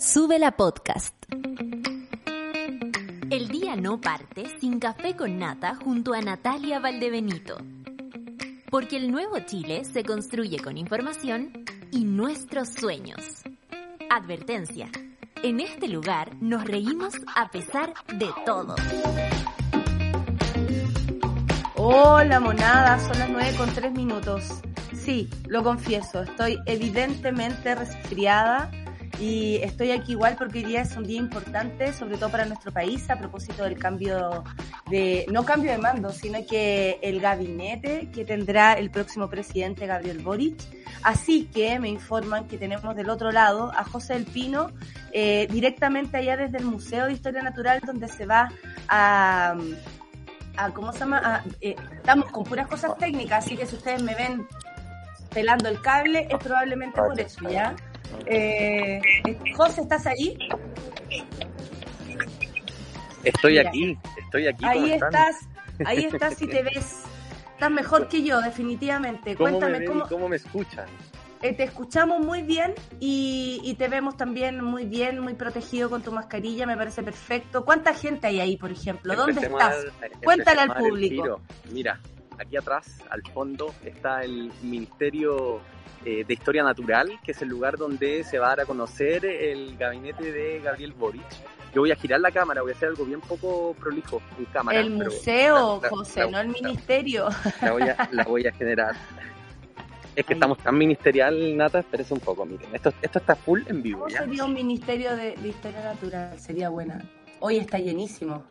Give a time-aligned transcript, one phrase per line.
[0.00, 1.12] Sube la podcast.
[3.30, 7.56] El día no parte sin café con nata junto a Natalia Valdebenito.
[8.70, 13.42] Porque el nuevo Chile se construye con información y nuestros sueños.
[14.08, 14.88] Advertencia.
[15.42, 18.76] En este lugar nos reímos a pesar de todo.
[21.74, 24.62] Hola monada, son las 9 con 3 minutos.
[24.94, 28.70] Sí, lo confieso, estoy evidentemente resfriada
[29.20, 32.72] y estoy aquí igual porque hoy día es un día importante, sobre todo para nuestro
[32.72, 34.44] país, a propósito del cambio
[34.88, 40.18] de, no cambio de mando, sino que el gabinete que tendrá el próximo presidente Gabriel
[40.18, 40.56] Boric.
[41.02, 44.70] Así que me informan que tenemos del otro lado a José del Pino,
[45.12, 48.50] eh, directamente allá desde el Museo de Historia Natural, donde se va
[48.88, 49.56] a,
[50.56, 51.44] a ¿cómo se llama?
[51.60, 54.46] Eh, estamos con puras cosas técnicas, así que si ustedes me ven
[55.34, 57.74] pelando el cable, es probablemente por eso, ¿ya?
[58.26, 59.00] Eh,
[59.56, 60.36] José, ¿estás ahí?
[63.24, 64.64] Estoy aquí, estoy aquí.
[64.64, 65.36] Ahí estás,
[65.84, 67.04] ahí estás y te ves.
[67.52, 69.34] Estás mejor que yo, definitivamente.
[69.34, 70.86] Cuéntame me cómo, cómo me escuchan.
[71.42, 76.02] Eh, te escuchamos muy bien y, y, te vemos también muy bien, muy protegido con
[76.02, 77.64] tu mascarilla, me parece perfecto.
[77.64, 79.14] ¿Cuánta gente hay ahí, por ejemplo?
[79.14, 79.86] ¿Dónde estás?
[80.24, 81.40] Cuéntale al público.
[81.70, 82.00] Mira,
[82.38, 85.60] aquí atrás, al fondo, está el Ministerio
[86.04, 89.24] eh, de Historia Natural, que es el lugar donde se va a dar a conocer
[89.24, 91.26] el gabinete de Gabriel Boric.
[91.74, 94.78] Yo voy a girar la cámara, voy a hacer algo bien poco prolijo en cámara.
[94.80, 97.28] El museo, la, la, José, la, no el ministerio.
[97.60, 98.94] La voy, a, la voy a generar.
[100.16, 100.36] Es que Ay.
[100.36, 102.74] estamos tan ministerial, Nata, espérese un poco, miren.
[102.74, 104.00] Esto, esto está full en vivo.
[104.00, 104.20] ¿Cómo ¿ya?
[104.20, 106.38] sería un ministerio de, de historia natural?
[106.40, 107.04] Sería buena.
[107.40, 108.44] Hoy está llenísimo.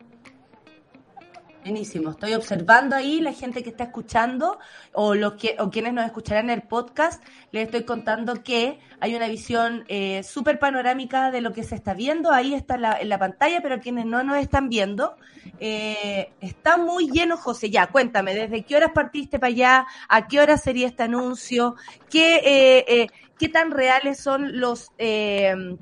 [1.68, 2.12] Buenísimo.
[2.12, 4.58] Estoy observando ahí la gente que está escuchando
[4.94, 7.22] o los que o quienes nos escucharán en el podcast.
[7.52, 11.94] Les estoy contando que hay una visión eh, súper panorámica de lo que se está
[11.94, 12.32] viendo.
[12.32, 15.18] Ahí está en la pantalla, pero quienes no nos están viendo,
[15.60, 17.70] eh, está muy lleno, José.
[17.70, 19.88] Ya, cuéntame, ¿desde qué horas partiste para allá?
[20.08, 21.76] ¿A qué hora sería este anuncio?
[22.10, 23.08] ¿Qué, eh,
[23.38, 24.88] qué tan reales son los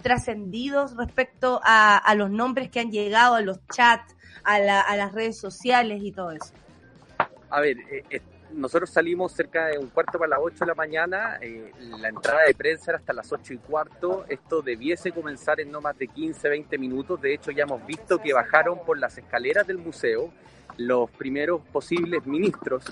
[0.01, 4.14] trascendidos respecto a los nombres que han llegado, a los chats?
[4.43, 6.53] A, la, a, las redes sociales y todo eso?
[7.49, 11.37] A ver, eh, nosotros salimos cerca de un cuarto para las 8 de la mañana,
[11.41, 15.71] eh, la entrada de prensa era hasta las 8 y cuarto, esto debiese comenzar en
[15.71, 19.17] no más de 15, 20 minutos, de hecho ya hemos visto que bajaron por las
[19.17, 20.31] escaleras del museo
[20.77, 22.83] los primeros posibles ministros.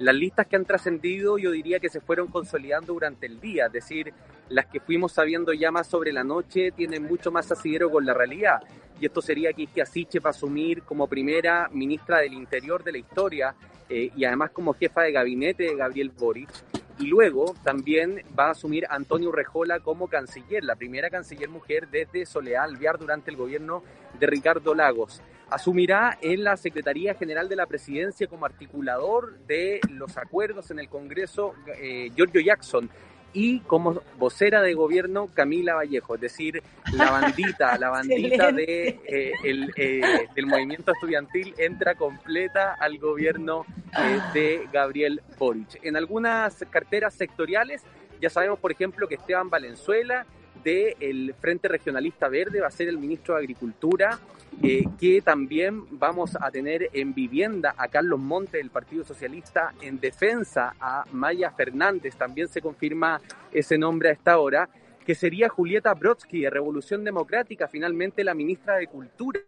[0.00, 3.72] Las listas que han trascendido yo diría que se fueron consolidando durante el día, es
[3.72, 4.12] decir,
[4.48, 8.14] las que fuimos sabiendo ya más sobre la noche tienen mucho más asidero con la
[8.14, 8.60] realidad
[9.00, 13.54] y esto sería que Asiche para asumir como primera ministra del Interior de la historia
[13.88, 16.50] eh, y además como jefa de gabinete de Gabriel Boric.
[16.98, 22.26] Y luego también va a asumir Antonio Rejola como canciller, la primera canciller mujer desde
[22.26, 23.82] Soledad Alvear durante el gobierno
[24.18, 25.22] de Ricardo Lagos.
[25.50, 30.88] Asumirá en la Secretaría General de la Presidencia como articulador de los acuerdos en el
[30.88, 32.90] Congreso eh, Giorgio Jackson,
[33.32, 36.62] y como vocera de gobierno Camila Vallejo, es decir,
[36.92, 43.64] la bandita, la bandita de, eh, el, eh, del movimiento estudiantil entra completa al gobierno
[43.98, 45.78] eh, de Gabriel Boric.
[45.82, 47.82] En algunas carteras sectoriales
[48.20, 50.26] ya sabemos, por ejemplo, que Esteban Valenzuela
[50.62, 54.18] del Frente Regionalista Verde va a ser el ministro de Agricultura,
[54.62, 60.00] eh, que también vamos a tener en vivienda a Carlos Monte del Partido Socialista, en
[60.00, 63.20] defensa a Maya Fernández, también se confirma
[63.52, 64.68] ese nombre a esta hora,
[65.04, 69.40] que sería Julieta Brodsky de Revolución Democrática, finalmente la ministra de Cultura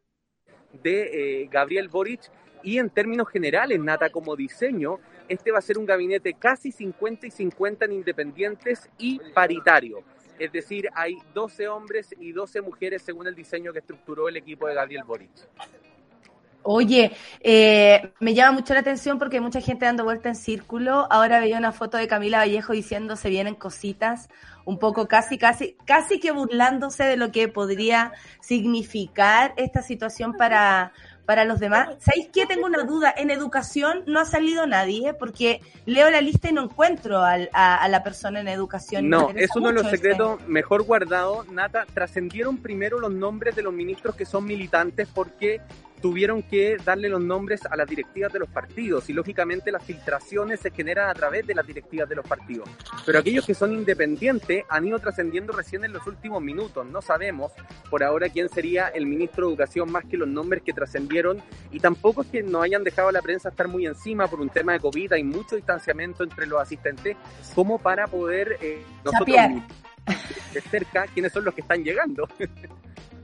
[0.82, 2.30] de eh, Gabriel Boric,
[2.62, 4.98] y en términos generales, Nata, como diseño,
[5.28, 10.02] este va a ser un gabinete casi 50 y 50 en independientes y paritario.
[10.38, 14.66] Es decir, hay 12 hombres y 12 mujeres según el diseño que estructuró el equipo
[14.66, 15.30] de Gabriel Boric.
[16.64, 17.10] Oye,
[17.40, 21.08] eh, me llama mucho la atención porque hay mucha gente dando vuelta en círculo.
[21.10, 24.28] Ahora veía una foto de Camila Vallejo diciendo se vienen cositas,
[24.64, 30.92] un poco casi, casi, casi que burlándose de lo que podría significar esta situación para,
[31.26, 31.90] para los demás.
[31.98, 32.46] ¿Sabéis qué?
[32.46, 33.12] Tengo una duda.
[33.16, 37.76] En educación no ha salido nadie porque leo la lista y no encuentro al, a,
[37.76, 39.08] a, la persona en educación.
[39.08, 40.50] No, es uno de los secretos este.
[40.50, 41.48] mejor guardados.
[41.48, 45.60] Nata, trascendieron primero los nombres de los ministros que son militantes porque
[46.02, 50.60] tuvieron que darle los nombres a las directivas de los partidos y lógicamente las filtraciones
[50.60, 52.68] se generan a través de las directivas de los partidos.
[53.06, 56.84] Pero aquellos que son independientes han ido trascendiendo recién en los últimos minutos.
[56.84, 57.52] No sabemos
[57.88, 61.40] por ahora quién sería el ministro de Educación más que los nombres que trascendieron
[61.70, 64.48] y tampoco es que nos hayan dejado a la prensa estar muy encima por un
[64.48, 65.12] tema de COVID.
[65.12, 67.16] Hay mucho distanciamiento entre los asistentes
[67.54, 69.36] como para poder eh, nosotros...
[70.52, 72.28] de cerca quiénes son los que están llegando.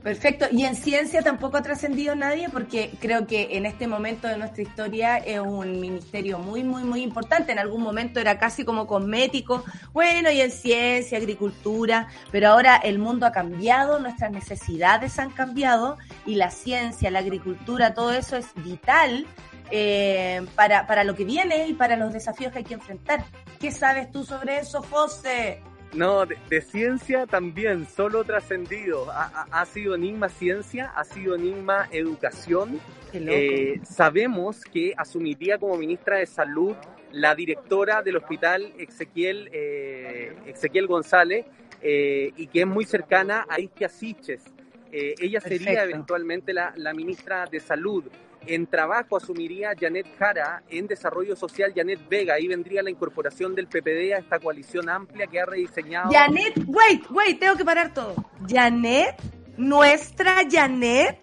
[0.03, 0.45] Perfecto.
[0.51, 4.63] Y en ciencia tampoco ha trascendido nadie porque creo que en este momento de nuestra
[4.63, 7.51] historia es un ministerio muy, muy, muy importante.
[7.51, 9.63] En algún momento era casi como cosmético.
[9.91, 15.97] Bueno, y en ciencia, agricultura, pero ahora el mundo ha cambiado, nuestras necesidades han cambiado
[16.25, 19.27] y la ciencia, la agricultura, todo eso es vital
[19.69, 23.25] eh, para, para lo que viene y para los desafíos que hay que enfrentar.
[23.59, 25.61] ¿Qué sabes tú sobre eso, José?
[25.93, 29.09] No, de, ciencia también, solo trascendido.
[29.11, 32.79] Ha, ha, sido enigma ciencia, ha sido enigma educación.
[33.11, 36.75] Eh, sabemos que asumiría como ministra de Salud
[37.11, 41.45] la directora del hospital Ezequiel, eh, Ezequiel González
[41.81, 44.43] eh, y que es muy cercana a Isquia Siches.
[44.91, 48.03] ella sería eventualmente la, la ministra de Salud.
[48.45, 52.35] En trabajo asumiría Janet Jara, en desarrollo social Janet Vega.
[52.35, 56.09] Ahí vendría la incorporación del PPD a esta coalición amplia que ha rediseñado.
[56.11, 58.15] Janet, wait, wait, tengo que parar todo.
[58.47, 59.15] Janet,
[59.57, 61.19] nuestra Janet.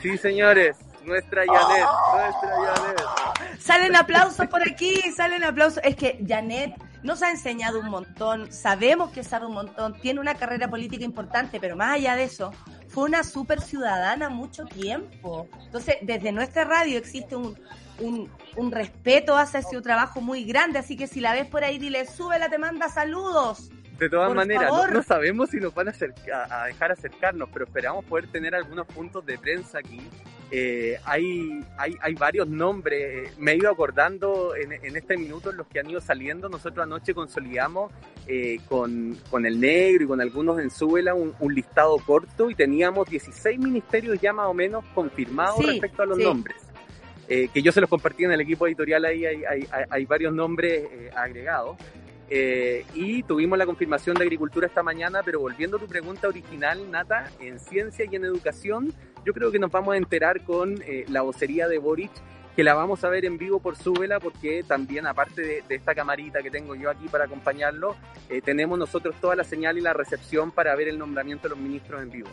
[0.00, 3.58] Sí, señores, nuestra Janet, nuestra Janet.
[3.58, 5.82] Salen aplausos por aquí, salen aplausos.
[5.84, 10.34] Es que Janet nos ha enseñado un montón, sabemos que sabe un montón, tiene una
[10.34, 12.52] carrera política importante, pero más allá de eso,
[12.96, 15.46] fue una super ciudadana mucho tiempo.
[15.66, 17.54] Entonces, desde nuestra radio existe un,
[18.00, 22.06] un, respeto hacia su trabajo muy grande, así que si la ves por ahí, dile,
[22.06, 23.68] súbela, te manda saludos.
[23.98, 25.92] De todas maneras, no, sabemos si nos van a,
[26.48, 30.00] a, dejar acercarnos, pero esperamos poder tener algunos puntos de prensa aquí.
[30.50, 35.56] Eh, hay, hay, hay, varios nombres, me he ido acordando en, en, este minuto en
[35.56, 36.48] los que han ido saliendo.
[36.48, 37.92] Nosotros anoche consolidamos
[38.28, 42.54] eh, con, con, el negro y con algunos en Súbela un, un, listado corto y
[42.54, 46.56] teníamos 16 ministerios ya más o menos confirmados respecto a los nombres.
[47.28, 50.32] Eh, que yo se los compartí en el equipo editorial, ahí hay, hay, hay varios
[50.32, 51.76] nombres agregados.
[52.28, 56.90] Eh, y tuvimos la confirmación de agricultura esta mañana, pero volviendo a tu pregunta original,
[56.90, 58.92] Nata, en ciencia y en educación,
[59.26, 62.12] yo creo que nos vamos a enterar con eh, la vocería de Boric,
[62.54, 66.42] que la vamos a ver en vivo por Súbela, porque también, aparte de, esta camarita
[66.44, 67.96] que tengo yo aquí para acompañarlo,
[68.28, 71.58] eh, tenemos nosotros toda la señal y la recepción para ver el nombramiento de los
[71.58, 72.28] ministros en vivo.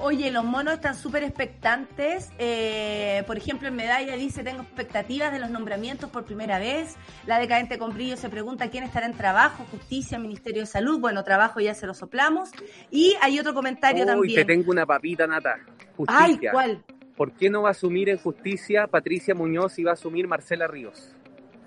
[0.00, 2.30] Oye, los monos están súper expectantes.
[2.38, 6.96] Eh, por ejemplo, en Medalla dice, tengo expectativas de los nombramientos por primera vez.
[7.26, 11.00] La decadente con brillo se pregunta quién estará en trabajo, justicia, Ministerio de Salud.
[11.00, 12.50] Bueno, trabajo ya se lo soplamos.
[12.92, 14.34] Y hay otro comentario Uy, también.
[14.36, 15.56] te tengo una papita, Nata.
[15.96, 16.24] Justicia.
[16.24, 16.84] Ay, ¿cuál?
[17.16, 20.68] ¿Por qué no va a asumir en justicia Patricia Muñoz y va a asumir Marcela
[20.68, 21.12] Ríos?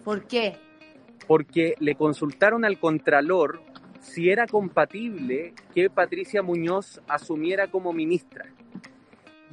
[0.05, 0.55] ¿Por qué?
[1.27, 3.61] Porque le consultaron al Contralor
[4.01, 8.45] si era compatible que Patricia Muñoz asumiera como ministra.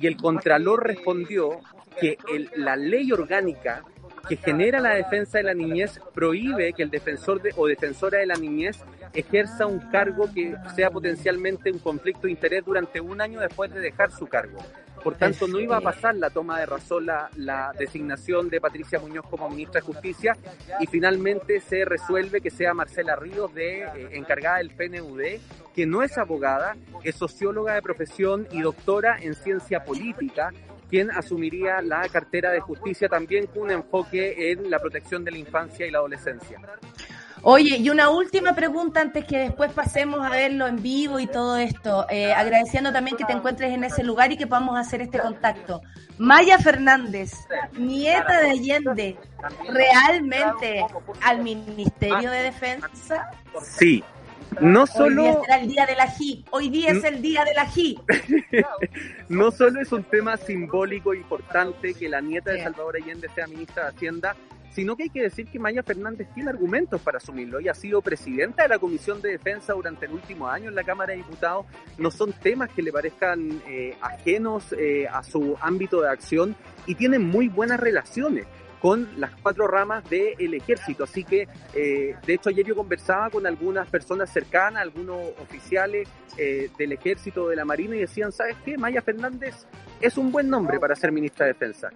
[0.01, 1.61] Y el Contralor respondió
[2.01, 2.19] que
[2.57, 3.85] la ley orgánica
[4.29, 8.35] que genera la defensa de la niñez prohíbe que el defensor o defensora de la
[8.35, 8.79] niñez
[9.15, 13.81] ejerza un cargo que sea potencialmente un conflicto de interés durante un año después de
[13.81, 14.59] dejar su cargo.
[15.03, 19.25] Por tanto, no iba a pasar la toma de razón la, designación de Patricia Muñoz
[19.31, 20.37] como ministra de Justicia
[20.81, 25.21] y finalmente se resuelve que sea Marcela Ríos, de, eh, encargada del PNUD,
[25.75, 30.51] que no es abogada, es socióloga de profesión y doctora en ciencia política,
[30.89, 35.39] quien asumiría la cartera de justicia también con un enfoque en la protección de la
[35.39, 36.61] infancia y la adolescencia.
[37.43, 41.57] Oye, y una última pregunta antes que después pasemos a verlo en vivo y todo
[41.57, 45.19] esto, eh, agradeciendo también que te encuentres en ese lugar y que podamos hacer este
[45.19, 45.81] contacto.
[46.19, 47.33] Maya Fernández,
[47.79, 49.17] nieta de Allende,
[49.69, 50.85] ¿realmente
[51.23, 53.31] al Ministerio de Defensa?
[53.63, 54.03] Sí,
[54.61, 55.23] no solo...
[55.23, 57.99] Hoy día será el día del ají, hoy día es el día del ají.
[59.29, 63.85] no solo es un tema simbólico importante que la nieta de Salvador Allende sea ministra
[63.85, 64.37] de Hacienda,
[64.71, 67.61] sino que hay que decir que Maya Fernández tiene argumentos para asumirlo.
[67.61, 70.85] y ha sido presidenta de la Comisión de Defensa durante el último año en la
[70.85, 71.67] Cámara de Diputados.
[71.97, 76.55] No son temas que le parezcan eh, ajenos eh, a su ámbito de acción
[76.87, 78.47] y tiene muy buenas relaciones
[78.81, 81.05] con las cuatro ramas del ejército.
[81.05, 86.93] Así que, eh, de hecho, ayer yo conversaba con algunas personas cercanas, algunos oficiales del
[86.93, 88.79] ejército, de la Marina, y decían, ¿sabes qué?
[88.79, 89.67] Maya Fernández
[90.01, 91.91] es un buen nombre para ser ministra de Defensa.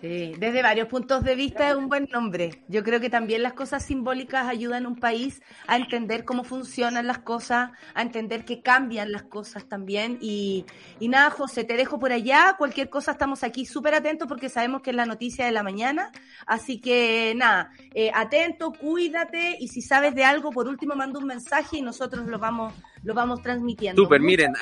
[0.00, 2.62] Sí, desde varios puntos de vista es un buen nombre.
[2.68, 7.08] Yo creo que también las cosas simbólicas ayudan a un país a entender cómo funcionan
[7.08, 10.16] las cosas, a entender que cambian las cosas también.
[10.20, 10.64] Y,
[11.00, 12.54] y nada, José, te dejo por allá.
[12.56, 16.12] Cualquier cosa estamos aquí súper atentos porque sabemos que es la noticia de la mañana.
[16.46, 21.26] Así que nada, eh, atento, cuídate y si sabes de algo, por último manda un
[21.26, 24.02] mensaje y nosotros lo vamos lo vamos transmitiendo.
[24.02, 24.54] Súper, miren,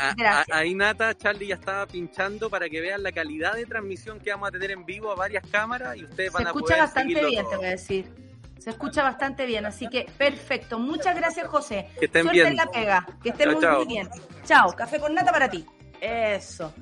[0.53, 4.49] ahí Nata, Charlie ya estaba pinchando para que vean la calidad de transmisión que vamos
[4.49, 7.45] a tener en vivo a varias cámaras y ustedes van Se a escucha bastante bien,
[7.49, 8.27] te voy a decir.
[8.59, 10.79] Se escucha bastante bien, así que perfecto.
[10.79, 11.89] Muchas gracias, José.
[12.01, 12.47] Que estén Suerte bien.
[12.49, 13.07] en la pega.
[13.23, 13.77] Que estén Chao, muy, chao.
[13.77, 14.09] muy bien.
[14.45, 14.73] Chao.
[14.73, 15.65] Café con nata para ti.
[16.01, 16.73] Eso.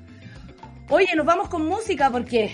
[0.89, 2.51] Oye, nos vamos con música porque,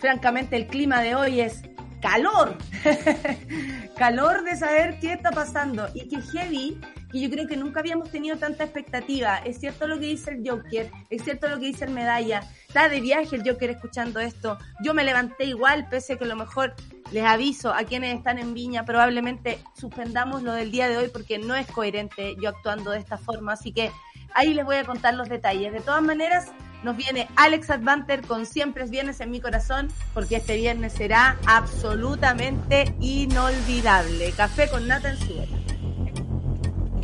[0.00, 1.62] francamente, el clima de hoy es
[2.00, 2.56] calor.
[3.98, 5.88] calor de saber qué está pasando.
[5.92, 6.80] Y que heavy,
[7.14, 9.38] que yo creo que nunca habíamos tenido tanta expectativa.
[9.38, 12.42] Es cierto lo que dice el Joker, es cierto lo que dice el Medalla.
[12.66, 14.58] Está de viaje el Joker escuchando esto.
[14.82, 16.74] Yo me levanté igual, pese a que a lo mejor
[17.12, 21.38] les aviso a quienes están en Viña, probablemente suspendamos lo del día de hoy porque
[21.38, 23.52] no es coherente yo actuando de esta forma.
[23.52, 23.92] Así que
[24.34, 25.72] ahí les voy a contar los detalles.
[25.72, 26.48] De todas maneras,
[26.82, 31.38] nos viene Alex Advanter con Siempre es Viernes en mi corazón, porque este viernes será
[31.46, 34.32] absolutamente inolvidable.
[34.32, 35.73] Café con nata en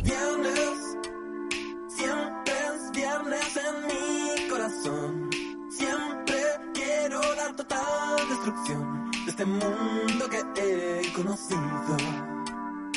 [0.03, 0.97] Viernes,
[1.87, 5.29] siempre es viernes en mi corazón.
[5.69, 6.37] Siempre
[6.73, 11.97] quiero la total destrucción de este mundo que he conocido.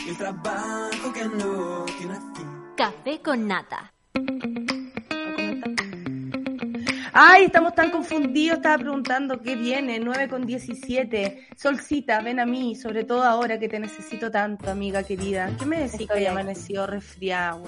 [0.06, 2.64] El trabajo que no tiene fin.
[2.76, 3.93] Café con nata.
[7.16, 8.56] Ay, estamos tan confundidos.
[8.56, 10.00] Estaba preguntando qué viene.
[10.00, 11.46] 9 con 17.
[11.56, 15.48] Solcita, ven a mí, sobre todo ahora que te necesito tanto, amiga querida.
[15.56, 16.26] ¿Qué me decís que Estoy aquí.
[16.26, 17.60] amanecido resfriada?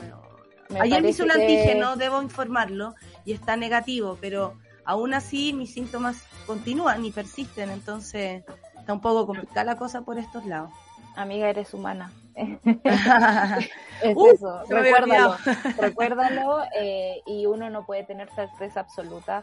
[0.69, 5.53] Me Ayer me hice un que- antígeno, debo informarlo, y está negativo, pero aún así
[5.53, 8.43] mis síntomas continúan y persisten, entonces
[8.77, 10.73] está un poco complicada la cosa por estos lados.
[11.15, 12.11] Amiga, eres humana.
[14.03, 15.37] Es Uh, eso, recuérdalo,
[15.79, 19.43] recuérdalo eh, y uno no puede tener certeza absoluta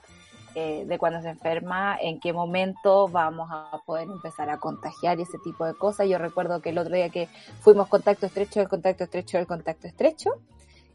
[0.55, 5.23] eh, de cuando se enferma, en qué momento vamos a poder empezar a contagiar y
[5.23, 6.07] ese tipo de cosas.
[6.07, 7.27] Yo recuerdo que el otro día que
[7.62, 10.29] fuimos contacto estrecho, el contacto estrecho, el contacto estrecho,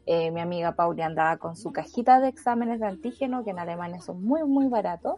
[0.05, 3.99] eh, mi amiga Pauli andaba con su cajita de exámenes de antígeno, que en Alemania
[3.99, 5.15] son muy, muy baratos,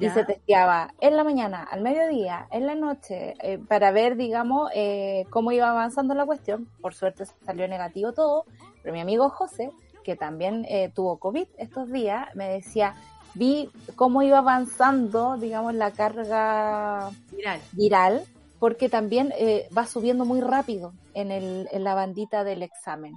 [0.00, 0.14] y Ya.
[0.14, 5.24] se testeaba en la mañana, al mediodía, en la noche, eh, para ver, digamos, eh,
[5.30, 6.68] cómo iba avanzando la cuestión.
[6.80, 8.44] Por suerte salió negativo todo,
[8.82, 9.70] pero mi amigo José,
[10.04, 12.94] que también eh, tuvo COVID estos días, me decía,
[13.34, 17.60] vi cómo iba avanzando, digamos, la carga Viral.
[17.72, 18.24] viral,
[18.58, 23.14] porque también eh, va subiendo muy rápido en, el, en la bandita del examen.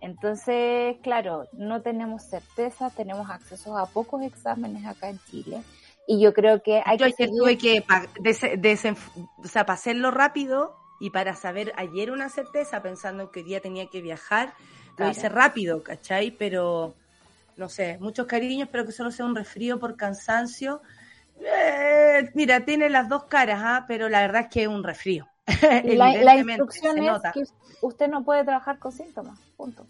[0.00, 5.62] Entonces, claro, no tenemos certeza, tenemos acceso a pocos exámenes acá en Chile.
[6.06, 9.66] Y yo creo que hay Yo que ayer seguir- tuve que, pa- desenf- o sea,
[9.66, 14.00] para hacerlo rápido y para saber ayer una certeza, pensando que hoy día tenía que
[14.00, 14.54] viajar,
[14.90, 15.10] lo Claro.
[15.12, 16.30] hice rápido, ¿cachai?
[16.30, 16.94] Pero,
[17.56, 20.80] no sé, muchos cariños, espero que solo sea un resfrío por cansancio.
[21.40, 23.84] Eh, mira, tiene las dos caras, ¿ah?
[23.86, 25.28] pero la verdad es que es un resfrío.
[25.84, 27.44] La, la instrucción es que
[27.82, 29.84] usted no puede trabajar con síntomas, punto.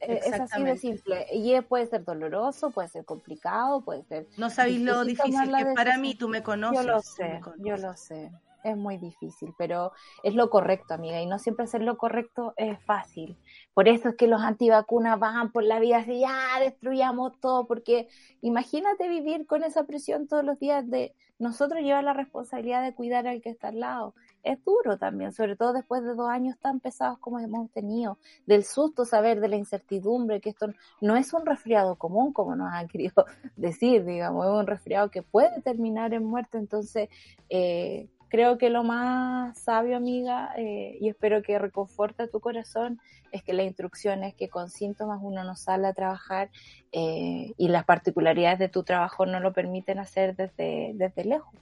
[0.00, 1.26] Eh, Es así de simple.
[1.32, 4.26] Y puede ser doloroso, puede ser complicado, puede ser...
[4.36, 6.80] No sabéis lo difícil que para mí, tú me conoces.
[6.80, 8.30] Yo lo sé, yo lo sé.
[8.62, 9.92] Es muy difícil, pero
[10.22, 13.38] es lo correcto, amiga, y no siempre hacer lo correcto es fácil.
[13.72, 18.08] Por eso es que los antivacunas van por la vida así, ya destruyamos todo, porque
[18.42, 23.26] imagínate vivir con esa presión todos los días de nosotros llevar la responsabilidad de cuidar
[23.26, 24.14] al que está al lado.
[24.42, 28.64] Es duro también, sobre todo después de dos años tan pesados como hemos tenido, del
[28.64, 30.68] susto saber de la incertidumbre, que esto
[31.00, 35.22] no es un resfriado común, como nos han querido decir, digamos, es un resfriado que
[35.22, 37.08] puede terminar en muerte, entonces
[37.50, 43.00] eh, creo que lo más sabio, amiga, eh, y espero que reconforte tu corazón,
[43.32, 46.50] es que la instrucción es que con síntomas uno no sale a trabajar
[46.92, 51.52] eh, y las particularidades de tu trabajo no lo permiten hacer desde, desde lejos.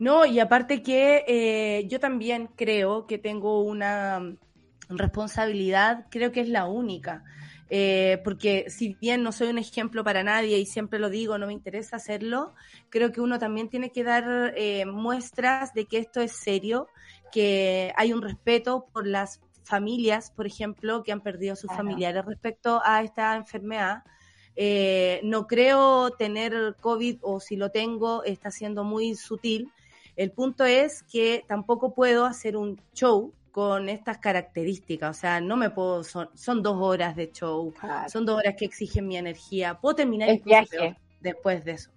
[0.00, 4.38] No, y aparte que eh, yo también creo que tengo una mm,
[4.96, 7.22] responsabilidad, creo que es la única,
[7.68, 11.46] eh, porque si bien no soy un ejemplo para nadie y siempre lo digo, no
[11.46, 12.54] me interesa hacerlo,
[12.88, 16.88] creo que uno también tiene que dar eh, muestras de que esto es serio,
[17.30, 21.84] que hay un respeto por las familias, por ejemplo, que han perdido a sus Claro.
[21.84, 24.02] familiares respecto a esta enfermedad.
[24.56, 29.70] Eh, no creo tener COVID o si lo tengo está siendo muy sutil.
[30.16, 35.16] El punto es que tampoco puedo hacer un show con estas características.
[35.16, 37.72] O sea, no me puedo, son, son dos horas de show,
[38.08, 39.74] son dos horas que exigen mi energía.
[39.74, 40.68] Puedo terminar incluso viaje.
[40.70, 41.90] peor después de eso.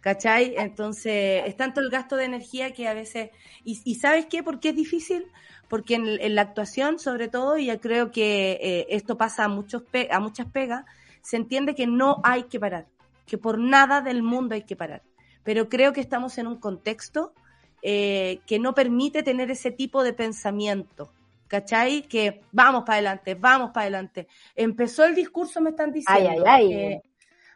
[0.00, 0.54] ¿Cachai?
[0.56, 3.30] Entonces, es tanto el gasto de energía que a veces...
[3.64, 4.42] ¿Y, y sabes qué?
[4.42, 5.26] ¿Por qué es difícil?
[5.68, 9.48] Porque en, en la actuación, sobre todo, y yo creo que eh, esto pasa a,
[9.48, 10.84] muchos pe- a muchas pegas,
[11.20, 12.86] se entiende que no hay que parar,
[13.26, 15.02] que por nada del mundo hay que parar.
[15.42, 17.34] Pero creo que estamos en un contexto
[17.82, 21.10] eh, que no permite tener ese tipo de pensamiento.
[21.48, 22.02] ¿Cachai?
[22.02, 24.28] Que vamos para adelante, vamos para adelante.
[24.54, 26.44] Empezó el discurso, me están diciendo.
[26.46, 26.68] Ay, ay, ay.
[26.68, 27.02] que,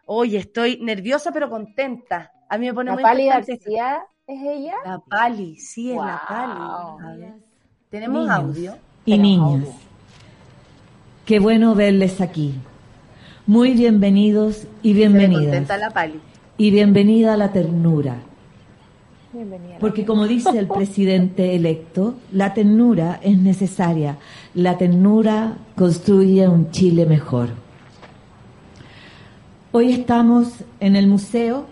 [0.06, 2.32] Oye, estoy nerviosa pero contenta.
[2.48, 4.74] A mí me pone La muy Pali importante- García es ella.
[4.84, 6.22] La Pali, sí, es la.
[6.26, 7.24] Pali.
[7.90, 8.76] Tenemos Niños audio.
[9.04, 9.68] y Tenemos niñas.
[9.68, 9.80] audio.
[11.26, 12.54] Qué bueno verles aquí.
[13.46, 15.44] Muy bienvenidos y Se bienvenidas.
[15.44, 16.20] contenta la Pali.
[16.56, 18.16] Y bienvenida a la ternura.
[19.32, 19.78] Bienvenida.
[19.80, 24.18] Porque como dice el presidente electo, la ternura es necesaria.
[24.54, 27.48] La ternura construye un Chile mejor.
[29.72, 30.48] Hoy estamos
[30.80, 31.64] en el museo.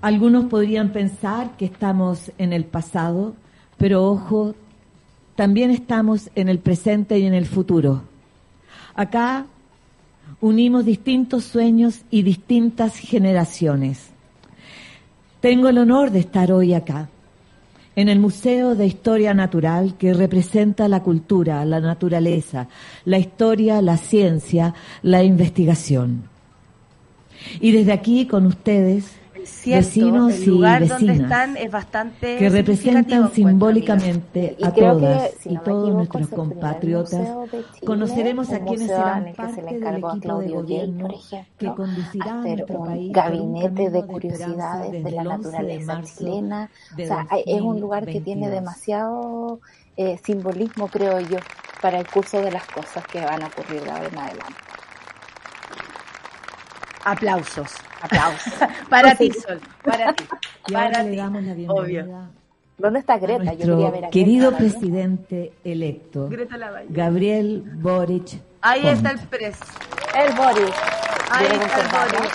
[0.00, 3.34] Algunos podrían pensar que estamos en el pasado,
[3.78, 4.56] pero ojo,
[5.36, 8.02] también estamos en el presente y en el futuro.
[8.96, 9.46] Acá
[10.40, 14.13] unimos distintos sueños y distintas generaciones.
[15.44, 17.10] Tengo el honor de estar hoy acá,
[17.96, 22.68] en el Museo de Historia Natural que representa la cultura, la naturaleza,
[23.04, 24.72] la historia, la ciencia,
[25.02, 26.30] la investigación.
[27.60, 31.70] Y desde aquí con ustedes, Es cierto, vecinos el lugar y donde vecinas, están es
[31.70, 36.28] bastante que representan simbólicamente Y a creo que, todas si y no todos equivoco, nuestros
[36.30, 37.10] compatriotas,
[37.50, 40.12] de Chile, conoceremos a quienes en serán el que se parte le del encargó a
[40.16, 44.02] equipo de gobierno por ejemplo, que conducirá a hacer nuestro un país gabinete de de
[44.06, 46.70] curiosidades esperanza de la desde el 11 de naturaleza marzo chilena.
[46.88, 48.50] de O sea, hay- es un lugar que tiene 2022.
[48.50, 49.60] demasiado
[49.96, 51.38] eh, simbolismo, creo yo,
[51.80, 54.73] para el curso de las cosas que van a ocurrir de ahora en adelante.
[57.04, 57.70] Aplausos.
[58.00, 58.52] Aplausos.
[58.88, 59.60] Para ti, Sol.
[59.82, 60.24] Para ti.
[60.68, 61.16] Y ahora Para le ti.
[61.16, 62.28] damos la Obvio.
[62.76, 63.52] ¿Dónde está a Greta?
[63.54, 66.86] Yo quería ver nuestro a querido presidente electo, Greta Lavalle.
[66.90, 68.40] Gabriel Boric.
[68.62, 69.58] Ahí está el pres.
[70.16, 70.74] El Boris.
[71.30, 72.12] Ahí Viene está el.
[72.16, 72.32] Boris.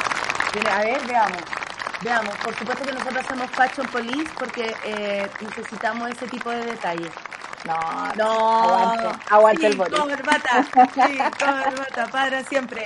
[0.54, 1.38] Viene, A ver, veamos.
[2.02, 2.36] Veamos.
[2.38, 7.12] Por supuesto que nosotros hacemos Fashion Police porque eh, necesitamos ese tipo de detalles.
[7.66, 10.00] No, No, Aguante, aguante sí, el Boris.
[10.00, 12.84] Corbata, sí, corbata, para siempre.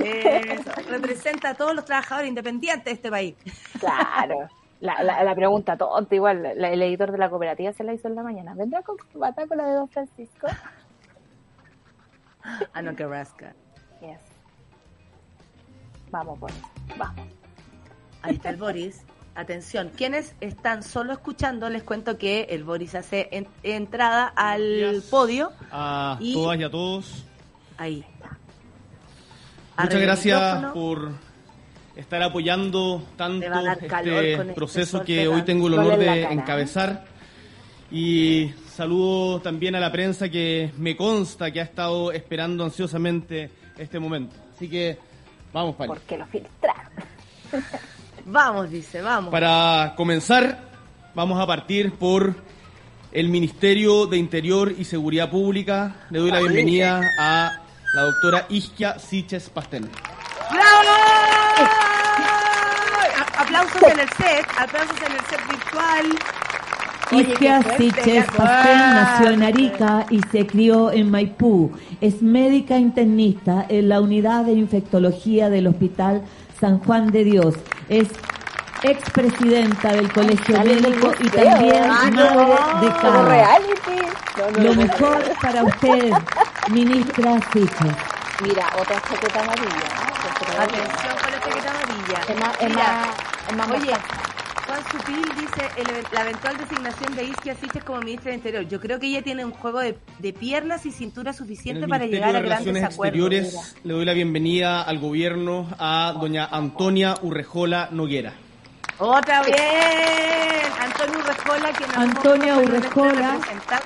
[0.00, 0.70] Eso.
[0.88, 3.36] Representa a todos los trabajadores independientes de este país.
[3.78, 4.48] Claro.
[4.80, 8.08] La, la, la pregunta tonta, igual, la- el editor de la cooperativa se la hizo
[8.08, 8.54] en la mañana.
[8.54, 10.48] ¿Vendrá con corbata con la de Don Francisco?
[12.74, 13.54] Ah, no, que rasca.
[14.00, 14.20] Yes.
[16.10, 16.56] Vamos, Boris.
[16.96, 17.26] Vamos.
[18.22, 19.04] Ahí está el Boris.
[19.36, 25.52] Atención, quienes están solo escuchando, les cuento que el Boris hace en- entrada al podio.
[25.70, 27.24] a Y- todas y a todos.
[27.76, 28.04] Ahí.
[28.18, 28.38] Muchas
[29.76, 31.10] Arriba el gracias por
[31.96, 36.32] estar apoyando tanto este este proceso que hoy tengo el honor de cara.
[36.32, 37.04] encabezar.
[37.90, 43.98] Y saludo también a la prensa que me consta que ha estado esperando ansiosamente este
[43.98, 44.34] momento.
[44.54, 44.96] Así que
[45.52, 45.88] vamos, Pali.
[45.88, 46.90] Porque lo filtraron.
[48.28, 49.30] Vamos, dice, vamos.
[49.30, 50.58] Para comenzar,
[51.14, 52.34] vamos a partir por
[53.12, 55.94] el Ministerio de Interior y Seguridad Pública.
[56.10, 57.52] Le doy la bienvenida a
[57.94, 59.88] la doctora Isquia Siches Pastel.
[60.50, 60.90] ¡Bravo!
[63.16, 66.06] A- Aplausos en el set, aplausos en el set virtual.
[67.12, 69.42] Isquia Siches Pastel nació en.
[69.44, 71.70] Arica y se crió en Maipú.
[72.00, 76.22] Es médica internista en la unidad de infectología del Hospital
[76.60, 77.54] San Juan de Dios.
[77.88, 78.08] Es
[78.82, 83.22] expresidenta del Colegio del Médico y también Ah, madre no, de Cava.
[83.28, 84.06] reality.
[84.36, 86.12] No, no, Lo no, mejor para usted,
[86.70, 87.96] ministra Siches.
[88.42, 89.88] Mira, otra chaqueta amarilla.
[90.56, 90.62] ¿no?
[90.62, 92.18] Atención con la chaqueta amarilla.
[93.48, 93.94] Es más Oye,
[94.76, 98.68] Juan Supil dice el- la eventual designación de Isquia Siches como ministra del Interior.
[98.68, 102.04] Yo creo que ella tiene un juego de, de piernas y cintura En suficiente para
[102.04, 103.32] llegar a de grandes Relaciones acuerdos.
[103.32, 108.34] Exteriores le doy la bienvenida al gobierno a doña Antonia Urrejola Noguera.
[108.98, 109.56] Otra vez,
[110.80, 113.38] Antonio Urrejola, que nos Antonia Urrejola,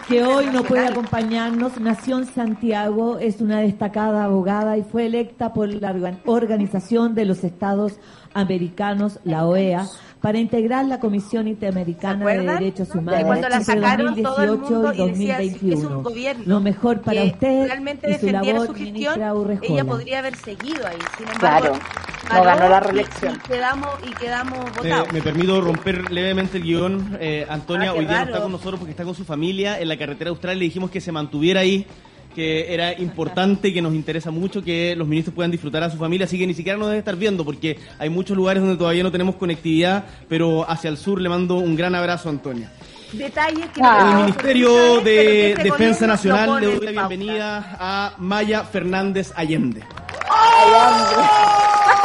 [0.09, 5.53] que hoy no puede acompañarnos, nació en Santiago, es una destacada abogada y fue electa
[5.53, 7.95] por la organ- Organización de los Estados
[8.35, 9.87] Americanos, la OEA,
[10.21, 12.47] para integrar la Comisión Interamericana ¿Se de?
[12.47, 15.45] Derechos De Humanos cuando la entre sacaron todo el 2018 mundo y y decía que
[15.47, 16.03] es un 2021.
[16.03, 19.15] gobierno Lo mejor para usted realmente y su defendiera labor, su gestión,
[19.63, 20.97] ella podría haber seguido ahí.
[21.17, 21.75] Sin embargo, Claro,
[22.35, 23.35] no ganó la y- reelección.
[23.35, 25.13] Y, quedamos, y quedamos Me, votados.
[25.13, 27.17] me permito romper levemente el guion.
[27.21, 29.89] Eh, Antonia Ah, hoy día no está con nosotros porque está con su familia en
[29.89, 30.59] la carretera austral.
[30.59, 31.87] Le dijimos que se mantuviera ahí,
[32.35, 36.25] que era importante, que nos interesa mucho que los ministros puedan disfrutar a su familia.
[36.27, 39.11] Así que ni siquiera nos debe estar viendo porque hay muchos lugares donde todavía no
[39.13, 42.71] tenemos conectividad, pero hacia el sur le mando un gran abrazo a Antonia.
[43.13, 43.99] Detalles que Ah.
[44.01, 47.09] no En el Ministerio de este Defensa Nacional le doy la pauta.
[47.09, 49.81] bienvenida a Maya Fernández Allende.
[50.31, 52.00] Maya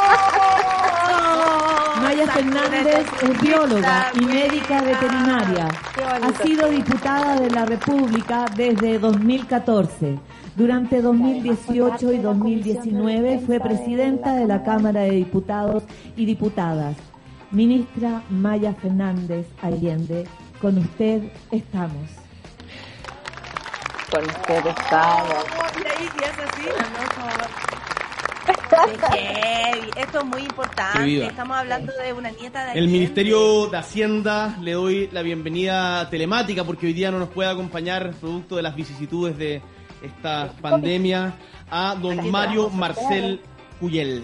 [2.36, 5.70] Fernández es bióloga y médica veterinaria.
[5.96, 6.28] Bonito.
[6.28, 10.20] Ha sido diputada de la República desde 2014.
[10.58, 15.84] Durante 2018 y 2019 fue presidenta de la Cámara de Diputados
[16.18, 16.98] y Diputadas.
[17.52, 20.26] Ministra Maya Fernández Allende,
[20.60, 22.10] con usted estamos.
[24.12, 25.46] con ustedes estamos.
[29.98, 31.26] Esto es muy importante.
[31.26, 32.88] Estamos hablando de una nieta de El.
[32.88, 38.12] Ministerio de Hacienda le doy la bienvenida telemática porque hoy día no nos puede acompañar
[38.20, 39.62] producto de las vicisitudes de
[40.02, 41.34] esta pandemia
[41.70, 43.42] a don Mario Marcel
[43.80, 44.24] Cuyel.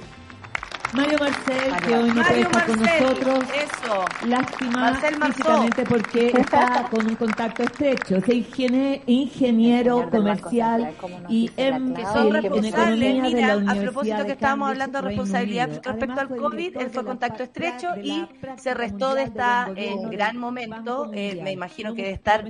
[0.93, 3.39] Mario Marcel, que hoy no puede estar con nosotros.
[3.55, 4.05] Eso.
[4.27, 4.93] Lástima
[5.25, 8.17] físicamente porque está con un contacto estrecho.
[8.17, 12.13] Es ingenie- ingeniero Banco comercial Central, ¿cómo nos y en, que clave?
[12.13, 12.73] son en responsables.
[12.73, 16.27] economía de Mira, la a propósito de que estábamos hablando de responsabilidad respecto Además, al
[16.37, 18.27] COVID, él fue de contacto estrecho de y
[18.57, 21.11] se restó de esta gobierno gran momento.
[21.13, 22.43] Eh, me imagino que de estar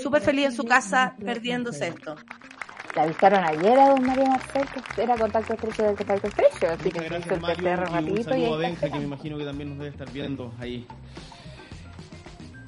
[0.00, 2.16] súper feliz en su casa perdiéndose esto.
[2.98, 4.64] La avisaron ayer a don Mario Marcel
[4.96, 8.20] que era contacto estrecho del contacto estrecho, así que Muchas gracias Mario y un rapidito
[8.20, 10.84] y saludo a Benja que me imagino que también nos debe estar viendo ahí.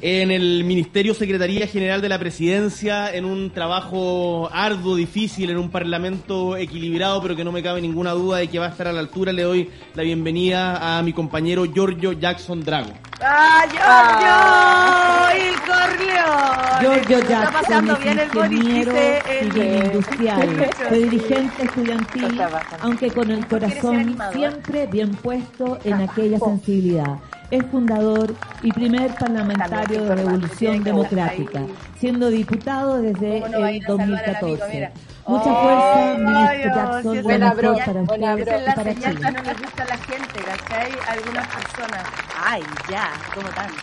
[0.01, 5.69] En el Ministerio Secretaría General de la Presidencia, en un trabajo arduo, difícil, en un
[5.69, 8.93] parlamento equilibrado, pero que no me cabe ninguna duda de que va a estar a
[8.93, 12.93] la altura, le doy la bienvenida a mi compañero Giorgio Jackson Drago.
[13.23, 13.67] ¡Ah,
[15.31, 15.47] Giorgio!
[15.47, 16.81] ¡El Corleone!
[16.81, 19.53] Giorgio está pasando bien el Boris, el...
[19.53, 22.43] civil industrial, fue dirigente estudiantil,
[22.81, 27.19] aunque con el ¿Por qué eres el corazón siempre bien puesto en aquella sensibilidad.
[27.51, 31.63] Es fundador y primer parlamentario de Revolución Democrática,
[31.99, 34.57] siendo diputado desde ¿Cómo no va a el ir a salvar al amigo?
[34.57, 35.10] 2014.
[35.27, 39.17] Mucha Oh, fuerza, ministro si Jackson, es Buena broma, para buena es la para señal
[39.17, 39.27] Chile.
[39.27, 40.93] que no les gusta a la gente, ¿cachai?
[41.09, 42.05] Algunas personas.
[42.45, 43.75] Ay, ya, como tanto.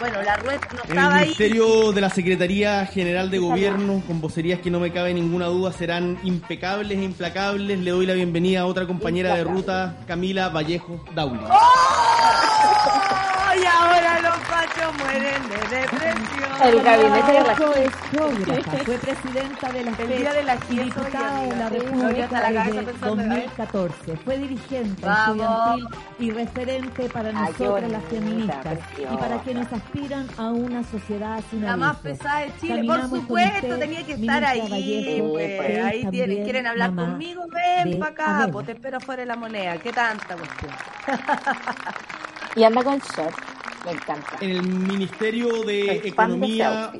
[0.00, 1.20] Bueno, la red no En el estaba ahí.
[1.22, 5.72] Ministerio de la Secretaría General de Gobierno, con vocerías que no me cabe ninguna duda,
[5.72, 7.78] serán impecables e implacables.
[7.78, 11.40] Le doy la bienvenida a otra compañera de ruta, Camila Vallejo Dauli.
[11.50, 13.37] ¡Oh!
[13.56, 16.48] Y ahora los pachos mueren de depresión.
[16.62, 21.56] El gabinete de la geógrafa, fue presidenta de la día de la y diputada de
[21.56, 21.68] la.
[21.68, 23.28] República desde pensando, ¿eh?
[23.28, 24.16] 2014.
[24.24, 30.82] Fue dirigente estudiantil y referente para nosotras las feministas y para quienes aspiran a una
[30.84, 35.22] sociedad sin La más pesada de Chile, por supuesto, tenía que estar ahí.
[35.30, 39.36] Pues, ahí tienen, quieren hablar conmigo, ven para acá, pues te espero fuera de la
[39.36, 39.78] moneda.
[39.78, 40.72] ¿Qué tanta cuestión?
[42.58, 43.36] Y anda con short,
[43.84, 44.36] me encanta.
[44.40, 46.92] En el Ministerio de Economía,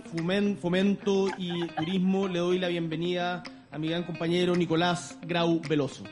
[0.62, 3.42] Fomento y Turismo le doy la bienvenida
[3.72, 6.04] a mi gran compañero Nicolás Grau Veloso.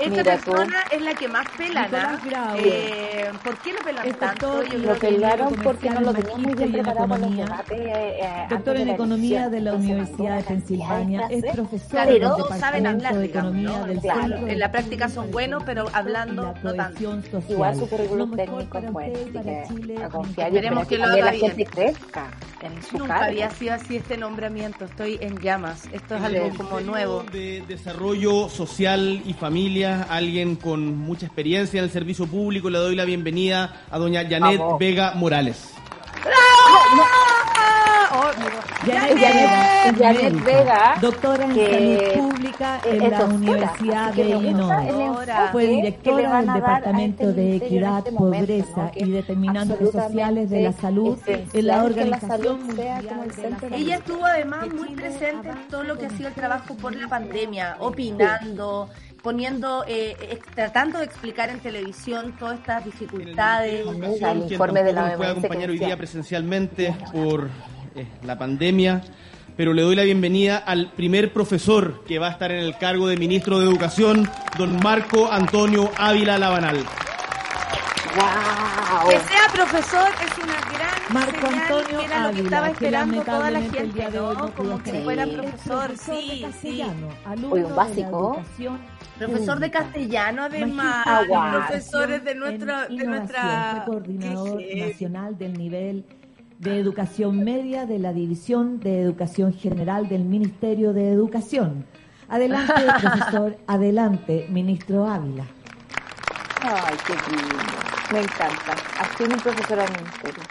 [0.00, 0.50] Esta Mira tú.
[0.52, 2.56] persona es la que más pela, Nicolás Grau.
[2.58, 4.62] eh, ¿Por qué lo pelan Es tanto?
[4.64, 7.78] Yo Lo comercial, porque no lo tenían muy bien en preparado los debates.
[7.80, 12.48] eh, eh, Doctor en Economía de la Universidad de Pensilvania, es profesor Claro, del todos
[12.58, 13.86] saben Departamento hablar, de Economía ¿no?
[13.86, 17.20] del Centro en la práctica son buenos, pero hablando no tanto.
[17.48, 19.18] Igual su currículum técnico es bueno,
[19.62, 21.46] así que a confiar Esperemos que lo haga la bien.
[21.50, 22.26] gente crezca
[22.60, 23.24] en su Nunca cargo.
[23.26, 24.84] había sido así este nombramiento.
[24.86, 25.88] Estoy en llamas.
[25.92, 27.22] Esto es algo como nuevo.
[27.32, 32.96] De Desarrollo Social y Familia, alguien con mucha experiencia en el servicio público, le doy
[32.96, 34.78] la bienvenida a doña Janet Vamos.
[34.78, 35.70] Vega Morales.
[36.24, 38.10] ¡Ah!
[38.16, 38.30] Oh,
[38.86, 44.30] Janet, Janet- Janet Vega, doctora en salud pública es en la doctora, Universidad que de
[44.30, 44.92] Illinois.
[45.52, 48.90] Fue directora del Departamento este de Equidad, este momento, Pobreza ¿no?
[48.94, 52.58] Y Determinantes Sociales de la Salud en la esencial que la Organización
[53.08, 53.76] como el centro de.
[53.76, 57.08] Ella estuvo además muy presente en todo lo que ha sido el trabajo por la
[57.08, 58.88] pandemia, opinando,
[59.24, 63.86] poniendo, eh, ex- tratando de explicar en televisión todas estas En el dificultades.
[63.86, 67.48] El informe de la puede acompañar hoy día presencialmente por
[67.96, 69.00] eh, la pandemia,
[69.56, 73.08] pero le doy la bienvenida al primer profesor que va a estar en el cargo
[73.08, 76.84] de ministro de Educación, don Marco Antonio Ávila Labanal.
[78.16, 79.08] ¡Wow!
[79.10, 82.66] Que sea profesor es una gran Marco señal, Antonio que era lo que Ávila, estaba
[82.66, 84.50] que esperando toda la gente, día de hoy ¿no?
[84.54, 85.30] Como que fuera Sí.
[85.36, 86.82] profesor, Es sí, sí.
[86.82, 86.84] Oye,
[87.40, 88.42] un de la básico.
[89.18, 91.22] Profesor de castellano, además, Ah,
[91.68, 96.04] profesores de en nuestra, de nuestra, Fue coordinador nacional del nivel
[96.58, 101.86] de educación media de la División de Educación General del Ministerio de Educación.
[102.28, 105.46] Adelante, profesor, adelante, ministro Ávila.
[106.62, 107.56] Ay, qué lindo.
[108.12, 108.74] Me encanta.
[108.98, 110.42] Así un profesor al ministerio.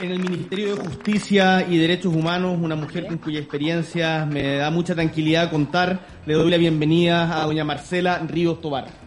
[0.00, 4.70] En el Ministerio de Justicia y Derechos Humanos, una mujer con cuya experiencia me da
[4.70, 9.03] mucha tranquilidad contar, le doy la bienvenida a doña Marcela Ríos Tobar.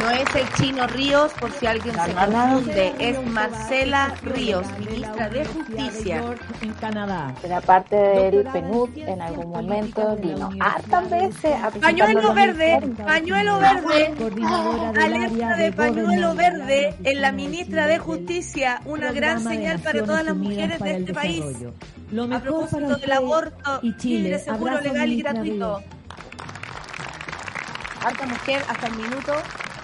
[0.00, 2.92] No es el chino Ríos, por si alguien se confunde.
[2.98, 6.22] Es Marcela Ríos, ministra de Justicia.
[6.60, 7.34] En Canadá.
[7.42, 14.14] Era parte del PNUD en algún momento, vino hartas veces a Pañuelo verde, pañuelo verde.
[15.00, 18.80] Área Alerta de pañuelo verde en la ministra de Justicia.
[18.84, 21.44] Una gran señal para todas las mujeres de este país.
[22.32, 24.22] A propósito del aborto y Chile.
[24.22, 25.82] libre, seguro, legal y gratuito.
[28.04, 29.32] Harta mujer hasta el minuto.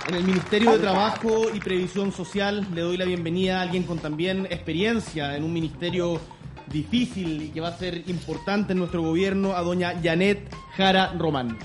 [0.07, 3.99] En el Ministerio de Trabajo y Previsión Social le doy la bienvenida a alguien con
[3.99, 6.21] también experiencia en un ministerio
[6.67, 11.57] difícil y que va a ser importante en nuestro gobierno, a doña Janet Jara Román.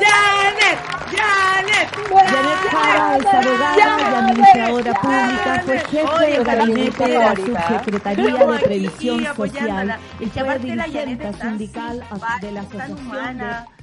[0.00, 0.78] ¡Janet!
[1.16, 1.88] ¡Janet!
[2.08, 7.36] Janet Jara es abogada y administradora pública, fue jefe Oye, de gabinete de la.
[7.36, 12.04] Subsecretaría de Previsión Social y fue dirigente sindical
[12.40, 13.66] de la Asociación humana.
[13.70, 13.75] de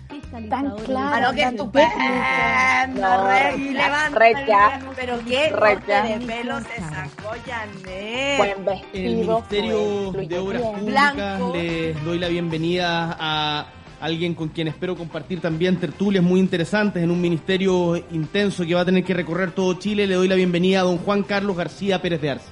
[0.50, 2.96] Tan clara, Ah, no,
[3.28, 4.76] que Regi, levanta regia.
[4.78, 8.38] el- Pero qué corte de pelo se sacó Janet.
[8.38, 10.62] Buen En el vestido, Ministerio de Obras.
[10.62, 11.54] Públicas Blanco.
[11.56, 13.66] les doy la bienvenida a
[14.02, 18.82] alguien con quien espero compartir también tertulias muy interesantes en un ministerio intenso que va
[18.82, 20.06] a tener que recorrer todo Chile.
[20.08, 22.46] Le doy la bienvenida a don Juan Carlos García Pérez de Arce.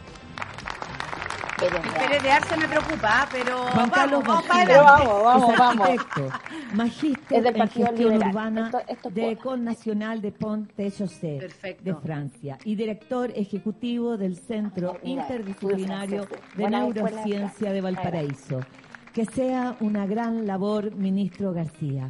[1.69, 4.47] Pérez de Arce me preocupa, pero Juan vamos, Carlos vamos.
[4.47, 5.87] Vamos, vamos, vamos.
[5.89, 6.29] arquitecto,
[6.73, 8.29] magíster Es del en gestión Liberal.
[8.29, 9.31] urbana Esto- esto de.
[9.31, 11.83] Ecole Nacional de Pont-Chaussée Perfecto.
[11.83, 18.61] de Francia y director ejecutivo del Centro Mira, Interdisciplinario de Neurociencia de Valparaíso.
[19.13, 22.07] Que sea una gran labor, ministro García.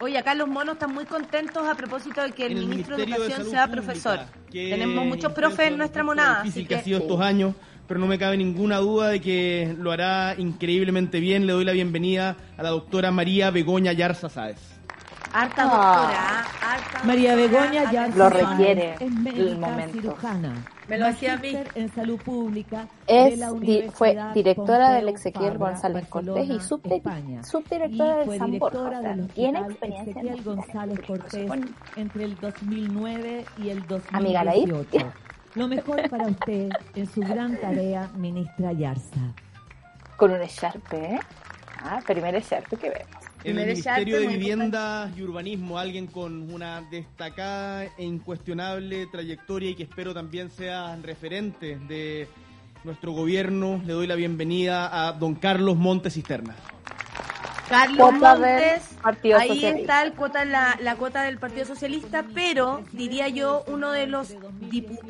[0.00, 3.06] Oye, acá los monos están muy contentos a propósito de que el, ministro de Ministerio
[3.06, 4.43] de Educación sea Pública, profesor.
[4.54, 6.42] Que Tenemos muchos profes en nuestra monada.
[6.44, 7.54] difícil Así que, que, ha sido estos años,
[7.88, 11.44] pero no me cabe ninguna duda de que lo hará increíblemente bien.
[11.46, 14.58] Le doy la bienvenida a la doctora María Begoña Yarza Sáez.
[15.32, 15.64] harta Ah.
[15.64, 16.72] doctora, ¿ah?
[16.72, 19.92] harta María Begoña harta ya Lo requiere es el médica momento.
[20.00, 20.54] cirujana.
[20.88, 21.56] Me lo decía a mí.
[21.74, 22.86] en salud pública.
[23.06, 28.78] Es di- fue directora del Ezequiel González Cortés y subdirectora Y de fue San Borja.
[28.78, 31.00] directora O sea, del tiene experiencia en Ezequiel hospitales González.
[31.06, 31.50] Cortés
[31.96, 34.68] entre el 2009 y el Amiga, ¿la ir?
[34.68, 35.12] 2018.
[35.54, 39.20] Lo mejor para usted en su gran tarea, ministra Yarza.
[40.16, 41.20] Con un echarpe, ¿eh?
[41.82, 43.13] Ah, primer echarpe que vemos.
[43.44, 49.74] En el Ministerio de Vivienda y Urbanismo, alguien con una destacada e incuestionable trayectoria y
[49.74, 52.26] que espero también sea referente de
[52.84, 53.82] nuestro gobierno.
[53.84, 56.56] Le doy la bienvenida a don Carlos Montes Cisterna.
[57.68, 59.68] Carlos Cuota Montes, ahí Socialista.
[59.70, 64.36] está el cuota, la, la cuota del Partido Socialista, pero diría yo uno de los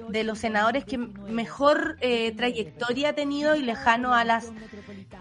[0.08, 4.52] de los senadores que mejor eh, trayectoria ha tenido y lejano a las,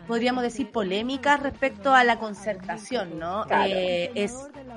[0.07, 3.45] podríamos decir, polémicas respecto a la concertación, ¿no?
[3.45, 3.71] Claro.
[3.73, 4.35] Eh, es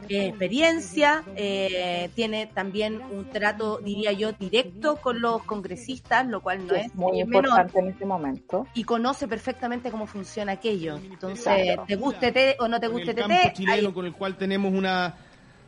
[0.08, 6.66] eh, experiencia, eh, tiene también un trato, diría yo, directo con los congresistas, lo cual
[6.66, 8.66] no es es muy menor importante en este momento.
[8.74, 10.96] y conoce perfectamente cómo funciona aquello.
[10.96, 11.84] Entonces, Claro.
[11.86, 14.06] te guste té o no te Con guste el té, campo té, chileno ahí- con
[14.06, 15.14] el cual tenemos una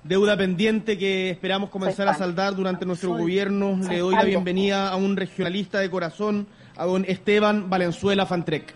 [0.04, 3.76] deuda pendiente que esperamos comenzar a saldar durante nuestro Soy- gobierno.
[3.88, 8.74] Le doy la bienvenida a un regionalista de corazón, a don Esteban Valenzuela Fantrec.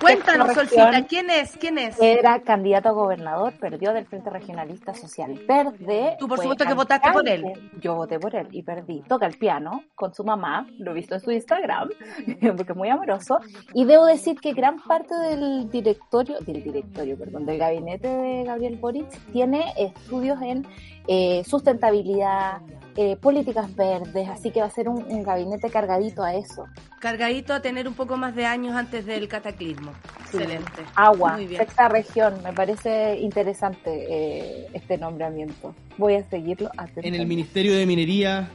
[0.00, 1.04] Cuéntanos, Solcita.
[1.06, 1.56] ¿quién es?
[1.56, 2.00] ¿Quién es?
[2.00, 6.16] Era candidato a gobernador, perdió del Frente Regionalista Social Verde.
[6.18, 7.44] Tú, por supuesto, que votaste por él.
[7.80, 9.02] Yo voté por él y perdí.
[9.08, 11.88] Toca el piano con su mamá, lo he visto en su Instagram,
[12.56, 13.38] porque es muy amoroso.
[13.72, 18.76] Y debo decir que gran parte del directorio, del directorio, perdón, del gabinete de Gabriel
[18.76, 20.66] Boric tiene estudios en
[21.06, 22.60] eh, sustentabilidad,
[22.96, 26.66] eh, políticas verdes, así que va a ser un, un gabinete cargadito a eso.
[27.00, 29.92] Cargadito a tener un poco más de años antes del cataclismo.
[30.30, 30.38] Sí.
[30.38, 30.82] Excelente.
[30.94, 31.60] Agua, Muy bien.
[31.60, 35.74] sexta región, me parece interesante eh, este nombramiento.
[35.98, 37.26] Voy a seguirlo En el.
[37.26, 38.48] Ministerio de Minería.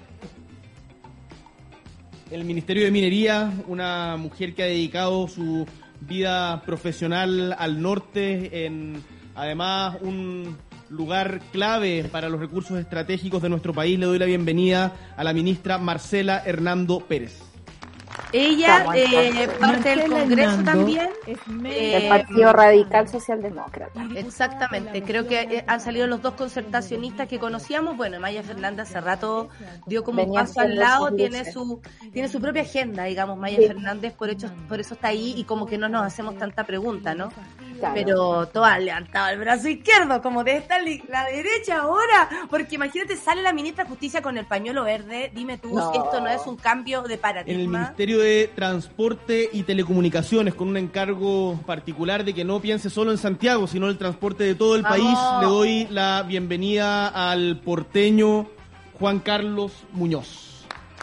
[2.31, 5.65] En el Ministerio de Minería, una mujer que ha dedicado su
[5.99, 9.03] vida profesional al norte, en
[9.35, 10.57] además un
[10.89, 13.97] lugar clave para los recursos estratégicos de nuestro país.
[13.99, 17.41] Le doy la bienvenida a la ministra Marcela Hernando Pérez.
[18.33, 21.09] Ella, eh, parte del Congreso Hernando también.
[21.25, 24.07] eh, del Partido Radical Socialdemócrata.
[24.15, 27.95] Exactamente, creo que eh, han salido los dos concertacionistas que conocíamos.
[27.97, 29.49] Bueno, Maya Fernández hace rato
[29.87, 33.67] dio como un paso al lado, tiene su tiene su propia agenda, digamos, Maya Sí.
[33.67, 37.15] Fernández, por, hecho, por eso está ahí y como que no nos hacemos tanta pregunta,
[37.15, 37.31] ¿no?
[37.79, 37.93] Claro.
[37.95, 40.77] pero todo han levantado el brazo izquierdo, como de esta
[41.09, 45.57] la derecha ahora, porque imagínate, sale la ministra de Justicia con el pañuelo verde, dime
[45.57, 45.91] tú, No.
[45.93, 47.79] esto no es un cambio de En el paradigma.
[47.79, 53.17] Ministerio de Transporte y Telecomunicaciones, con un encargo particular de que no piense solo en
[53.17, 54.97] Santiago, sino en el transporte de todo el ¡Vamos!
[54.99, 58.47] país, le doy la bienvenida al porteño
[58.99, 60.48] Juan Carlos Muñoz.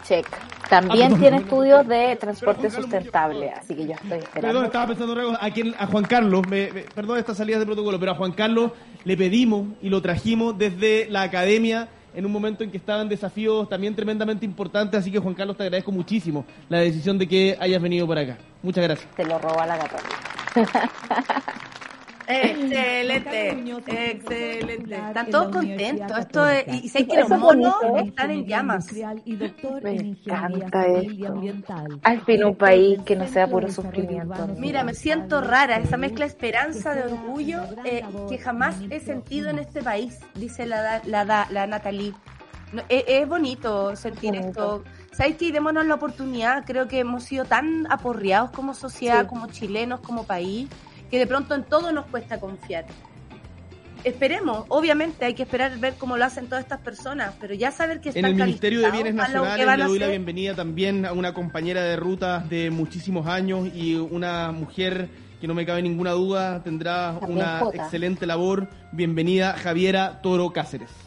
[0.07, 0.27] Check.
[0.69, 1.21] También perdón.
[1.21, 4.41] tiene estudios de transporte sustentable, así que yo estoy esperando.
[4.49, 7.99] Perdón, estaba pensando a, quien- a Juan Carlos, me- me- perdón estas salidas de protocolo,
[8.01, 8.73] pero a Juan Carlos
[9.05, 13.69] le pedimos y lo trajimos desde la academia en un momento en que estaban desafíos
[13.69, 17.81] también tremendamente importantes, así que Juan Carlos te agradezco muchísimo la decisión de que hayas
[17.83, 18.39] venido por acá.
[18.63, 19.09] Muchas gracias.
[19.15, 20.91] Te lo roba la católica.
[22.29, 23.51] Excelente,
[23.87, 24.95] excelente.
[24.95, 26.19] Están todos contentos.
[26.19, 28.09] Esto es, y, y sé que los es monos bonito.
[28.09, 28.87] están en llamas.
[29.25, 31.35] Y doctor Me en encanta esto.
[32.03, 34.49] Al fin un país que no sea puro sufrimiento.
[34.59, 39.49] Mira, me siento rara, esa mezcla de esperanza, de orgullo, eh, que jamás he sentido
[39.51, 42.13] en este país, dice la, da- la, da- la Natalie.
[42.73, 44.49] No, es, es bonito sentir Bonito.
[44.49, 44.85] esto.
[45.13, 45.53] ¿Sabes qué?
[45.53, 46.65] Démonos la oportunidad.
[46.67, 49.29] Creo que hemos sido tan aporreados como sociedad, Sí.
[49.29, 50.69] como chilenos, como país,
[51.11, 52.87] que de pronto en todo nos cuesta confiar.
[54.05, 58.01] Esperemos, obviamente hay que esperar ver cómo lo hacen todas estas personas, pero ya saber
[58.01, 60.07] que En están el Ministerio de Bienes para lo que Nacionales le a doy la
[60.09, 65.09] bienvenida también a una compañera de ruta de muchísimos años y una mujer
[65.41, 67.77] que no me cabe ninguna duda tendrá También una Jota.
[67.83, 68.69] excelente labor.
[68.93, 71.06] Bienvenida Javiera Toro Cáceres.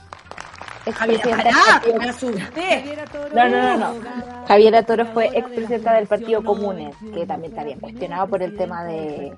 [0.93, 2.97] Javier, Expresidenta del pará, partido- me asusté.
[3.33, 4.45] No, no, no, no.
[4.47, 8.83] Javiera Toro fue expresidenta del Partido Comunes, que también está bien cuestionado por el tema
[8.83, 9.33] de,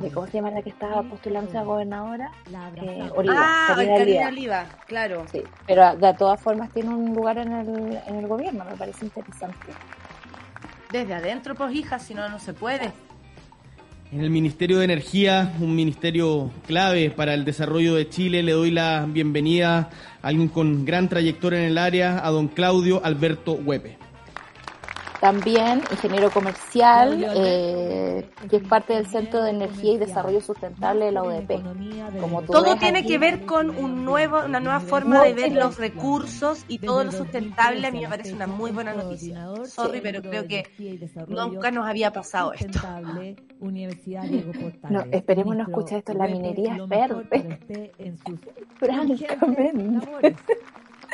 [0.00, 2.30] de ¿cómo se llama la que estaba postulándose a gobernadora?
[2.76, 4.28] Eh, Oliva, Ah, Karina Karina Oliva.
[4.28, 5.24] Oliva, claro.
[5.30, 9.04] Sí, pero de todas formas tiene un lugar en el, en el gobierno, me parece
[9.04, 9.56] interesante.
[10.90, 12.90] Desde adentro, pues hija, si no, no se puede.
[14.10, 18.70] En el Ministerio de Energía, un ministerio clave para el desarrollo de Chile, le doy
[18.70, 19.90] la bienvenida
[20.22, 24.07] a alguien con gran trayectoria en el área, a don Claudio Alberto Huepe.
[25.20, 31.12] También ingeniero comercial, eh, que es parte del Centro de Energía y Desarrollo Sustentable de
[31.12, 32.20] la UDP.
[32.20, 35.52] Como tú Todo tiene aquí, que ver con un nuevo, una nueva forma de ver
[35.52, 37.86] los recursos y todo lo sustentable.
[37.86, 39.48] A mí me parece una muy buena noticia.
[39.66, 40.64] Sorry, pero creo que
[41.26, 42.78] nunca nos había pasado esto.
[44.88, 47.58] No, esperemos no escuchar esto, la minería es verde.
[48.78, 50.36] Francamente.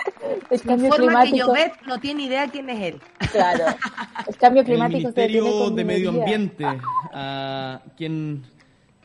[0.51, 3.01] El cambio Forma que climático, Llobet no tiene idea quién es él.
[3.33, 3.64] claro.
[4.27, 6.11] El cambio el climático se detiene Ministerio con de Medio.
[6.11, 6.64] Ambiente,
[7.12, 8.43] a quien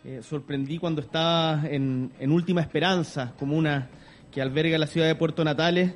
[0.03, 3.89] eh, sorprendí cuando estaba en, en Última Esperanza, comuna
[4.31, 5.93] que alberga la ciudad de Puerto Natales.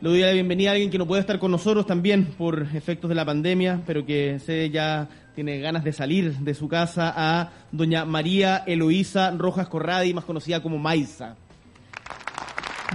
[0.00, 3.08] Le doy la bienvenida a alguien que no puede estar con nosotros también por efectos
[3.08, 7.50] de la pandemia, pero que sé ya tiene ganas de salir de su casa, a
[7.72, 11.36] doña María Eloísa Rojas Corradi, más conocida como Maiza.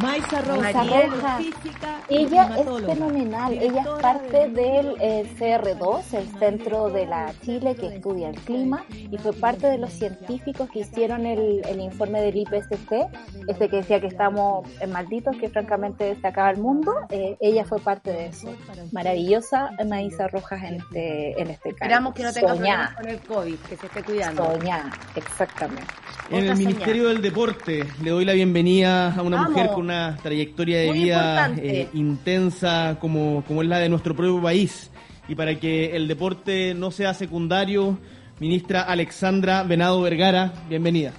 [0.02, 1.38] Maiza Rosa, María Roja.
[1.38, 7.32] física y Ella es fenomenal, ella es parte del eh, CR2, el Centro de la
[7.42, 11.80] Chile que estudia el clima, y fue parte de los científicos que hicieron el, el
[11.80, 13.08] informe del IPCC,
[13.48, 16.94] este que decía que estamos en malditos, que francamente se acaba el mundo.
[17.10, 18.48] Eh, ella fue parte de eso.
[18.92, 21.84] Maravillosa Maísa Rojas en este, en este caso.
[21.84, 24.46] Esperamos que no tenga Soñá, problemas con el COVID, que se esté cuidando.
[24.46, 25.84] soñá, exactamente.
[26.30, 29.52] En el Ministerio del Deporte le doy la bienvenida a una Vamos.
[29.52, 34.16] mujer con una trayectoria de Muy vida eh, intensa como, como es la de nuestro
[34.16, 34.90] propio país.
[35.28, 38.00] Y para que el deporte no sea secundario,
[38.40, 41.14] ministra Alexandra Venado Vergara, bienvenida.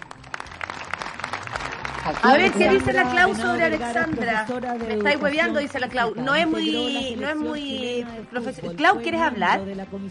[2.23, 4.47] A ver qué dice la Clau sobre Alexandra.
[4.87, 6.15] Me estáis hueveando, dice la Clau.
[6.17, 8.77] No es muy, no es muy profesional.
[8.77, 9.61] Clau, ¿quieres hablar?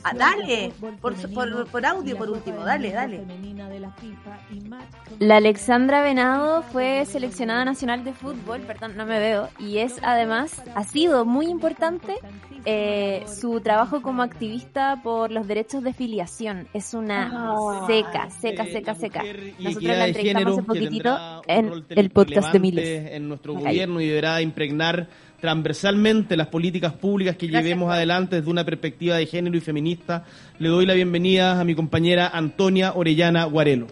[0.03, 3.23] Ah, dale, por, por, por audio, por último, dale, dale.
[5.19, 10.62] La Alexandra Venado fue seleccionada nacional de fútbol, perdón, no me veo, y es además,
[10.75, 12.15] ha sido muy importante
[12.65, 16.67] eh, su trabajo como activista por los derechos de filiación.
[16.73, 17.84] Es una Ah.
[17.88, 19.23] seca, seca, Eh, seca, la seca.
[19.60, 23.12] Nosotros la entrevistamos hace que poquitito un en el podcast de Miles.
[23.12, 25.08] En nuestro gobierno y deberá impregnar
[25.39, 30.24] transversalmente las políticas públicas que Gracias, llevemos adelante desde una perspectiva de género y feminista.
[30.58, 33.88] Le doy la bienvenida a mi compañera Antonia Orellana Guarelo.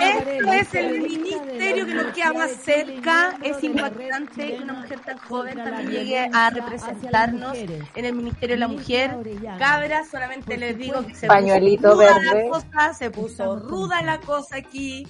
[0.00, 3.36] Esto es el ministerio que nos queda más cerca.
[3.42, 8.60] Es impactante que una mujer tan joven también llegue a representarnos en el Ministerio de
[8.60, 9.16] la Mujer.
[9.58, 12.44] Cabra, solamente les digo que se Pañuelito puso ruda verde.
[12.44, 15.06] la cosa, se puso ruda la cosa aquí.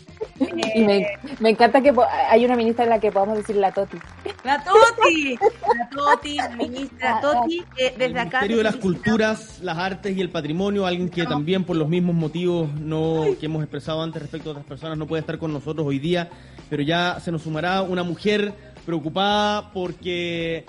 [0.75, 1.07] Y me,
[1.39, 1.93] me encanta que
[2.29, 3.99] hay una ministra en la que podamos decir la Toti.
[4.43, 8.41] La Toti, la Toti, ministra Toti, eh, desde el acá.
[8.43, 8.75] Ministerio de las.
[8.85, 13.47] Culturas, las Artes y el Patrimonio, alguien que también por los mismos motivos no que
[13.47, 16.31] hemos expresado antes respecto a otras personas no puede estar con nosotros hoy día,
[16.71, 18.53] pero ya se nos sumará una mujer
[18.87, 20.65] preocupada porque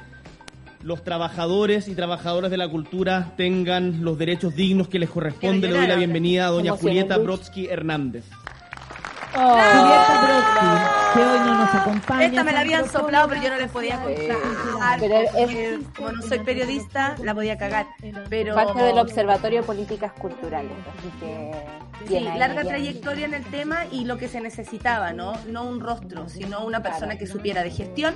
[0.82, 5.68] los trabajadores y trabajadoras de la cultura tengan los derechos dignos que les corresponde.
[5.68, 7.18] Le doy la bienvenida a doña Julieta.
[7.18, 8.26] Brodsky Hernández.
[9.36, 12.26] Julieta Brodsky, que hoy no nos acompaña.
[12.26, 15.00] Esta me la habían soplado, pero yo no les podía contar.
[15.00, 17.88] Pero es- porque como no soy periodista, la podía cagar.
[18.30, 20.72] Pero Parte del Observatorio de Políticas Culturales.
[20.98, 21.52] Así que.
[22.08, 22.68] Sí, ahí, larga bien.
[22.68, 25.34] trayectoria en el tema y lo que se necesitaba, ¿no?
[25.48, 28.14] No un rostro, sino una persona que supiera de gestión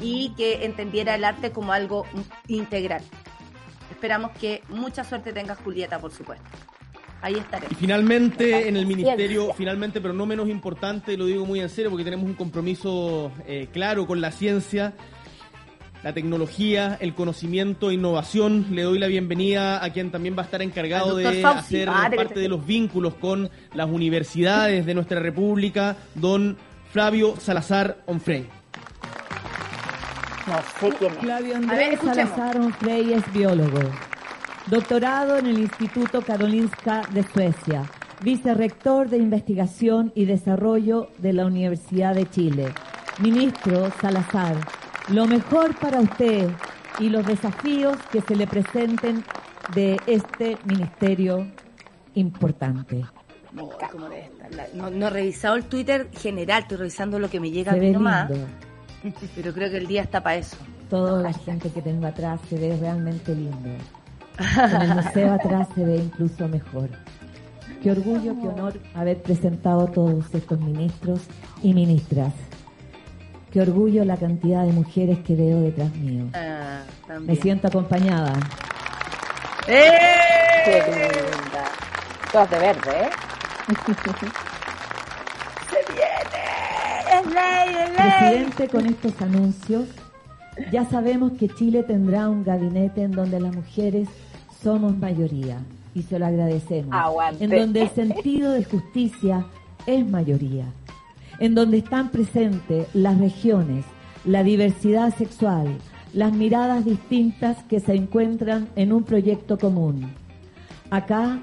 [0.00, 2.06] y que entendiera el arte como algo
[2.46, 3.02] integral.
[3.90, 6.44] Esperamos que mucha suerte tenga Julieta, por supuesto.
[7.22, 7.68] Ahí estaré.
[7.70, 8.96] Y finalmente en el Ciencia.
[8.96, 13.30] ministerio, finalmente pero no menos importante, lo digo muy en serio porque tenemos un compromiso
[13.46, 14.92] eh, claro con la ciencia,
[16.02, 18.66] la tecnología, el conocimiento, e innovación.
[18.72, 21.58] Le doy la bienvenida a quien también va a estar encargado de Fauci.
[21.58, 26.56] hacer Ah, parte te- de los vínculos con las universidades de nuestra república, don
[27.38, 28.48] Salazar Onfrey.
[30.48, 31.18] No sé quién es.
[31.20, 32.00] Flavio A ver, Andrés.
[32.04, 33.78] Salazar Onfrey es biólogo.
[34.66, 37.82] Doctorado en el Instituto Karolinska de Suecia.
[38.22, 42.72] Vicerrector de Investigación y Desarrollo de la Universidad de Chile.
[43.18, 44.56] Ministro Salazar,
[45.08, 46.48] lo mejor para usted
[47.00, 49.24] y los desafíos que se le presenten
[49.74, 51.44] de este ministerio
[52.14, 53.04] importante.
[53.52, 57.90] No, he revisado el Twitter general, estoy revisando lo que me llega Se a mí
[57.90, 58.30] nomás.
[58.30, 58.46] lindo.
[59.34, 60.56] Pero creo que el día está para eso.
[60.88, 63.70] Toda la gente que tengo atrás se ve realmente lindo.
[64.38, 66.88] En el museo atrás se ve incluso mejor.
[67.82, 71.20] Qué orgullo, qué honor haber presentado todos estos ministros
[71.62, 72.32] y ministras.
[73.52, 76.26] Qué orgullo la cantidad de mujeres que veo detrás mío.
[76.34, 76.82] Ah,
[77.20, 78.32] Me siento acompañada.
[79.66, 79.74] Qué
[80.68, 80.82] ¡Eh!
[80.86, 81.64] linda.
[82.32, 83.10] Todas de verde, ¿eh?
[85.70, 87.20] ¡Se viene!
[87.20, 87.96] ¡Es ley, es ley!
[87.96, 89.88] Presidente, con estos anuncios,
[90.70, 94.08] ya sabemos que Chile tendrá un gabinete en donde las mujeres
[94.62, 95.58] somos mayoría
[95.94, 96.94] y se lo agradecemos.
[96.94, 97.44] Aguante.
[97.44, 99.46] En donde el sentido de justicia
[99.86, 100.66] es mayoría.
[101.38, 103.84] En donde están presentes las regiones,
[104.24, 105.78] la diversidad sexual,
[106.12, 110.12] las miradas distintas que se encuentran en un proyecto común.
[110.90, 111.40] Acá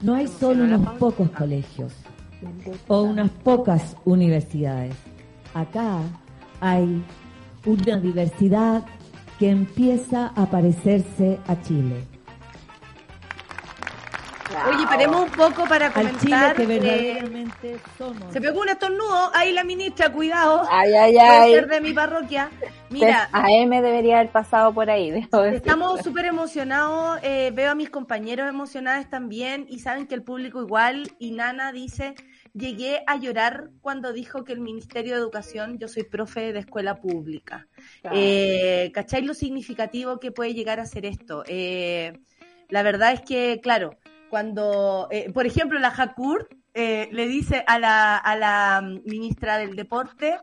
[0.00, 1.92] no hay solo unos pocos colegios
[2.88, 4.96] o unas pocas universidades.
[5.52, 6.00] Acá
[6.60, 7.02] hay
[7.66, 8.82] una diversidad
[9.40, 12.04] que empieza a parecerse a Chile.
[14.68, 16.56] Oye, paremos un poco para Al Chile comentar.
[16.56, 18.32] que eh, verdaderamente somos.
[18.32, 19.30] se pegó un estornudo.
[19.34, 20.62] Ahí la ministra, cuidado.
[20.70, 21.54] Ay, ay, Puede ay.
[21.54, 22.50] ser de mi parroquia.
[22.90, 25.26] Mira, Test AM debería haber pasado por ahí.
[25.54, 30.60] Estamos súper emocionados, eh, veo a mis compañeros emocionados también y saben que el público
[30.60, 32.14] igual y Nana dice,
[32.54, 37.00] llegué a llorar cuando dijo que el Ministerio de Educación, yo soy profe de escuela
[37.00, 37.66] pública.
[38.00, 38.16] Claro.
[38.18, 41.44] Eh, ¿Cachai lo significativo que puede llegar a ser esto?
[41.46, 42.12] Eh,
[42.68, 43.96] la verdad es que, claro,
[44.28, 49.74] cuando, eh, por ejemplo, la Jacur eh, le dice a la, a la ministra del
[49.74, 50.38] Deporte,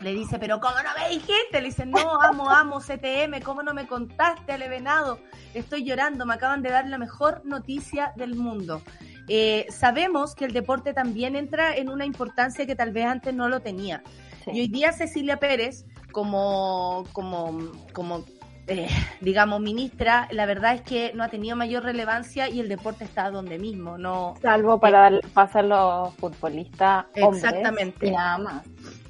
[0.00, 1.60] le dice, pero ¿cómo no me dijiste?
[1.60, 5.18] Le dice, no, amo, amo CTM, ¿cómo no me contaste, Ale Venado?
[5.54, 8.82] Estoy llorando, me acaban de dar la mejor noticia del mundo.
[9.28, 13.48] Eh, sabemos que el deporte también entra en una importancia que tal vez antes no
[13.48, 14.02] lo tenía.
[14.44, 14.50] Sí.
[14.52, 17.58] Y hoy día Cecilia Pérez, como, como,
[17.92, 18.24] como
[18.68, 18.88] eh,
[19.20, 23.30] digamos, ministra, la verdad es que no ha tenido mayor relevancia y el deporte está
[23.30, 27.44] donde mismo, no, Salvo para dar paso a los futbolistas hombres.
[27.44, 28.08] Exactamente.
[28.08, 28.66] Y nada más.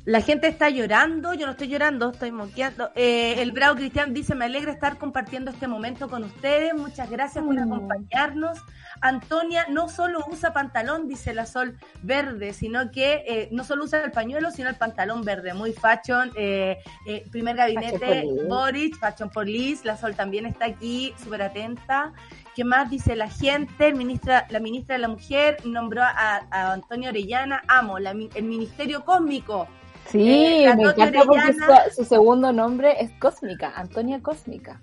[0.06, 2.92] La gente está llorando, yo no estoy llorando, estoy moqueando.
[2.94, 7.44] Eh, el Bravo Cristian dice, me alegra estar compartiendo este momento con ustedes, muchas gracias
[7.44, 7.58] por Mm.
[7.72, 8.56] acompañarnos.
[9.00, 14.04] Antonia no solo usa pantalón, dice la Sol Verde, sino que eh, no solo usa
[14.04, 16.30] el pañuelo, sino el pantalón verde, muy fashion.
[16.36, 18.24] eh, eh, primer gabinete.
[18.48, 22.12] Boric, Fashion Police, la Sol también está aquí, súper atenta.
[22.54, 23.88] ¿Qué más dice la gente?
[23.88, 28.44] El ministra, la ministra de la Mujer nombró a, a Antonio Orellana, amo, la el
[28.44, 29.66] Ministerio Cósmico.
[30.10, 34.80] Sí, Eh, me encanta porque su, su segundo nombre es Cósmica, Antonia Cósmica.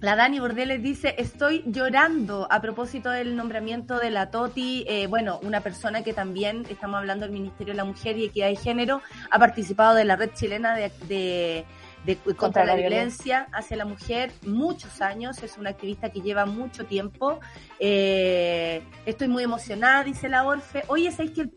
[0.00, 5.40] La Dani Bordeles dice, estoy llorando a propósito del nombramiento de la Toti, eh, bueno,
[5.42, 9.00] una persona que también, estamos hablando del Ministerio de la Mujer y Equidad de Género,
[9.30, 11.64] ha participado de la red chilena de, de-
[12.04, 16.84] de- contra, la, violencia hacia la mujer muchos años, es una activista que lleva mucho
[16.84, 17.40] tiempo.
[17.80, 20.82] Eh, estoy muy emocionada, dice la Orfe.
[20.88, 21.50] Oye, ¿sabéis que el,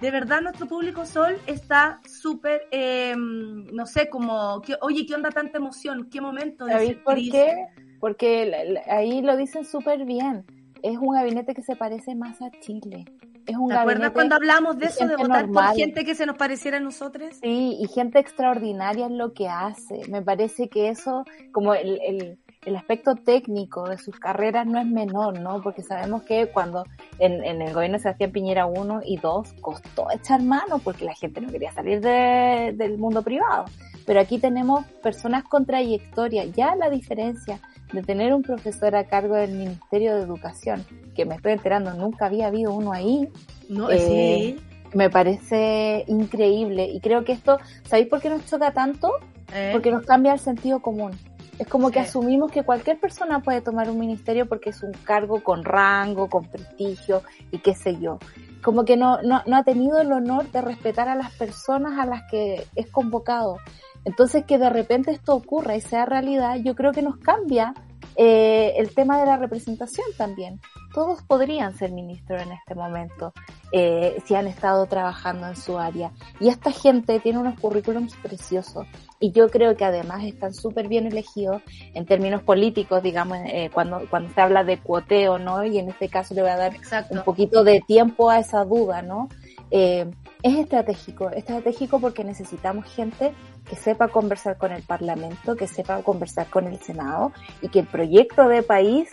[0.00, 5.30] de verdad nuestro público Sol está súper, eh, no sé, como, que, oye, ¿qué onda
[5.30, 6.08] tanta emoción?
[6.10, 6.64] ¿Qué momento?
[6.64, 7.66] de ¿Sabéis por qué?
[8.00, 10.44] Porque ahí lo dicen súper bien.
[10.82, 13.04] Es un gabinete que se parece más a Chile.
[13.46, 15.70] Es un ¿Te acuerdas cuando hablamos de eso, de votar normal.
[15.70, 17.36] por gente que se nos pareciera a nosotros?
[17.42, 20.02] Sí, y gente extraordinaria en lo que hace.
[20.08, 24.86] Me parece que eso, como el, el, el aspecto técnico de sus carreras no es
[24.86, 25.62] menor, ¿no?
[25.62, 26.84] Porque sabemos que cuando
[27.18, 31.14] en, en el gobierno de Sebastián Piñera 1 y 2 costó echar mano porque la
[31.14, 33.64] gente no quería salir de- del mundo privado.
[34.04, 36.44] Pero aquí tenemos personas con trayectoria.
[36.44, 37.60] Ya la diferencia
[37.94, 40.84] de tener un profesor a cargo del Ministerio de Educación,
[41.14, 43.26] que me estoy enterando, nunca había habido uno ahí,
[43.70, 44.60] No, Eh, sí.
[44.94, 46.84] me parece increíble.
[46.86, 49.12] Y creo que esto, ¿sabéis por qué nos choca tanto?
[49.54, 51.12] eh, Porque nos cambia el sentido común.
[51.60, 52.06] Es como que Sí.
[52.06, 56.46] asumimos que cualquier persona puede tomar un ministerio porque es un cargo con rango, con
[56.46, 58.18] prestigio y qué sé yo.
[58.62, 62.06] Como que no, no, no ha tenido el honor de respetar a las personas a
[62.06, 63.58] las que es convocado.
[64.06, 67.74] Entonces que de repente esto ocurra y sea realidad, yo creo que nos cambia
[68.16, 70.60] eh, el tema de la representación también.
[70.92, 73.32] Todos podrían ser ministros en este momento
[73.72, 76.10] eh, si han estado trabajando en su área.
[76.40, 78.86] Y esta gente tiene unos currículums preciosos
[79.20, 81.62] y yo creo que además están súper bien elegidos
[81.94, 85.64] en términos políticos, digamos, eh, cuando, cuando se habla de cuoteo, ¿no?
[85.64, 87.24] Y en este caso le voy a dar un Exacto.
[87.24, 89.28] poquito de tiempo a esa duda, ¿no?
[89.70, 90.10] Eh,
[90.42, 93.32] es estratégico, estratégico porque necesitamos gente
[93.68, 97.86] que sepa conversar con el Parlamento, que sepa conversar con el Senado y que el
[97.86, 99.10] proyecto de país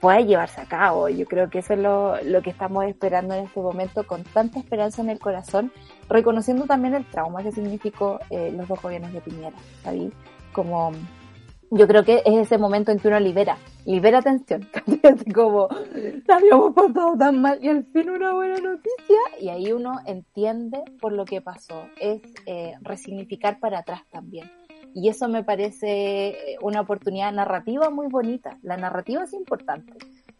[0.00, 1.08] pueda llevarse a cabo.
[1.08, 4.58] Yo creo que eso es lo, lo que estamos esperando en este momento con tanta
[4.58, 5.72] esperanza en el corazón,
[6.08, 10.12] reconociendo también el trauma que significó eh, los dos gobiernos de Piñera, ¿sabí?
[10.52, 10.92] Como
[11.70, 14.68] yo creo que es ese momento en que uno libera, libera tensión,
[15.34, 15.68] como
[16.26, 20.82] la habíamos pasado tan mal y al fin una buena noticia y ahí uno entiende
[21.00, 24.50] por lo que pasó, es eh, resignificar para atrás también.
[24.94, 28.58] Y eso me parece eh, una oportunidad narrativa muy bonita.
[28.62, 29.92] La narrativa es importante.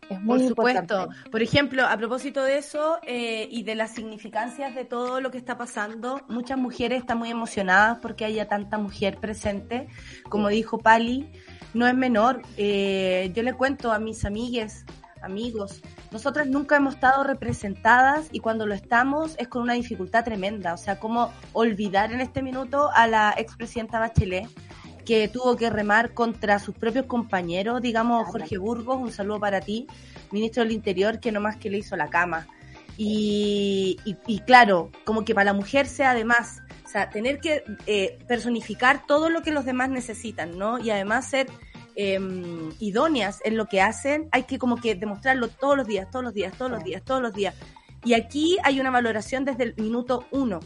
[0.09, 0.81] Es muy Por supuesto.
[0.81, 1.31] importante.
[1.31, 5.39] Por ejemplo, a propósito de eso eh, y de las significancias de todo lo que
[5.39, 9.89] está pasando, muchas mujeres están muy emocionadas porque haya tanta mujer presente.
[10.29, 11.31] Como dijo Pali,
[11.75, 12.43] no es menor.
[12.57, 14.85] Eh, yo le cuento a mis amigues,
[15.23, 15.83] amigos,
[16.13, 20.73] nosotras nunca hemos estado representadas y cuando lo estamos es con una dificultad tremenda.
[20.73, 24.49] O sea, cómo olvidar en este minuto a la expresidenta Bachelet
[25.07, 29.87] que tuvo que remar contra sus propios compañeros, digamos Jorge Burgos, un saludo para ti,
[30.33, 32.47] ministro del Interior, que nomás que le hizo la cama.
[32.99, 37.63] Y, y, y claro, como que para la mujer sea además, o sea, tener que
[37.87, 40.79] eh, personificar todo lo que los demás necesitan, ¿no?
[40.79, 41.47] Y además ser
[41.95, 42.19] eh,
[42.79, 46.35] idóneas en lo que hacen, hay que como que demostrarlo todos los días, todos los
[46.35, 47.55] días, todos los días, todos los días.
[48.05, 50.61] Y aquí hay una valoración desde el minuto uno.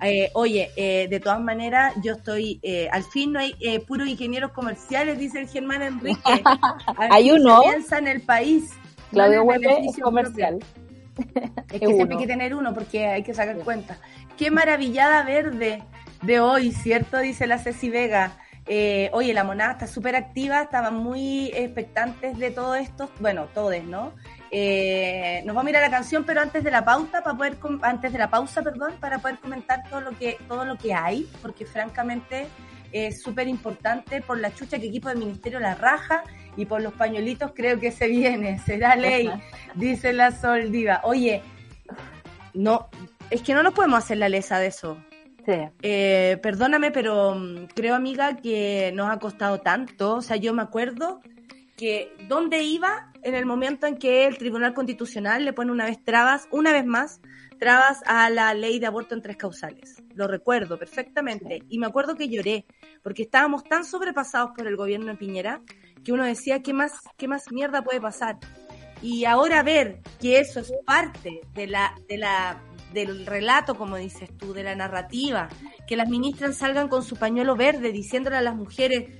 [0.00, 4.06] Eh, oye, eh, de todas maneras, yo estoy, eh, al fin no hay eh, puros
[4.06, 6.20] ingenieros comerciales, dice el Germán Enrique.
[7.10, 7.62] Hay uno.
[7.62, 8.70] piensa en el país.
[8.70, 10.58] no Claudio Huepe es comercial.
[10.58, 11.52] propio.
[11.72, 13.98] Es que siempre hay que tener uno porque hay que sacar cuenta.
[14.36, 15.82] Qué maravillada verde
[16.22, 17.18] de hoy, ¿cierto?
[17.18, 18.38] Dice la Ceci Vega.
[19.12, 23.10] Oye, la monada está súper activa, estaban muy expectantes de todo esto.
[23.18, 24.12] Bueno, todos, ¿no?
[24.50, 27.56] Eh, nos vamos a ir a la canción, pero antes de la pauta, para poder
[27.82, 31.28] antes de la pausa, perdón, para poder comentar todo lo que todo lo que hay,
[31.42, 32.46] porque francamente
[32.92, 36.22] es súper importante por la chucha que equipo del ministerio la raja
[36.56, 39.30] y por los pañuelitos creo que se viene, será ley,
[39.74, 41.02] dice la Sol Diva.
[41.04, 41.42] Oye,
[42.54, 42.88] no,
[43.30, 44.98] es que no nos podemos hacer la lesa de eso.
[45.44, 45.54] Sí.
[45.82, 50.16] Eh, perdóname, pero mm, creo, amiga, que nos ha costado tanto.
[50.16, 51.20] O sea, yo me acuerdo
[51.76, 56.02] que dónde iba en el momento en que el Tribunal Constitucional le pone una vez
[56.02, 57.20] trabas, una vez más,
[57.58, 60.02] trabas a la ley de aborto en tres causales.
[60.14, 61.62] Lo recuerdo perfectamente.
[61.68, 62.66] Y me acuerdo que lloré,
[63.02, 65.62] porque estábamos tan sobrepasados por el gobierno de Piñera
[66.04, 68.38] que uno decía, ¿qué más, qué más mierda puede pasar?
[69.02, 72.62] Y ahora ver que eso es parte de la, de la,
[72.92, 75.48] del relato, como dices tú, de la narrativa,
[75.86, 79.10] que las ministras salgan con su pañuelo verde diciéndole a las mujeres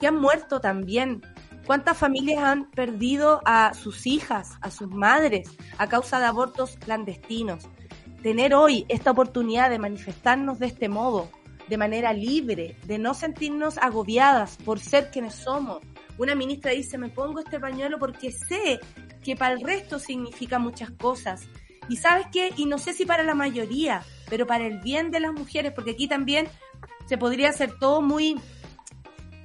[0.00, 1.22] que han muerto también.
[1.68, 7.68] ¿Cuántas familias han perdido a sus hijas, a sus madres, a causa de abortos clandestinos?
[8.22, 11.28] Tener hoy esta oportunidad de manifestarnos de este modo,
[11.68, 15.82] de manera libre, de no sentirnos agobiadas por ser quienes somos.
[16.16, 18.80] Una ministra dice, me pongo este pañuelo porque sé
[19.22, 21.48] que para el resto significa muchas cosas.
[21.90, 25.20] Y sabes qué, y no sé si para la mayoría, pero para el bien de
[25.20, 26.48] las mujeres, porque aquí también
[27.04, 28.40] se podría hacer todo muy,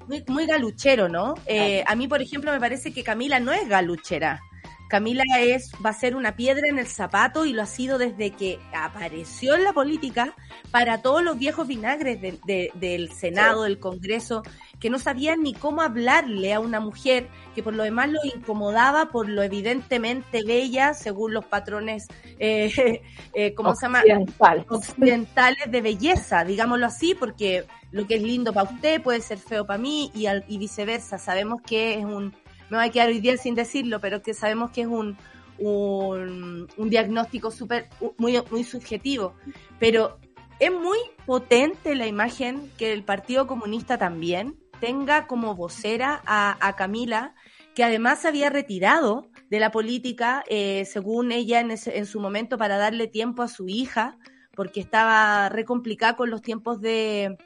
[0.08, 1.34] muy, muy galuchero, ¿no?
[1.46, 4.42] Eh, a mí, por ejemplo, me parece que Camila no es galuchera.
[4.90, 8.32] Camila es, va a ser una piedra en el zapato y lo ha sido desde
[8.32, 10.36] que apareció en la política
[10.70, 14.44] para todos los viejos vinagres de- de- del Senado, del Congreso,
[14.84, 19.06] que no sabían ni cómo hablarle a una mujer que por lo demás lo incomodaba
[19.12, 22.08] por lo evidentemente bella, según los patrones,
[22.38, 23.02] eh,
[23.34, 24.00] eh, ¿cómo se llama?
[24.02, 24.66] Occidental.
[24.68, 29.66] occidentales de belleza, digámoslo así, porque lo que es lindo para usted puede ser feo
[29.66, 31.18] para mí y, al- y viceversa.
[31.18, 32.34] Sabemos que es un,
[32.70, 35.18] me voy a quedar hoy día sin decirlo, pero que sabemos que es un,
[35.60, 39.36] un, un diagnóstico súper, muy, muy subjetivo.
[39.80, 40.18] Pero
[40.60, 46.76] es muy potente la imagen que el Partido Comunista también tenga como vocera a, a
[46.76, 47.34] Camila,
[47.74, 52.20] que además se había retirado de la política, eh, según ella en, ese- en su
[52.20, 54.18] momento, para darle tiempo a su hija,
[54.54, 57.38] porque estaba re complicada con los tiempos de,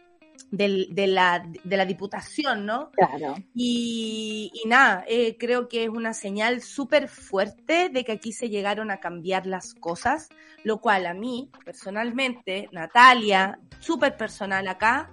[0.50, 2.90] del- de, la, de la diputación, ¿no?
[2.94, 3.36] Claro.
[3.54, 8.50] Y, y nada, eh, creo que es una señal súper fuerte de que aquí se
[8.50, 10.30] llegaron a cambiar las cosas,
[10.64, 15.12] lo cual a mí, personalmente, Natalia, súper personal acá,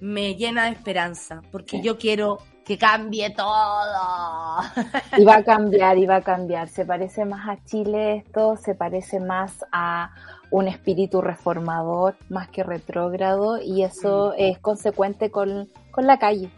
[0.00, 4.60] me llena de esperanza, porque yo quiero que cambie todo.
[5.16, 6.68] Y va a cambiar, y va a cambiar.
[6.68, 10.10] Se parece más a Chile esto, se parece más a
[10.50, 16.50] un espíritu reformador más que retrógrado y eso es consecuente con, con la calle.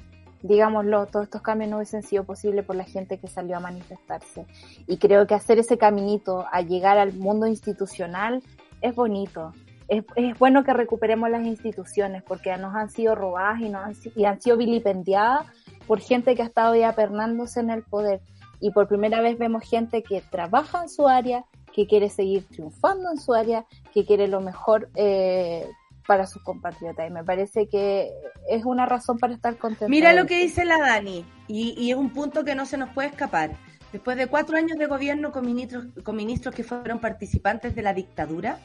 [0.42, 4.46] Digámoslo, todos estos cambios no hubiesen sido posibles por la gente que salió a manifestarse.
[4.86, 8.42] Y creo que hacer ese caminito a llegar al mundo institucional
[8.80, 9.52] es bonito.
[9.90, 13.94] Es, es bueno que recuperemos las instituciones porque nos han sido robadas y, nos han,
[13.94, 15.46] si- y han sido vilipendiadas
[15.86, 18.20] por gente que ha estado ya pernándose en el poder.
[18.60, 23.10] Y por primera vez vemos gente que trabaja en su área, que quiere seguir triunfando
[23.10, 25.66] en su área, que quiere lo mejor eh,
[26.06, 27.08] para sus compatriotas.
[27.08, 28.10] Y me parece que
[28.48, 29.88] es una razón para estar contento.
[29.88, 32.90] Mira lo que dice la Dani, y, y es un punto que no se nos
[32.90, 33.56] puede escapar.
[33.92, 37.92] Después de cuatro años de gobierno con ministros, con ministros que fueron participantes de la
[37.92, 38.58] dictadura,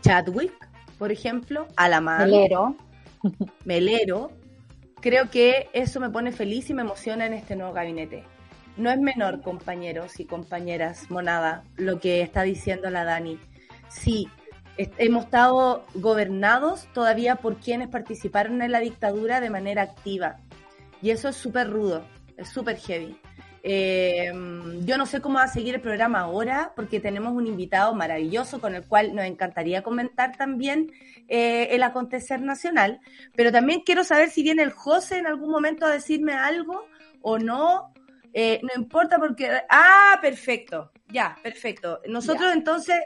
[0.00, 0.52] Chadwick,
[0.98, 2.76] por ejemplo, Alamán, Melero.
[3.64, 4.30] Melero,
[5.00, 8.24] creo que eso me pone feliz y me emociona en este nuevo gabinete.
[8.76, 13.38] No es menor, compañeros y compañeras, monada, lo que está diciendo la Dani.
[13.88, 14.28] Sí,
[14.76, 20.36] hemos estado gobernados todavía por quienes participaron en la dictadura de manera activa.
[21.02, 22.04] Y eso es súper rudo,
[22.36, 23.18] es súper heavy.
[23.62, 24.32] Eh,
[24.84, 28.60] yo no sé cómo va a seguir el programa ahora, porque tenemos un invitado maravilloso
[28.60, 30.90] con el cual nos encantaría comentar también
[31.28, 33.00] eh, el acontecer nacional,
[33.36, 36.86] pero también quiero saber si viene el José en algún momento a decirme algo
[37.20, 37.92] o no.
[38.32, 39.50] Eh, no importa porque...
[39.68, 42.00] Ah, perfecto, ya, perfecto.
[42.06, 42.96] Nosotros entonces,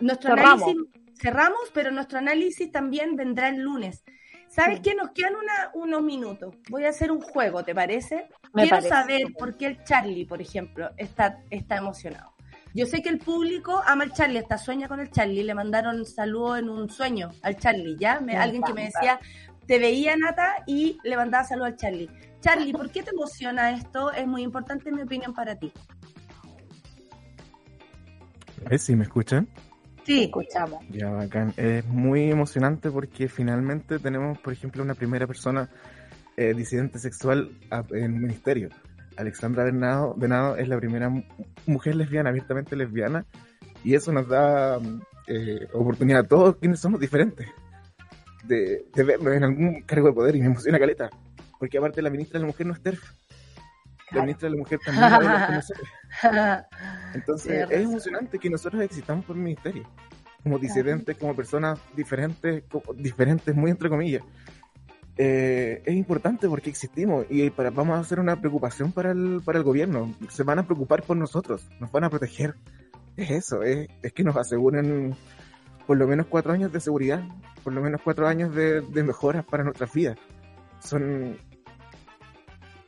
[0.00, 0.62] nuestro Cerramos.
[0.62, 4.04] análisis cerramos, pero nuestro análisis también vendrá el lunes.
[4.48, 4.82] ¿Sabes Sí.
[4.82, 4.94] qué?
[4.94, 6.54] Nos quedan una- unos minutos.
[6.68, 8.28] Voy a hacer un juego, ¿te parece?
[8.54, 8.88] Me Quiero parece.
[8.88, 12.32] saber por qué el Charlie, por ejemplo, está, está emocionado.
[12.72, 15.42] Yo sé que el público ama al Charlie, hasta sueña con el Charlie.
[15.44, 18.20] Le mandaron saludos en un sueño al Charlie, ¿ya?
[18.20, 19.20] Me- Me alguien que me decía,
[19.66, 22.10] te veía Nata y le mandaba saludos al Charlie.
[22.40, 24.12] Charlie, ¿por qué te emociona esto?
[24.12, 25.72] Es muy importante, en mi opinión, para ti.
[28.68, 29.48] ¿Ves si me escuchan?
[30.04, 30.82] Sí, Escuchamos.
[30.90, 31.54] Ya, bacán.
[31.56, 35.68] Es muy emocionante porque finalmente tenemos, por ejemplo, una primera persona
[36.36, 37.50] eh, disidente sexual
[37.90, 38.68] en el ministerio.
[39.16, 41.22] Alexandra Venado, Venado es la primera mu-
[41.66, 43.24] mujer lesbiana, abiertamente lesbiana,
[43.84, 47.46] y eso nos da mm, eh, oportunidad a todos quienes somos diferentes
[48.44, 51.10] de, de vernos en algún cargo de poder y me emociona caleta,
[51.58, 53.02] porque aparte la ministra de la mujer no es TERF.
[54.10, 55.88] La ministra de la mujer también va a vernos con nosotros.
[57.14, 59.88] Entonces es emocionante que nosotros existamos por el ministerio,
[60.42, 64.22] como disidentes, como personas diferentes, como- diferentes muy entre comillas.
[65.16, 69.58] Eh, es importante porque existimos y para, vamos a hacer una preocupación para el, para
[69.58, 70.12] el gobierno.
[70.28, 72.54] Se van a preocupar por nosotros, nos van a proteger.
[73.16, 75.14] Es eso, es, es que nos aseguren
[75.86, 77.22] por lo menos cuatro años de seguridad,
[77.62, 80.18] por lo menos cuatro años de, de mejoras para nuestras vidas.
[80.80, 81.36] Son,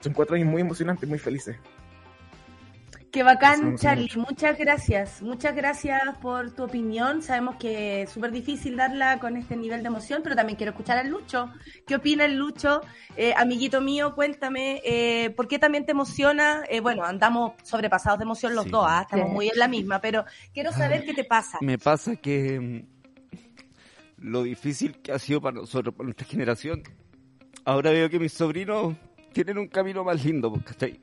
[0.00, 1.56] son cuatro años muy emocionantes, muy felices.
[3.12, 4.10] Qué bacán, Charlie.
[4.16, 5.22] Muchas gracias.
[5.22, 7.22] Muchas gracias por tu opinión.
[7.22, 10.98] Sabemos que es súper difícil darla con este nivel de emoción, pero también quiero escuchar
[10.98, 11.50] al Lucho.
[11.86, 12.82] ¿Qué opina el Lucho?
[13.16, 16.62] Eh, amiguito mío, cuéntame, eh, ¿por qué también te emociona?
[16.68, 18.70] Eh, bueno, andamos sobrepasados de emoción los Sí.
[18.70, 19.02] dos, ¿ah?
[19.02, 19.32] estamos Sí.
[19.34, 21.58] muy en la misma, pero quiero saber qué te pasa.
[21.62, 26.82] Me pasa que mm, lo difícil que ha sido para nosotros, para nuestra generación,
[27.64, 28.94] ahora veo que mis sobrinos
[29.32, 31.00] tienen un camino más lindo, porque ¿cachai?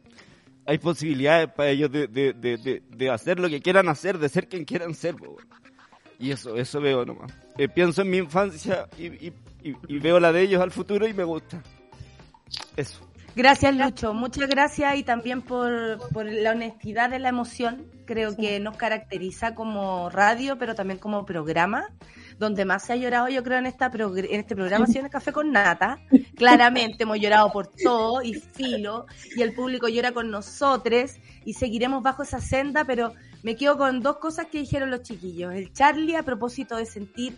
[0.66, 4.47] Hay posibilidades para ellos de, de, de, de, hacer lo que quieran hacer, de ser
[4.47, 5.16] quien quieran ser.
[6.20, 7.32] Y eso, eso veo nomás.
[7.57, 9.34] Eh, pienso en mi infancia y-
[9.88, 11.61] y veo la de ellos al futuro y me gusta.
[12.76, 13.07] Eso.
[13.36, 14.14] Gracias, Lucho.
[14.14, 17.88] Muchas gracias y también por, por la honestidad de la emoción.
[18.05, 21.89] Creo que nos caracteriza como radio, pero también como programa.
[22.39, 25.05] Donde más se ha llorado, yo creo, en, esta en este programa ha sido en
[25.05, 25.99] el Café con Nata.
[26.36, 29.05] Claramente hemos llorado por todo y filo,
[29.36, 31.11] y el público llora con nosotros,
[31.45, 33.13] y seguiremos bajo esa senda, pero
[33.43, 35.53] me quedo con dos cosas que dijeron los chiquillos.
[35.53, 37.38] El Charlie, a propósito de sentir,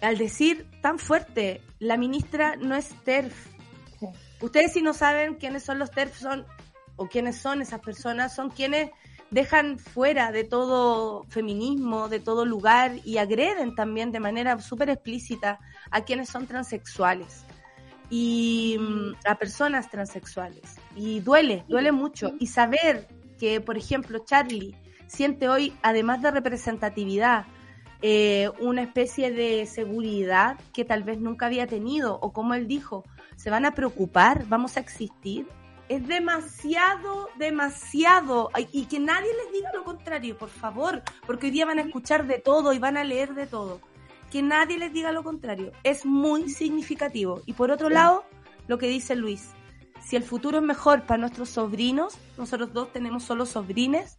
[0.00, 3.34] al decir tan fuerte, la ministra no es TERF.
[4.40, 6.46] Ustedes si no saben quiénes son los TERF son,
[6.96, 8.90] o quiénes son esas personas, son quienes
[9.30, 15.60] dejan fuera de todo feminismo, de todo lugar y agreden también de manera súper explícita
[15.90, 17.44] a quienes son transexuales
[18.10, 20.76] y mm, a personas transexuales.
[20.96, 22.32] Y duele, duele mucho.
[22.38, 23.06] Y saber
[23.38, 24.74] que, por ejemplo, Charlie
[25.06, 27.46] siente hoy, además de representatividad,
[28.02, 33.04] eh, una especie de seguridad que tal vez nunca había tenido, o como él dijo,
[33.36, 35.46] se van a preocupar, vamos a existir.
[35.90, 38.50] Es demasiado, demasiado.
[38.70, 42.28] Y que nadie les diga lo contrario, por favor, porque hoy día van a escuchar
[42.28, 43.80] de todo y van a leer de todo.
[44.30, 45.72] Que nadie les diga lo contrario.
[45.82, 47.42] Es muy significativo.
[47.44, 48.24] Y por otro lado,
[48.68, 49.50] lo que dice Luis,
[50.00, 54.16] si el futuro es mejor para nuestros sobrinos, nosotros dos tenemos solo sobrines,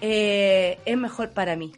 [0.00, 1.72] eh, es mejor para mí.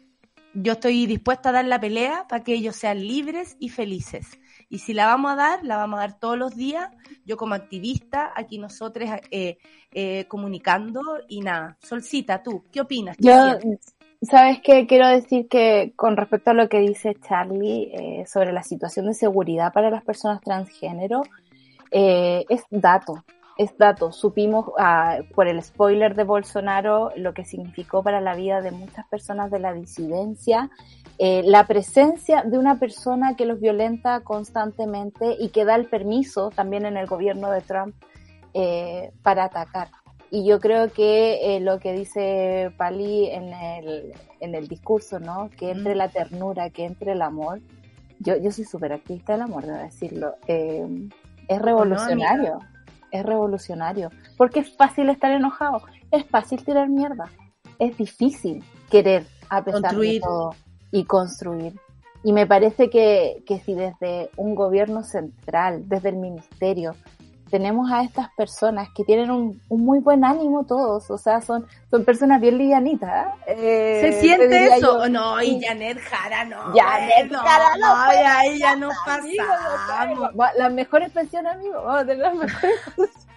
[0.53, 4.37] Yo estoy dispuesta a dar la pelea para que ellos sean libres y felices.
[4.69, 6.89] Y si la vamos a dar, la vamos a dar todos los días.
[7.25, 9.57] Yo como activista, aquí nosotros eh,
[9.91, 11.77] eh, comunicando y nada.
[11.81, 13.17] Solcita, tú, ¿qué opinas?
[13.17, 13.95] ¿Qué Yo, sientes?
[14.21, 14.85] ¿sabes qué?
[14.87, 19.13] Quiero decir que con respecto a lo que dice Charlie eh, sobre la situación de
[19.13, 21.21] seguridad para las personas transgénero,
[21.91, 23.23] eh, es dato,
[23.59, 24.13] es dato.
[24.13, 29.05] Supimos ah, por el spoiler de Bolsonaro lo que significó para la vida de muchas
[29.07, 30.69] personas de la disidencia,
[31.17, 36.51] eh, la presencia de una persona que los violenta constantemente y que da el permiso
[36.51, 37.95] también en el gobierno de Trump
[38.53, 39.89] eh, para atacar.
[40.31, 45.49] Y yo creo que eh, lo que dice Pali en el, en el discurso, ¿no?
[45.49, 47.59] Que entre la ternura, que entre el amor.
[48.19, 50.35] Yo, yo soy súper activista del amor, debo decirlo.
[50.47, 52.59] Es revolucionario.
[53.11, 54.11] Es revolucionario.
[54.37, 55.81] Porque es fácil estar enojado.
[56.11, 57.29] Es fácil tirar mierda.
[57.77, 60.13] Es difícil querer a pesar Construir.
[60.13, 60.55] de todo
[60.91, 61.79] y construir.
[62.23, 66.95] Y me parece que, que si desde un gobierno central, desde el ministerio,
[67.49, 71.67] tenemos a estas personas que tienen un, un muy buen ánimo todos, o sea, son,
[71.91, 73.33] son personas bien livianitas.
[73.47, 73.99] ¿eh?
[74.01, 74.99] ¿Se te siente eso?
[75.03, 75.09] yo.
[75.09, 75.61] no, y.
[75.61, 76.73] Janet Jara no.
[76.73, 78.01] Janet no, Jara no, no,
[78.37, 80.29] ahí ya pasamos.
[80.39, 81.73] Va- Las mejores pensiones, amigo.
[81.83, 82.79] Vamos a tener las mejores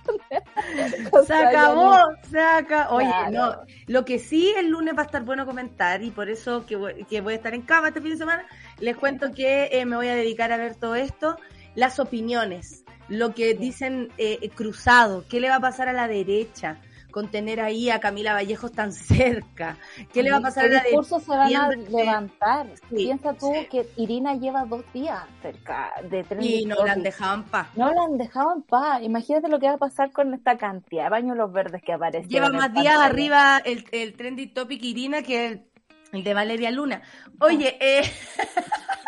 [1.27, 2.97] Se acabó, no- se acabó.
[2.97, 3.31] Oye, Claro.
[3.31, 3.57] no,
[3.87, 7.05] lo que sí el lunes va a estar bueno comentar y por eso que voy,
[7.05, 8.45] que voy a estar en cama este fin de semana,
[8.81, 11.37] les cuento que eh, me voy a dedicar a ver todo esto,
[11.75, 12.82] las opiniones,
[13.13, 17.61] lo que dicen eh, cruzado, qué le va a pasar a la derecha con tener
[17.61, 19.77] ahí a Camila Vallejos tan cerca,
[20.15, 20.89] qué le va a pasar a la derecha.
[20.99, 22.67] discursos se van a levantar.
[22.89, 23.67] Sí, Piensa tú sí.
[23.71, 27.69] que Irina lleva dos días cerca de tren Y no la han dejado en paz.
[27.77, 29.03] No la han dejado en paz.
[29.03, 32.31] Imagínate lo que va a pasar con esta cantidad de pañuelos verdes que aparecen.
[32.31, 35.67] Lleva más días arriba el, el trending topic Irina que el,
[36.13, 37.03] el de Valeria Luna.
[37.41, 38.03] Oye, eh,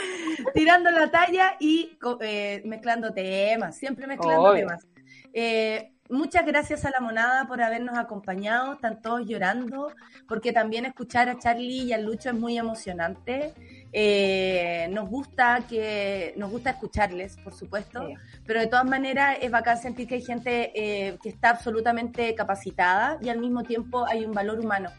[0.54, 4.86] tirando la talla y eh, mezclando temas, siempre mezclando temas.
[5.32, 9.92] Eh, muchas gracias a la monada por habernos acompañado, están todos llorando,
[10.28, 13.54] porque también escuchar a Charlie y a Lucho es muy emocionante.
[13.92, 18.14] Eh, nos gusta que nos gusta escucharles, por supuesto, Sí.
[18.46, 23.18] pero de todas maneras es bacán sentir que hay gente eh, que está absolutamente capacitada
[23.20, 24.90] y al mismo tiempo hay un valor humano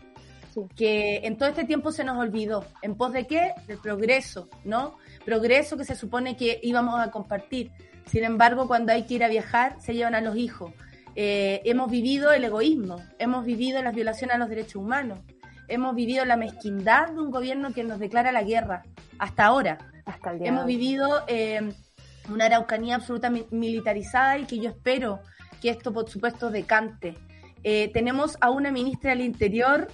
[0.53, 0.61] Sí.
[0.75, 2.65] que en todo este tiempo se nos olvidó.
[2.81, 3.53] ¿En pos de qué?
[3.67, 4.97] Del progreso, ¿no?
[5.25, 7.71] Progreso que se supone que íbamos a compartir.
[8.05, 10.73] Sin embargo, cuando hay que ir a viajar, se llevan a los hijos.
[11.15, 15.19] Eh, hemos vivido el egoísmo, hemos vivido las violaciones a los derechos humanos,
[15.67, 18.83] hemos vivido la mezquindad de un gobierno que nos declara la guerra,
[19.19, 19.77] hasta ahora.
[20.05, 20.75] Hasta el día Hemos hoy.
[20.75, 21.73] vivido eh,
[22.29, 25.19] una Araucanía absolutamente militarizada y que yo espero
[25.61, 27.15] que esto, por supuesto, decante.
[27.63, 29.87] Eh, tenemos a una ministra del Interior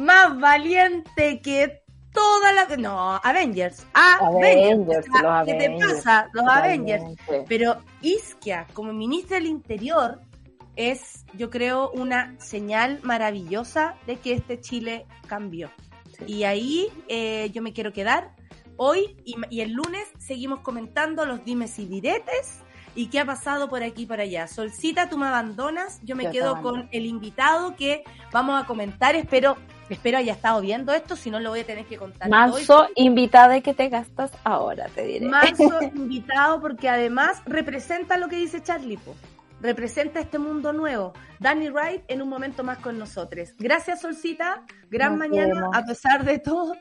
[0.00, 1.82] más valiente que
[2.12, 2.76] toda la...
[2.76, 3.86] No, Avengers.
[3.94, 6.28] Avengers, O sea, los ¿Qué te Avengers, pasa?
[6.32, 7.04] Los Avengers.
[7.48, 10.20] Pero Isquia, como ministra del Interior,
[10.76, 15.70] es, yo creo, una señal maravillosa de que este Chile cambió.
[16.26, 18.34] Y ahí eh, yo me quiero quedar.
[18.76, 22.60] Hoy y, y el lunes seguimos comentando los dimes y diretes
[22.94, 24.46] y qué ha pasado por aquí y por allá.
[24.46, 26.00] Solcita, tú me abandonas.
[26.02, 29.14] Yo me Yo quedo con el invitado que vamos a comentar.
[29.14, 29.56] Espero
[29.94, 32.28] espero haya estado viendo esto, si no lo voy a tener que contar.
[32.28, 35.26] Manso invitada que te gastas ahora, te diré.
[35.26, 39.14] Manso invitado porque además representa lo que dice Charlie, po.
[39.60, 41.12] representa este mundo nuevo.
[41.38, 43.54] Danny Wright en un momento más con nosotros.
[43.58, 44.62] Gracias, Solcita.
[44.90, 45.76] Gran Nos mañana, vemos.
[45.76, 46.74] a pesar de todo.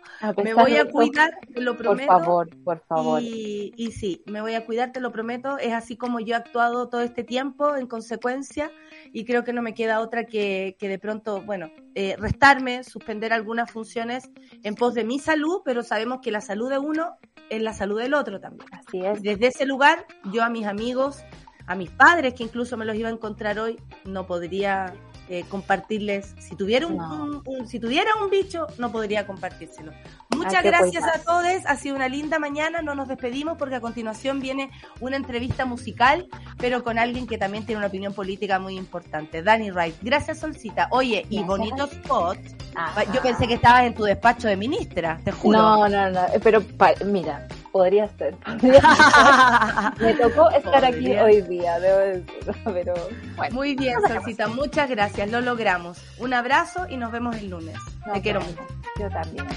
[0.43, 2.07] Me voy a todo, cuidar, te lo Por prometo.
[2.11, 3.21] favor, por favor.
[3.21, 5.57] Y, y sí, me voy a cuidar, te lo prometo.
[5.59, 8.69] Es así como yo he actuado todo este tiempo en consecuencia
[9.13, 13.33] y creo que no me queda otra que, que de pronto, bueno, eh, restarme, suspender
[13.33, 14.29] algunas funciones
[14.63, 17.17] en pos de mi salud, pero sabemos que la salud de uno
[17.49, 18.69] es la salud del otro también.
[18.71, 19.21] Así es.
[19.21, 21.23] Desde ese lugar, yo a mis amigos,
[21.65, 24.93] a mis padres, que incluso me los iba a encontrar hoy, no podría
[25.29, 26.33] eh, compartirles.
[26.39, 27.23] Si tuviera un, No.
[27.23, 29.91] un- un- si tuviera un bicho, no podría compartírselo.
[30.35, 31.45] Muchas que gracias a todos.
[31.65, 32.81] Ha sido una linda mañana.
[32.81, 36.27] No nos despedimos porque a continuación viene una entrevista musical,
[36.57, 39.43] pero con alguien que también tiene una opinión política muy importante.
[39.43, 39.95] Danny Wright.
[40.01, 40.87] Gracias, Solcita.
[40.91, 42.37] Oye, y bonito spot.
[42.75, 43.03] Ajá.
[43.13, 45.57] Yo pensé que estabas en tu despacho de ministra, te juro.
[45.57, 48.35] No, no, no, pero pa- mira, podría ser.
[48.37, 50.01] podría ser.
[50.01, 52.93] Me tocó estar aquí hoy día, debo decirlo, pero
[53.35, 53.55] bueno.
[53.55, 56.01] Muy bien, Solcita, muchas gracias, lo logramos.
[56.17, 57.77] Un abrazo y nos vemos el lunes.
[58.13, 58.61] Te quiero mucho.
[58.99, 59.47] Yo también.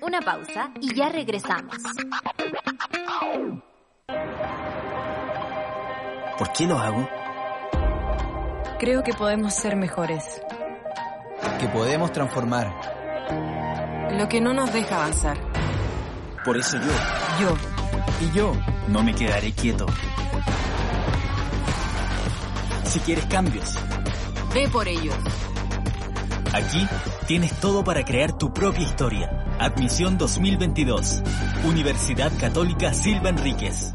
[0.00, 1.76] Una pausa y ya regresamos.
[6.38, 7.08] ¿Por qué lo hago?
[8.78, 10.42] Creo que podemos ser mejores.
[11.60, 12.72] Que podemos transformar.
[14.18, 15.36] Lo que no nos deja avanzar.
[16.44, 16.92] Por eso yo.
[17.40, 17.56] Yo.
[18.20, 18.52] Y yo
[18.88, 19.86] no me quedaré quieto.
[22.84, 23.74] Si quieres cambios,
[24.54, 25.16] Ve por ellos.
[26.52, 26.86] aquí
[27.26, 29.44] tienes todo para crear tu propia historia.
[29.58, 31.22] Admisión 2022.
[31.64, 33.94] Universidad Católica Silva Enríquez.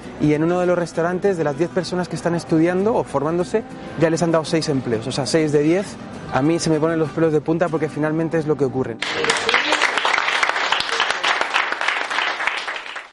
[0.21, 3.63] y en uno de los restaurantes de las 10 personas que están estudiando o formándose
[3.99, 5.85] ya les han dado 6 empleos, o sea, 6 de 10.
[6.33, 8.97] A mí se me ponen los pelos de punta porque finalmente es lo que ocurre.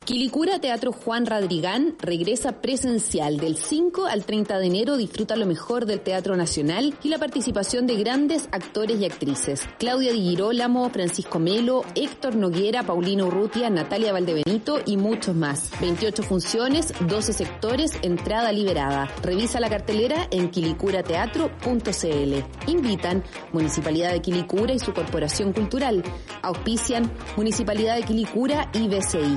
[0.09, 4.97] Quilicura Teatro Juan Radrigán regresa presencial del 5 al 30 de enero.
[4.97, 9.67] Disfruta lo mejor del Teatro Nacional y la participación de grandes actores y actrices.
[9.79, 15.71] Claudia Di Girolamo, Francisco Melo, Héctor Noguera, Paulino Urrutia, Natalia Valdebenito y muchos más.
[15.79, 19.11] 28 funciones, 12 sectores, entrada liberada.
[19.23, 22.35] Revisa la cartelera en quilicurateatro.cl.
[22.67, 26.03] Invitan Municipalidad de Quilicura y su Corporación Cultural.
[26.41, 29.37] Auspician Municipalidad de Quilicura y BCI.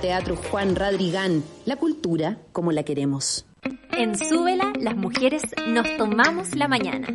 [0.00, 1.42] Teatro Juan Radrigán.
[1.64, 3.46] La cultura como la queremos.
[3.92, 7.08] En Súbela, las mujeres nos tomamos la mañana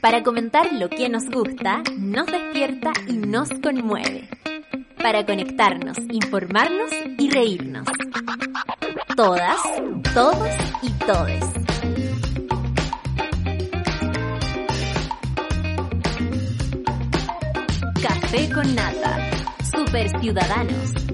[0.00, 4.28] para comentar lo que nos gusta, nos despierta y nos conmueve.
[5.02, 7.86] Para conectarnos, informarnos y reírnos.
[9.16, 9.56] Todas,
[10.12, 10.48] todos
[10.82, 11.44] y todes.
[18.02, 19.30] Café con nata,
[19.72, 21.13] super ciudadanos,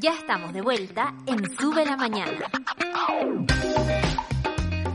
[0.00, 2.50] Ya estamos de vuelta en Sube la Mañana.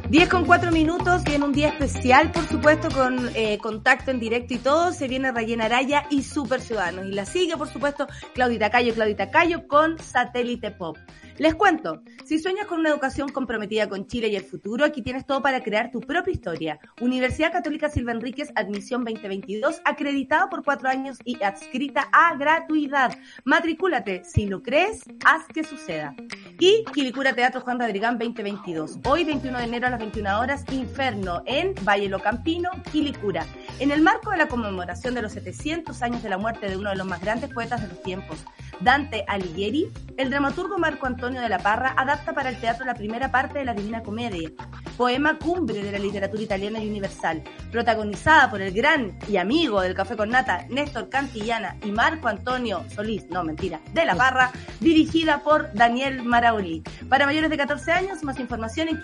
[0.10, 4.56] 10 con 4 minutos, viene un día especial, por supuesto, con eh, contacto en directo
[4.56, 4.92] y todo.
[4.94, 7.06] Se viene Rayena Araya y Super Ciudadanos.
[7.06, 10.98] Y la sigue, por supuesto, Claudita Cayo, Claudita Cayo con Satélite Pop.
[11.38, 15.26] Les cuento, si sueñas con una educación comprometida con Chile y el futuro, aquí tienes
[15.26, 16.80] todo para crear tu propia historia.
[17.02, 23.18] Universidad Católica Silva Enríquez, admisión 2022, acreditada por cuatro años y adscrita a gratuidad.
[23.44, 26.16] Matricúlate, si lo crees, haz que suceda.
[26.58, 29.00] Y Quilicura Teatro Juan Radrigán 2022.
[29.06, 33.46] Hoy, 21 de enero a las 21 horas, Inferno en Valle Locampino, Quilicura.
[33.80, 36.92] En el marco de la conmemoración de los 700 años de la muerte de uno
[36.92, 38.46] de los más grandes poetas de los tiempos,
[38.82, 43.32] Dante Alighieri, el dramaturgo Marco Antonio de la Parra adapta para el teatro la primera
[43.32, 44.52] parte de la Divina Comedia,
[44.98, 49.96] poema cumbre de la literatura italiana y universal, protagonizada por el gran y amigo del
[49.96, 55.44] Café con Nata, Néstor Cantillana y Marco Antonio Solís, no mentira, de la Parra, dirigida
[55.44, 56.84] por Daniel Maraoli.
[57.10, 58.96] Para mayores de 14 años, más información en.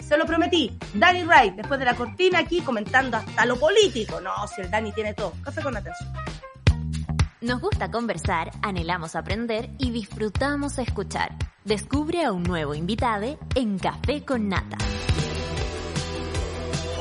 [0.00, 4.20] Se lo prometí, Danny Wright, después de la cortina aquí comentando hasta lo político.
[4.20, 5.32] No, si el Dani tiene todo.
[5.42, 5.92] Café con Nata.
[7.44, 11.36] Nos gusta conversar, anhelamos aprender y disfrutamos escuchar.
[11.62, 14.78] Descubre a un nuevo invitado en Café con Nata.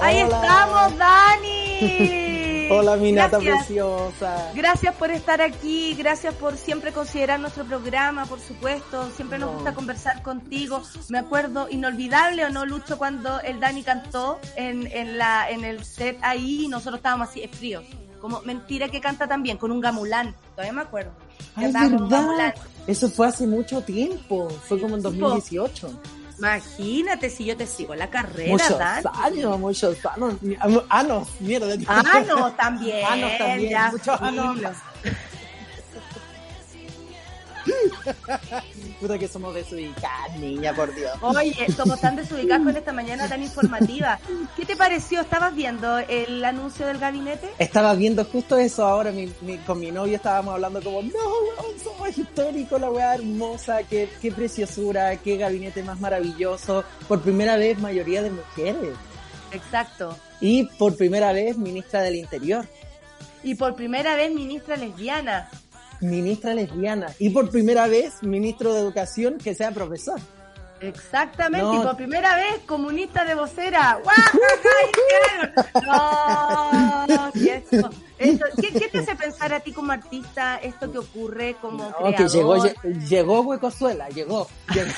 [0.02, 2.68] Ahí estamos, Dani.
[2.72, 4.52] Hola, mi nata preciosa.
[4.54, 9.10] Gracias por estar aquí, gracias por siempre considerar nuestro programa, por supuesto.
[9.12, 9.56] Siempre nos No.
[9.56, 10.84] gusta conversar contigo.
[11.08, 15.86] Me acuerdo, inolvidable o no, Lucho, cuando el Dani cantó en, en, la, en el
[15.86, 17.86] set ahí y nosotros estábamos así fríos.
[18.24, 20.34] Como mentira que canta también, con un gamulán.
[20.56, 21.12] Todavía me acuerdo.
[21.56, 22.56] Ay, es verdad.
[22.88, 24.48] Eso fue hace mucho tiempo.
[24.66, 25.28] Fue como en Sí, po.
[25.28, 26.00] 2018.
[26.38, 29.06] Imagínate si yo te sigo la carrera, Muchos Dani.
[29.22, 30.36] años, muchos años.
[30.88, 31.74] Anos, mierda.
[31.86, 33.06] Anos también.
[33.06, 34.58] Anos también, ya, muchos anos.
[39.04, 41.12] Puta que somos desubicadas, niña, por Dios.
[41.22, 44.18] Oye, somos tan desubicados con esta mañana tan informativa.
[44.56, 45.20] ¿Qué te pareció?
[45.20, 47.50] ¿Estabas viendo el anuncio del gabinete?
[47.60, 51.80] Estaba viendo justo eso ahora, mi, mi- con mi novio estábamos hablando como, no, weón,
[51.84, 56.86] somos históricos, la weá hermosa, qué, qué preciosura, qué gabinete más maravilloso.
[57.10, 58.96] Por primera vez, mayoría de mujeres.
[59.52, 60.18] Exacto.
[60.40, 62.66] Y por primera vez, ministra del Interior,
[63.44, 65.50] Y por primera vez ministra lesbiana.
[66.04, 67.08] Ministra lesbiana.
[67.20, 70.20] Y por primera vez, ministro de Educación que sea profesor.
[70.82, 71.66] Exactamente.
[71.66, 71.82] No.
[71.82, 74.00] Y por primera vez comunista de vocera.
[75.86, 77.08] ¡Guau!
[77.08, 80.98] No, sí, eso- eso- ¿Qué, qué te hace pensar a ti como artista esto que
[80.98, 82.16] ocurre como No, creador?
[82.16, 84.48] que llegó, lle- llegó Huecosuela, llegó.
[84.74, 84.92] llegó.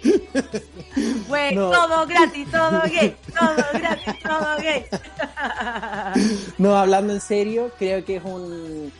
[1.28, 1.70] Güey, No.
[1.70, 4.84] todo gratis, todo gay, todo gratis, todo gay.
[6.58, 8.92] No, hablando en serio, creo que es un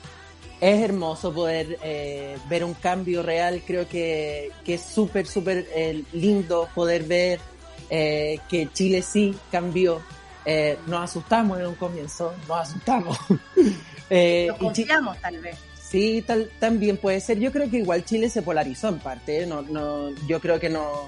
[0.61, 3.63] es hermoso poder eh, ver un cambio real.
[3.67, 7.41] Creo que, que es súper, súper eh, lindo poder ver
[7.89, 10.01] eh, que Chile sí cambió.
[10.45, 13.19] Eh, nos asustamos en un comienzo, nos asustamos.
[14.11, 15.57] Chi- confiamos tal vez.
[15.81, 17.39] Sí, tal, también puede ser.
[17.41, 19.47] Yo creo que igual Chile se polarizó en parte.
[19.47, 21.07] No, no, yo creo que no,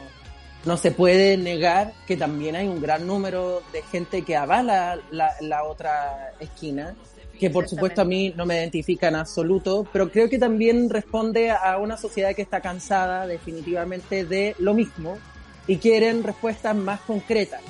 [0.65, 5.31] no se puede negar que también hay un gran número de gente que avala la,
[5.41, 6.95] la otra esquina,
[7.39, 11.51] que por supuesto a mí no me identifica en absoluto, pero creo que también responde
[11.51, 15.19] a una sociedad que está cansada definitivamente de lo mismo
[15.67, 17.61] y quieren respuestas más concretas.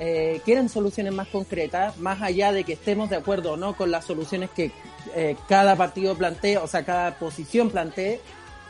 [0.00, 3.90] Eh, quieren soluciones más concretas, más allá de que estemos de acuerdo o no con
[3.90, 4.72] las soluciones que
[5.14, 8.20] eh, cada partido plantee, o sea, cada posición plantee,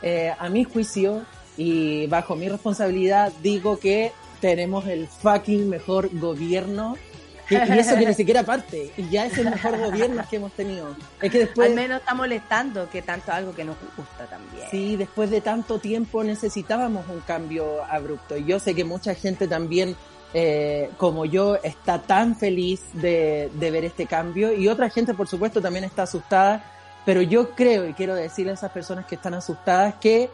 [0.01, 1.25] eh, a mi juicio
[1.57, 6.97] y bajo mi responsabilidad digo que tenemos el fucking mejor gobierno
[7.49, 10.51] y, y eso que ni siquiera parte y ya es el mejor gobierno que hemos
[10.53, 14.67] tenido es que después Al menos está molestando que tanto algo que nos gusta también.
[14.69, 18.35] Sí, después de tanto tiempo necesitábamos un cambio abrupto.
[18.35, 19.95] Y yo sé que mucha gente también,
[20.33, 24.51] eh, como yo, está tan feliz de, de ver este cambio.
[24.51, 26.63] Y otra gente, por supuesto, también está asustada.
[27.05, 30.29] Pero yo creo, y quiero decirle a esas personas que están asustadas, que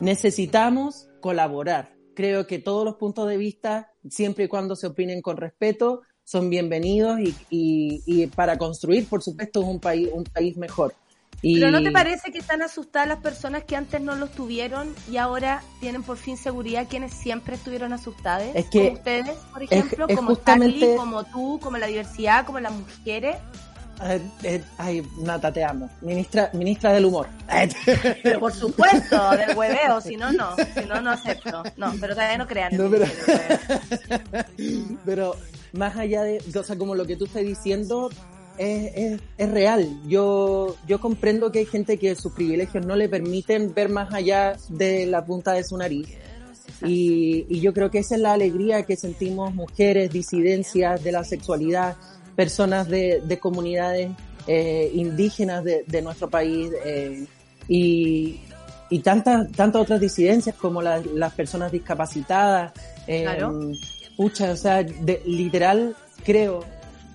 [0.00, 1.94] necesitamos colaborar.
[2.14, 6.50] Creo que todos los puntos de vista, siempre y cuando se opinen con respeto, son
[6.50, 10.94] bienvenidos y, y, y para construir, por supuesto, un país, un país mejor.
[11.40, 11.60] Y...
[11.60, 15.18] Pero ¿no te parece que están asustadas las personas que antes no los tuvieron y
[15.18, 18.48] ahora tienen por fin seguridad quienes siempre estuvieron asustadas?
[18.56, 21.86] Es que como ustedes, por es- ejemplo, es como justamente- Charlie, como tú, como la
[21.86, 23.36] diversidad, como las mujeres.
[24.02, 25.90] Eh, eh, ay, Nata, te amo.
[26.02, 27.26] Ministra, ministra del humor.
[28.22, 30.54] Pero por supuesto, del hueveo, si no, no.
[30.56, 31.62] Si no, no acepto.
[31.76, 32.76] No, pero todavía no crean.
[32.76, 33.06] No, pero-.
[35.04, 35.36] Pero
[35.72, 38.10] más allá de, o sea, como lo que tú estás diciendo,
[38.56, 39.88] es, es, es real.
[40.06, 44.56] Yo, yo comprendo que hay gente que sus privilegios no le permiten ver más allá
[44.68, 46.08] de la punta de su nariz.
[46.84, 51.24] Y, y yo creo que esa es la alegría que sentimos mujeres, disidencias de la
[51.24, 51.96] sexualidad,
[52.42, 54.12] personas de, de comunidades
[54.46, 57.26] eh, indígenas de, de nuestro país, eh,
[57.66, 58.38] y,
[58.90, 62.72] y tantas, tantas otras disidencias como la- las personas discapacitadas.
[63.08, 63.72] eh, Claro.
[64.16, 66.60] pucha, o sea, de- literal creo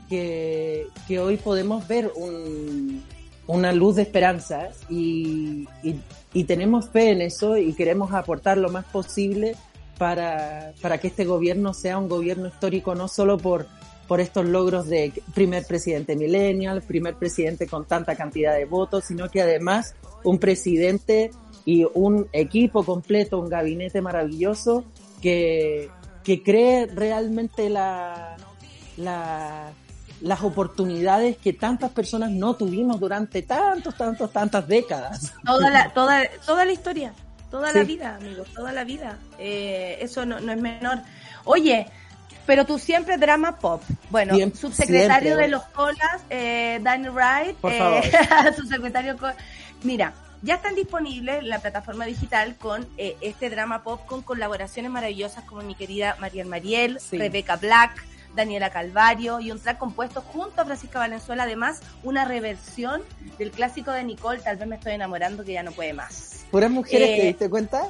[0.09, 3.01] que, que hoy podemos ver un,
[3.47, 5.95] una luz de esperanza y, y,
[6.33, 9.55] y tenemos fe en eso y queremos aportar lo más posible
[9.97, 13.67] para, para que este gobierno sea un gobierno histórico no solo por,
[14.13, 19.27] por estos logros de primer presidente millennial, primer presidente con tanta cantidad de votos, sino
[19.27, 21.31] que además un presidente
[21.65, 24.85] y un equipo completo, un gabinete maravilloso
[25.19, 25.89] que,
[26.23, 28.37] que cree realmente la,
[28.97, 29.71] la,
[30.21, 35.33] las oportunidades que tantas personas no tuvimos durante tantos, tantos, tantas décadas.
[35.43, 37.15] Toda la, toda, toda la historia,
[37.49, 39.17] toda la vida, amigos, toda la vida.
[39.39, 40.99] Eh, eso no, no es menor.
[41.45, 41.87] Oye,
[42.45, 43.81] pero tú siempre drama pop.
[44.09, 45.45] Bueno, Siempre, subsecretario siempre.
[45.45, 48.53] de los colas, eh, Danny Wright, Por eh, favor.
[48.55, 49.31] subsecretario co-
[49.83, 54.91] Mira, ya están disponibles en la plataforma digital con eh, este drama pop con colaboraciones
[54.91, 57.17] maravillosas como mi querida Mariel Mariel, Sí.
[57.17, 63.01] Rebeca Black, Daniela Calvario y un track compuesto junto a Francisca Valenzuela, además una reversión
[63.37, 66.42] del clásico de Nicole, tal vez me estoy enamorando que ya no puede más.
[66.53, 67.81] ¿Puras mujeres Eh, te diste cuenta?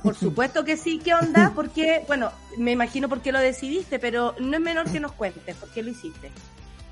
[0.00, 1.50] Por supuesto que sí, ¿qué onda?
[1.56, 5.56] Porque, bueno, me imagino por qué lo decidiste, pero no es menor que nos cuentes
[5.56, 6.30] por qué lo hiciste.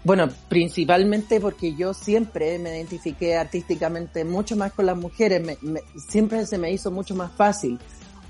[0.02, 5.82] Bueno, principalmente porque yo siempre me identifiqué artísticamente mucho más con las mujeres, me- me-
[6.08, 7.78] siempre se me hizo mucho más fácil.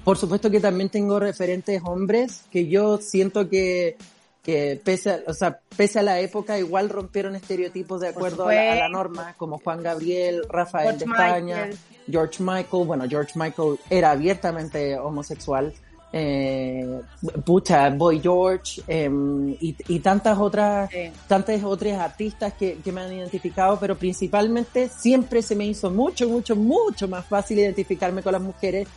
[0.04, 3.96] Por supuesto que también tengo referentes hombres que yo siento que,
[4.42, 8.54] que pese, a, o sea, pese a la época igual rompieron estereotipos de acuerdo a
[8.54, 11.78] la, a la norma, como Juan Gabriel, Rafael George de España, Michael.
[12.10, 15.72] George Michael, bueno, George Michael era abiertamente homosexual,
[16.12, 17.00] eh,
[17.44, 20.90] pucha, Boy George, em, y, y tantas otras,
[21.28, 26.28] tantas otras artistas que, que me han identificado, pero principalmente siempre se me hizo mucho,
[26.28, 28.88] mucho, mucho más fácil identificarme con las mujeres,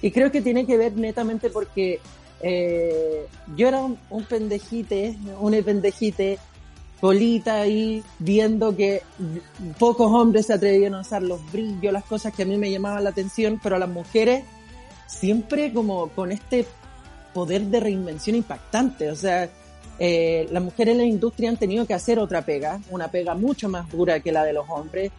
[0.00, 2.00] y creo que tiene que ver netamente porque
[2.42, 3.26] eh,
[3.56, 6.38] yo era un, un pendejite, un pendejite,
[7.00, 9.02] colita ahí, viendo que
[9.78, 13.04] pocos hombres se atrevían a usar los brillos, las cosas que a mí me llamaban
[13.04, 14.44] la atención, pero a las mujeres
[15.06, 16.66] siempre como con este
[17.34, 19.10] poder de reinvención impactante.
[19.10, 19.48] O sea,
[19.98, 23.68] eh, las mujeres en la industria han tenido que hacer otra pega, una pega mucho
[23.68, 25.12] más dura que la de los hombres,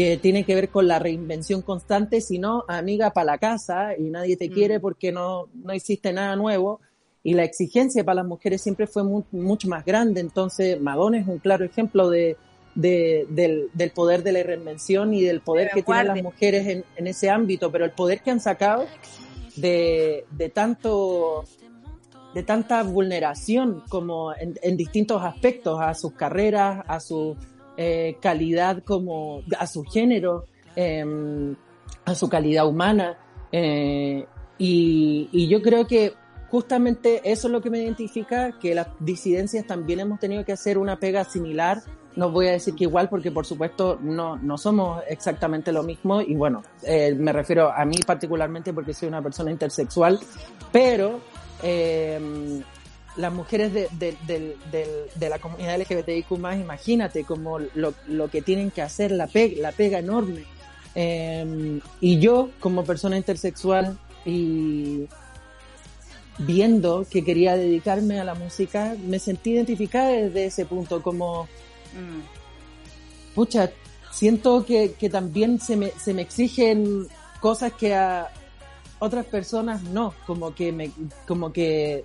[0.00, 4.04] que tiene que ver con la reinvención constante, si no, amiga, para la casa y
[4.04, 6.80] nadie te quiere porque no, no hiciste nada nuevo.
[7.22, 10.22] Y la exigencia para las mujeres siempre fue mu- mucho más grande.
[10.22, 12.38] Entonces, Madonna es un claro ejemplo de,
[12.74, 16.66] de- del, del poder de la reinvención y del poder De que tienen las mujeres
[16.66, 18.86] en, en ese ámbito, pero el poder que han sacado
[19.56, 21.44] de, de tanto
[22.32, 27.36] de tanta vulneración como en, en distintos aspectos a sus carreras, a su
[27.76, 30.46] eh, calidad como a su género,
[30.76, 31.54] em,
[32.04, 33.18] a su calidad humana
[33.52, 34.26] eh,
[34.58, 36.14] y, y yo creo que
[36.50, 40.78] justamente eso es lo que me identifica, que las disidencias también hemos tenido que hacer
[40.78, 41.82] una pega similar.
[42.16, 46.20] No voy a decir que igual, porque por supuesto no, no somos exactamente lo mismo.
[46.20, 50.18] Y bueno, eh, me refiero a mí particularmente porque soy una persona intersexual,
[50.72, 51.20] pero
[51.62, 52.62] eh,
[53.20, 54.56] las mujeres de, de, del-
[55.14, 59.72] de la comunidad LGBTIQ imagínate como lo, lo que tienen que hacer, la pega, la
[59.72, 60.44] pega enorme.
[60.94, 65.06] Eh, y yo, como persona intersexual y
[66.38, 71.46] viendo que quería dedicarme a la música, me sentí identificada desde ese punto, como,
[73.34, 73.70] pucha,
[74.10, 77.06] siento que, que también se me, se me exigen
[77.40, 78.28] cosas que a
[78.98, 80.90] otras personas no, como que me,
[81.26, 82.04] como que,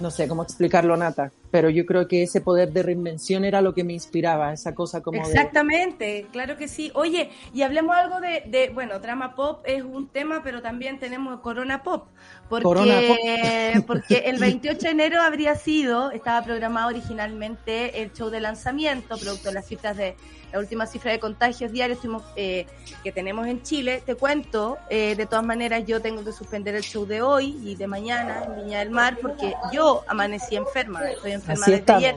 [0.00, 3.74] no sé cómo explicarlo, Nata, pero yo creo que ese poder de reinvención era lo
[3.74, 5.28] que me inspiraba, esa cosa como de...
[5.28, 6.90] Exactamente, claro que sí.
[6.94, 11.40] Oye, y hablemos algo de, de, bueno, drama pop es un tema, pero también tenemos
[11.40, 12.08] Corona Pop,
[12.48, 13.18] porque, Corona Pop.
[13.86, 19.48] porque el 28 de enero habría sido, estaba programado originalmente el show de lanzamiento, producto
[19.48, 20.16] de las cifras de
[20.52, 21.98] la última cifra de contagios diarios
[22.36, 22.66] eh,
[23.02, 24.02] que tenemos en Chile.
[24.04, 27.74] Te cuento, eh, de todas maneras, yo tengo que suspender el show de hoy y
[27.76, 32.02] de mañana en Viña del Mar, porque yo amanecí enferma, estoy estamos.
[32.02, 32.16] ayer.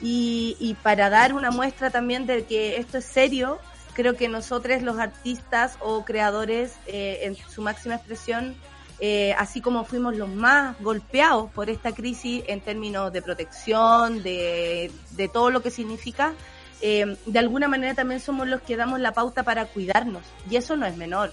[0.00, 3.58] Y, y para dar una muestra también de que esto es serio,
[3.94, 8.54] creo que nosotros los artistas o creadores eh, en su máxima expresión,
[9.00, 14.90] eh, así como fuimos los más golpeados por esta crisis en términos de protección, de,
[15.12, 16.34] de todo lo que significa,
[16.82, 20.76] eh, de alguna manera también somos los que damos la pauta para cuidarnos y eso
[20.76, 21.32] no es menor.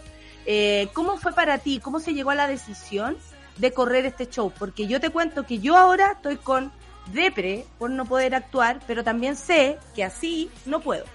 [0.93, 1.79] ¿Cómo fue para ti?
[1.79, 3.15] ¿Cómo se llegó a la decisión
[3.57, 4.51] de correr este show?
[4.57, 6.71] Porque yo te cuento que yo ahora estoy con
[7.13, 11.05] depre por no poder actuar, pero también sé que así no puedo,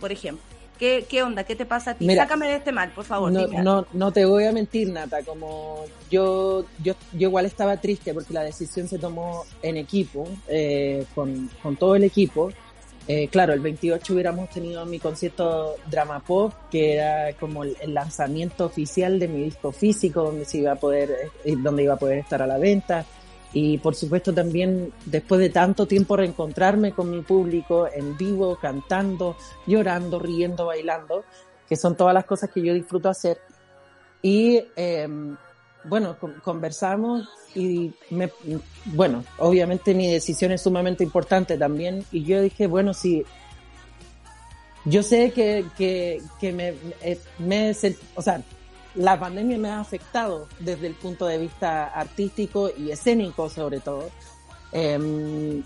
[0.00, 0.44] por ejemplo.
[0.78, 1.44] ¿Qué, qué onda?
[1.44, 2.06] ¿Qué te pasa a ti?
[2.06, 3.32] Mira, Sácame de este mal, por favor.
[3.32, 8.12] No, no, no te voy a mentir, Nata, como yo, yo, yo igual estaba triste
[8.12, 12.50] porque la decisión se tomó en equipo, eh, con, con todo el equipo.
[13.08, 17.94] Eh, claro, el 28 hubiéramos tenido mi concierto Drama Pop, que era como el, el
[17.94, 21.98] lanzamiento oficial de mi disco físico, donde se iba a poder, eh, donde iba a
[21.98, 23.06] poder estar a la venta.
[23.58, 29.34] Y por supuesto también después de tanto tiempo reencontrarme con mi público en vivo, cantando,
[29.66, 31.24] llorando, riendo, bailando,
[31.66, 33.38] que son todas las cosas que yo disfruto hacer.
[34.20, 35.08] Y eh,
[35.84, 38.30] bueno, con- conversamos y me,
[38.84, 42.04] bueno, obviamente mi decisión es sumamente importante también.
[42.12, 43.24] Y yo dije, bueno, si
[44.84, 46.74] yo sé que, que, que me,
[47.38, 47.74] me,
[48.16, 48.42] o sea,
[48.96, 54.10] la pandemia me ha afectado desde el punto de vista artístico y escénico sobre todo.
[54.72, 55.62] Em,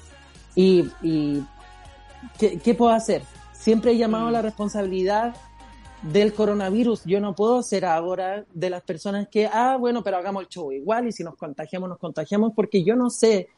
[0.54, 1.42] y, y
[2.38, 3.22] ¿qué, qué puedo hacer?
[3.52, 5.34] Siempre he llamado a la responsabilidad
[6.02, 7.04] del coronavirus.
[7.04, 10.72] Yo no puedo ser ahora de las personas que, ah, bueno, pero hagamos el show
[10.72, 13.48] igual y si nos contagiamos, nos contagiamos, porque yo no sé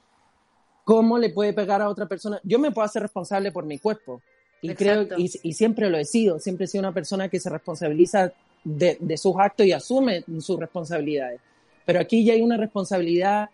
[0.85, 2.41] cómo le puede pegar a otra persona.
[2.45, 4.21] Yo me puedo hacer responsable por mi cuerpo.
[4.61, 5.15] Y Exacto.
[5.15, 8.33] creo, y, y siempre lo he sido, siempre he sido una persona que se responsabiliza
[8.65, 11.41] de, de sus actos y asume sus responsabilidades.
[11.85, 13.51] Pero aquí ya hay una responsabilidad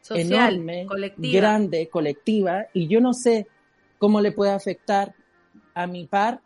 [0.00, 1.40] Social, enorme, colectiva.
[1.40, 3.46] grande, colectiva, y yo no sé
[3.98, 5.14] cómo le puede afectar
[5.74, 6.40] a mi par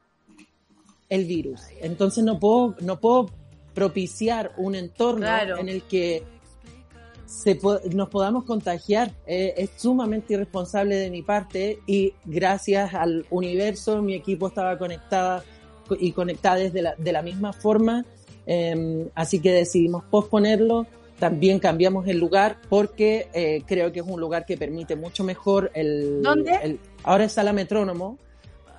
[1.09, 1.63] el virus.
[1.81, 3.31] Entonces no puedo, no puedo
[3.75, 5.59] propiciar un entorno Claro.
[5.59, 6.23] en el que
[7.27, 9.13] se po- nos podamos contagiar.
[9.27, 15.43] Eh, es sumamente irresponsable de mi parte y gracias al universo mi equipo estaba conectada
[15.43, 15.45] co-
[15.99, 18.05] y conectada desde la, de la misma forma.
[18.47, 20.87] Eh, así que decidimos posponerlo.
[21.19, 25.71] También cambiamos el lugar porque eh, creo que es un lugar que permite mucho mejor
[25.75, 26.23] el...
[26.23, 26.59] ¿Dónde?
[26.63, 28.17] el- ahora es sala metrónomo.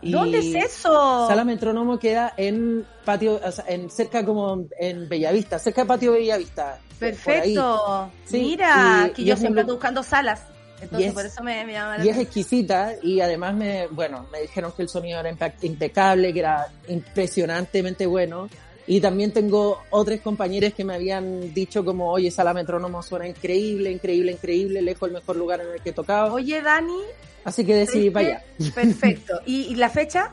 [0.02, 1.28] y ¿Dónde es eso?
[1.28, 6.14] Sala metrónomo queda en patio, o sea, en cerca como en Bellavista, cerca de patio
[6.14, 6.80] Bellavista.
[7.00, 8.10] Perfecto.
[8.26, 10.42] Sí, Mira, que yo siempre ando buscando salas.
[10.82, 14.42] Entonces, por eso me, me llama la Y es exquisita y además me, bueno, me
[14.42, 15.30] dijeron que el sonido era
[15.62, 18.50] impecable, que era impresionantemente bueno.
[18.88, 23.92] Y también tengo otros compañeros que me habían dicho como, oye, Sala Metrónomo suena increíble,
[23.92, 26.34] increíble, increíble, lejos el mejor lugar en el que he tocado.
[26.34, 27.00] Oye, Dani.
[27.44, 28.44] Así que decidí para allá.
[28.74, 29.40] Perfecto.
[29.46, 30.32] ¿Y, y la fecha?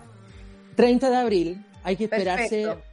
[0.77, 2.88] 30 de abril, hay que esperarse Perfecto.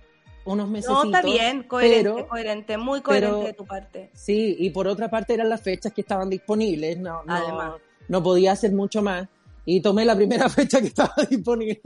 [0.45, 0.89] Unos meses.
[0.89, 4.09] No, está bien, coherente, pero, coherente, muy coherente pero- de tu parte.
[4.13, 7.73] Sí, y por otra parte eran las fechas que estaban disponibles, no, no, Además.
[8.07, 9.27] no podía hacer mucho más.
[9.67, 11.81] Y tomé la primera fecha que estaba disponible.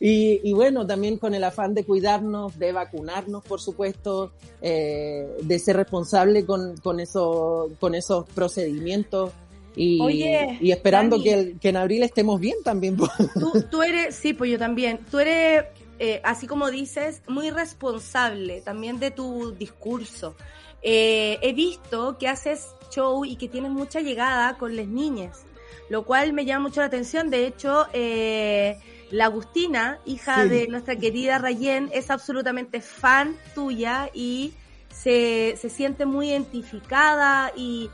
[0.00, 4.32] Y, y bueno, también con el afán de cuidarnos, de vacunarnos, por supuesto,
[4.62, 9.32] eh, de ser responsable con, con, eso, con esos procedimientos.
[9.76, 11.24] Y, Oye, y esperando Dani.
[11.24, 12.96] que, el- que en abril estemos bien también.
[13.38, 15.00] Tú, tú eres, sí, pues yo también.
[15.10, 15.64] Tú eres,
[15.98, 20.36] eh, así como dices, muy responsable también de tu discurso.
[20.82, 25.44] Eh, he visto que haces show y que tienes mucha llegada con las niñas,
[25.88, 27.30] lo cual me llama mucho la atención.
[27.30, 28.78] De hecho, eh,
[29.10, 30.48] la Agustina, hija Sí.
[30.48, 34.52] de nuestra querida Rayen, es absolutamente fan tuya y
[34.92, 37.90] se, se siente muy identificada y,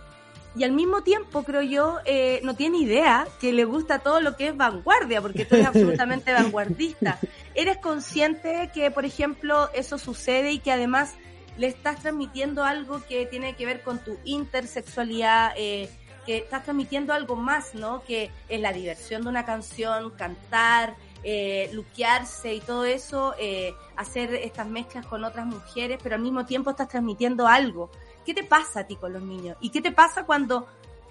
[0.57, 4.37] y al mismo tiempo, creo yo, eh, no tiene idea que le gusta todo lo
[4.37, 7.19] que es vanguardia, porque tú eres absolutamente vanguardista.
[7.55, 11.15] ¿Eres consciente que, por ejemplo, eso sucede y que además
[11.57, 15.89] le estás transmitiendo algo que tiene que ver con tu intersexualidad, eh,
[16.25, 18.03] que estás transmitiendo algo más, ¿no?
[18.05, 24.35] Que es la diversión de una canción, cantar, eh, luquearse y todo eso, eh, hacer
[24.35, 27.91] estas mezclas con otras mujeres, pero al mismo tiempo estás transmitiendo algo.
[28.25, 29.57] ¿Qué te pasa a ti con los niños?
[29.61, 30.67] ¿Y qué te pasa cuando,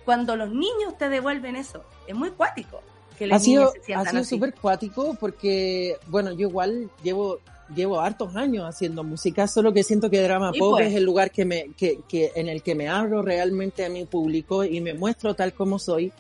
[0.06, 1.84] cuando los niños te devuelven eso?
[2.08, 2.82] Es muy cuático
[3.18, 7.40] que los ha sido, niños se ha sido súper cuático porque, bueno, yo igual llevo,
[7.76, 10.88] llevo hartos años haciendo música, solo que siento que Drama Y Pop pues.
[10.88, 14.06] es el lugar que me, que, que, en el que me abro realmente a mi
[14.06, 16.12] público y me muestro tal como soy.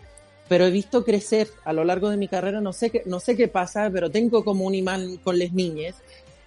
[0.49, 3.37] Pero he visto crecer a lo largo de mi carrera, no sé qué, no sé
[3.37, 5.95] qué pasa, pero tengo como un imán con las niñas.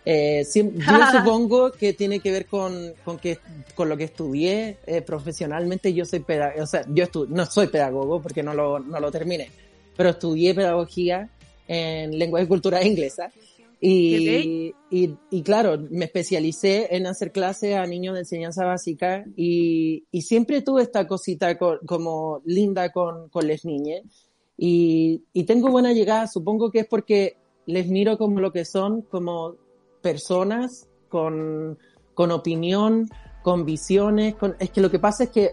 [0.08, 3.38] Eh, siem- yo supongo que tiene que ver con, con que
[3.74, 5.92] con lo que estudié eh, profesionalmente.
[5.92, 9.50] Yo soy pedagogo, o sea, yo no soy pedagogo porque no lo, no lo terminé,
[9.96, 11.28] pero estudié pedagogía
[11.66, 13.32] en lengua y cultura inglesa.
[13.78, 20.04] Y, y, y claro, me especialicé en hacer clases a niños de enseñanza básica y,
[20.10, 24.02] y siempre tuve esta cosita co- como linda con, con las niñas.
[24.56, 29.02] Y, y tengo buena llegada, supongo que es porque les miro como lo que son,
[29.02, 29.56] como
[30.06, 31.76] personas con,
[32.14, 33.10] con opinión,
[33.42, 34.36] con visiones.
[34.36, 35.50] Con, es que lo que pasa es que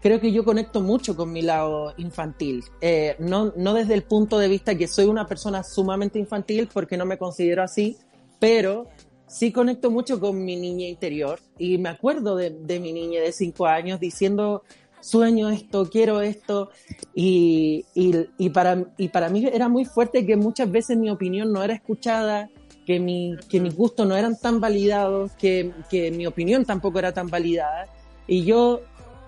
[0.00, 2.64] creo que yo conecto mucho con mi lado infantil.
[2.80, 6.96] Eh, no, no desde el punto de vista que soy una persona sumamente infantil, porque
[6.96, 7.96] no me considero así,
[8.40, 8.88] pero
[9.28, 13.30] sí conecto mucho con mi niña interior y me acuerdo de, de mi niña de
[13.30, 14.64] cinco años diciendo,
[15.00, 16.70] sueño esto, quiero esto,
[17.14, 21.52] y, y, y, para, y para mí era muy fuerte que muchas veces mi opinión
[21.52, 22.50] no era escuchada,
[22.86, 27.12] que, mi, que mis gustos no eran tan validados, que, que mi opinión tampoco era
[27.12, 27.86] tan validada,
[28.26, 28.80] y yo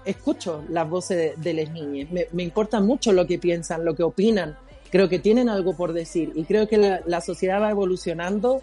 [0.05, 4.03] escucho las voces de, de las niñas, me, importa mucho lo que piensan, lo que
[4.03, 4.57] opinan,
[4.91, 8.63] creo que tienen algo por decir, y creo que la, la sociedad va evolucionando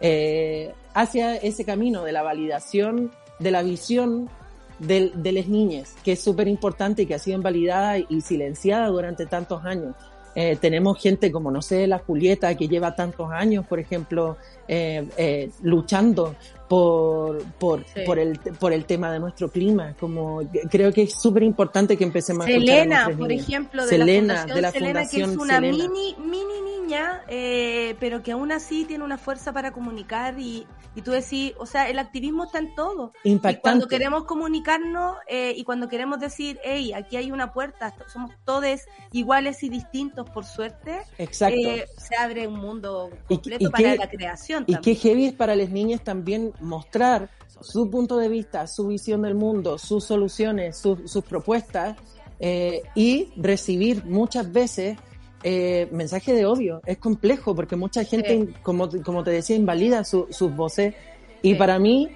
[0.00, 4.28] eh, hacia ese camino de la validación, de la visión
[4.78, 8.88] de, de las niñas, que es súper importante y que ha sido invalidada y silenciada
[8.88, 9.94] durante tantos años.
[10.34, 14.36] Eh, tenemos gente como, no sé, la Julieta, que lleva tantos años, por ejemplo,
[14.68, 16.36] eh, eh, luchando
[16.68, 18.02] por, por, Sí.
[18.06, 19.94] por, el, por el tema de nuestro clima.
[19.98, 20.40] Como,
[20.70, 23.44] creo que es súper importante que empecemos a escuchar a Selena, por niñas.
[23.48, 25.76] ejemplo, de Selena, la Fundación de la Selena, que es Fundación una Selena.
[25.88, 26.79] mini, mini niña,
[27.28, 31.66] eh, pero que aún así tiene una fuerza para comunicar y, y tú decís, o
[31.66, 33.12] sea, el activismo está en todo.
[33.24, 33.60] Y Impactante.
[33.62, 38.80] cuando queremos comunicarnos eh, y cuando queremos decir, hey, aquí hay una puerta, somos todos
[39.12, 41.56] iguales y distintos, por suerte, Exacto.
[41.56, 45.32] eh, se abre un mundo completo y para qué- la creación Y qué heavy es
[45.32, 47.30] para las niñas también mostrar
[47.60, 51.96] su punto de vista, su visión del mundo, sus soluciones, sus- sus propuestas
[52.38, 54.98] eh, y recibir muchas veces
[55.42, 56.80] eh, mensajes de odio.
[56.86, 60.94] Es complejo porque mucha gente, como, como te decía, invalida su- sus voces
[61.42, 61.54] y Sí.
[61.56, 62.08] para mí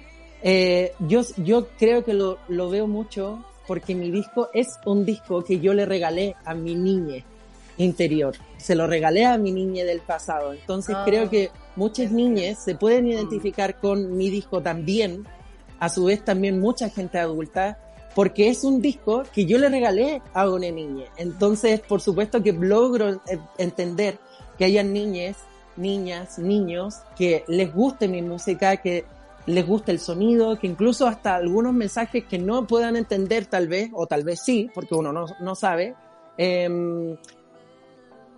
[0.47, 5.43] eh, yo, yo creo que lo, lo veo mucho porque mi disco es un disco
[5.43, 7.23] que yo le regalé a mi niña
[7.77, 8.35] interior.
[8.57, 10.53] Se lo regalé a mi niña del pasado.
[10.53, 11.03] Entonces Ah.
[11.05, 15.25] creo que muchas niñas se pueden identificar con mi disco también.
[15.79, 17.79] A su vez también mucha gente adulta.
[18.15, 21.05] Porque es un disco que yo le regalé a una niña.
[21.17, 23.19] Entonces, por supuesto que logro eh,
[23.57, 24.17] entender
[24.57, 25.35] que hayan niñas,
[25.75, 29.03] niñas, niños que les guste mi música, que
[29.47, 33.89] les guste el sonido, que incluso hasta algunos mensajes que no puedan entender tal vez,
[33.93, 35.93] o tal vez sí, porque uno no, no sabe,
[36.37, 37.15] em,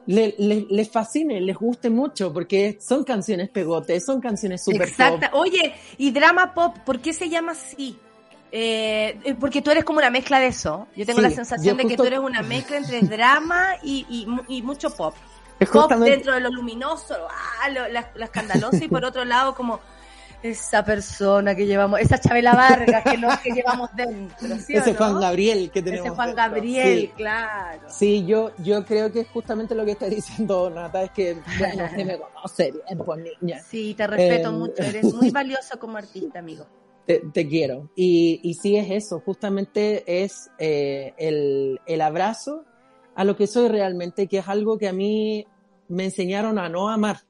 [0.08, 4.90] le- le- les fascine, les guste mucho, porque son canciones pegotes, son canciones super pop.
[4.90, 5.30] Exacta.
[5.34, 7.98] Oye, y drama pop, ¿por qué se llama así?
[8.52, 10.88] Eh, porque tú eres como una mezcla de eso.
[10.95, 14.26] Yo tengo Sí, la sensación de que tú eres una mezcla entre drama y, y,
[14.26, 15.14] mu- y mucho pop.
[15.60, 19.26] Es Pop justamente- dentro de lo luminoso, ah, lo, la, la escandalosa, y por otro
[19.26, 19.80] lado como
[20.44, 24.56] esa persona que llevamos, esa Chabela Vargas que, nos, que llevamos dentro.
[24.60, 24.98] ¿sí Ese no?
[24.99, 26.06] Juan Gabriel que tenemos.
[26.06, 26.44] Ese Juan dentro.
[26.45, 27.11] Gabriel, Sí.
[27.18, 27.82] claro.
[27.90, 31.90] Sí, yo, yo creo que es justamente lo que está diciendo Nata, es que, bueno,
[31.90, 33.60] se me conoce bien, pues niña.
[33.68, 36.68] Sí, te respeto Eh, mucho, eres muy valioso como artista, amigo.
[37.07, 37.89] Te, te quiero.
[37.95, 42.65] Y, y sí es eso, justamente es eh, el, el abrazo
[43.15, 45.47] a lo que soy realmente, que es algo que a mí
[45.88, 47.21] me enseñaron a no amar,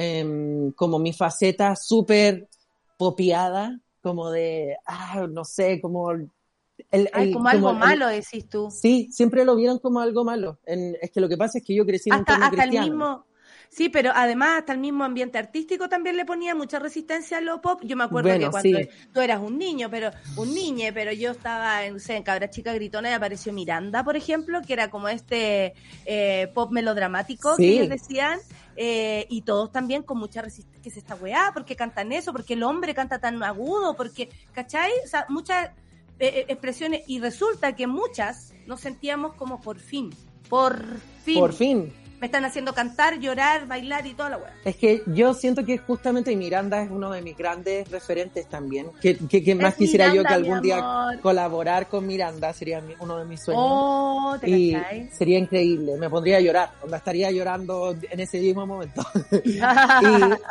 [0.00, 2.48] Em, como mi faceta súper
[2.96, 6.12] popiada, como de, ah, no sé, como...
[6.12, 8.70] El, Ay, como algo el- malo, decís tú.
[8.70, 10.60] Sí, siempre lo vieron como algo malo.
[10.66, 12.52] En- es que lo que pasa es que yo crecí en un hasta, hasta el
[12.70, 12.86] cristiano.
[12.86, 13.24] mismo
[13.70, 17.60] sí pero además hasta el mismo ambiente artístico también le ponía mucha resistencia a lo
[17.60, 18.88] pop yo me acuerdo Bueno, que cuando sí.
[19.12, 22.48] tú eras un niño pero un niñe pero yo estaba en, no sé, en cabra
[22.50, 25.74] chica gritona y apareció Miranda por ejemplo que era como este
[26.06, 27.62] eh, pop melodramático Sí.
[27.62, 28.38] que ellos decían
[28.76, 32.54] eh, y todos también con mucha resistencia que es esta weá porque cantan eso porque
[32.54, 34.90] el hombre canta tan agudo porque ¿cachai?
[35.04, 35.68] o sea muchas
[36.20, 40.10] eh, eh, expresiones y resulta que muchas nos sentíamos como por fin
[40.48, 40.82] por
[41.24, 41.92] fin Por fin.
[42.20, 44.54] Me están haciendo cantar, llorar, bailar y toda la weá.
[44.64, 48.90] Es que yo siento que justamente Miranda es uno de mis grandes referentes también.
[49.00, 52.82] Que, que, que más Es quisiera yo Miranda, que algún día colaborar con Miranda, sería
[53.00, 53.62] uno de mis sueños.
[53.66, 54.76] Oh, ¿te y
[55.12, 59.02] sería increíble, me pondría a llorar, onda estaría llorando en ese mismo momento.
[59.44, 59.58] y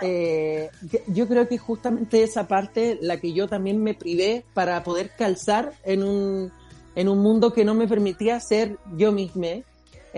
[0.02, 0.70] eh,
[1.08, 5.74] yo creo que justamente esa parte la que yo también me privé para poder calzar
[5.84, 6.52] en un,
[6.96, 9.64] en un mundo que no me permitía ser yo misma.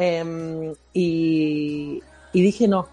[0.01, 2.01] Em, y,
[2.31, 2.87] dije no,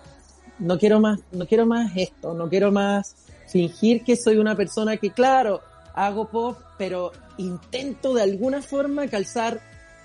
[0.58, 3.14] no quiero más, no quiero más esto, no quiero más
[3.46, 5.60] fingir que soy una persona que claro,
[5.94, 9.60] hago pop, pero intento de alguna forma calzar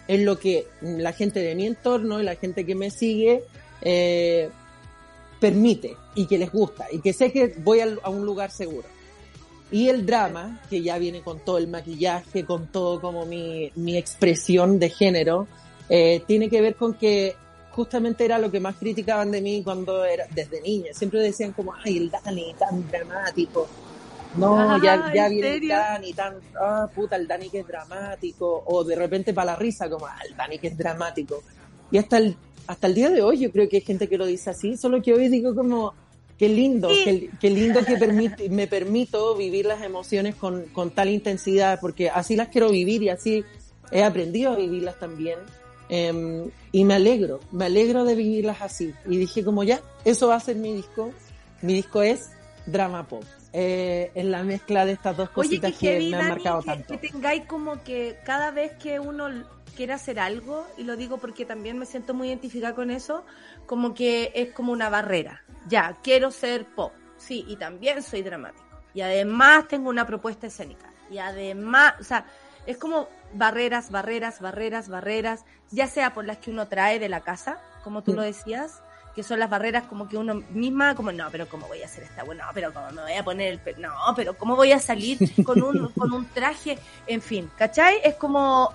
[0.07, 3.45] en lo que la gente de mi entorno y la gente que me sigue
[3.81, 4.49] eh,
[5.39, 8.87] permite y que les gusta y que sé que voy al- a un lugar seguro.
[9.71, 13.97] Y el drama, que ya viene con todo el maquillaje, con todo como mi, mi
[13.97, 15.47] expresión de género,
[15.93, 17.35] eh, tiene que ver con que
[17.71, 20.93] justamente era lo que más criticaban de mí cuando era desde niña.
[20.93, 23.67] Siempre decían como, ay, el Dani tan dramático.
[24.37, 25.67] No, Ah, ya, ya ¿en viene el?
[25.67, 28.63] Dani tan, ah, puta, el Dani que es dramático.
[28.67, 31.43] O de repente para la risa, como, ah, el Dani que es dramático.
[31.91, 32.37] Y hasta el,
[32.67, 35.01] hasta el día de hoy yo creo que hay gente que lo dice así, solo
[35.01, 35.93] que hoy digo como,
[36.37, 37.03] Qué lindo, Sí.
[37.03, 42.09] qué, qué lindo que permite, me permito vivir las emociones con, con tal intensidad, porque
[42.09, 43.43] así las quiero vivir y así
[43.91, 45.37] he aprendido a vivirlas también.
[45.93, 48.95] Em, y me alegro, me alegro de vivirlas así.
[49.05, 51.11] Y dije como ya, eso va a ser mi disco.
[51.61, 52.31] Mi disco es
[52.65, 53.25] drama pop.
[53.51, 56.35] Eh, es la mezcla de estas dos Oye, cositas que que heavy, me han Dani,
[56.35, 56.93] marcado que, tanto.
[56.93, 59.27] que tengáis como que cada vez que uno
[59.75, 63.25] quiere hacer algo, y lo digo porque también me siento muy identificada con eso,
[63.65, 65.43] como que es como una barrera.
[65.67, 68.63] Ya, quiero ser pop, sí, y también soy dramático.
[68.93, 70.89] Y además tengo una propuesta escénica.
[71.09, 72.25] Y además, o sea,
[72.65, 77.21] es como barreras, barreras, barreras, barreras, ya sea por las que uno trae de la
[77.21, 78.81] casa, como tú lo decías,
[79.15, 82.03] que son las barreras como que uno misma, como, no, pero ¿cómo voy a hacer
[82.03, 82.23] esta?
[82.23, 85.17] Bueno, pero ¿cómo me voy a poner el pe- No, pero ¿cómo voy a salir
[85.43, 86.77] con un, con un traje?
[87.07, 87.97] En fin, ¿cachai?
[88.03, 88.71] Es como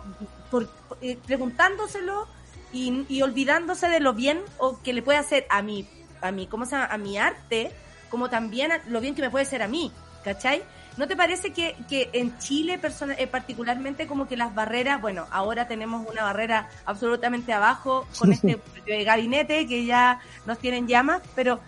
[0.50, 0.68] por-
[1.00, 2.26] eh, preguntándoselo
[2.72, 5.88] y, y olvidándose de lo bien o que le puede hacer a mi,
[6.20, 6.86] a mi, ¿cómo se llama?
[6.92, 7.72] A mi arte,
[8.10, 9.90] como también a lo bien que me puede hacer a mí,
[10.22, 10.62] ¿cachai?
[10.96, 15.26] ¿No te parece que, que en Chile persona- eh, particularmente como que las barreras, bueno,
[15.30, 21.20] ahora tenemos una barrera absolutamente abajo con este eh, gabinete que ya nos tienen llamas,
[21.34, 21.60] pero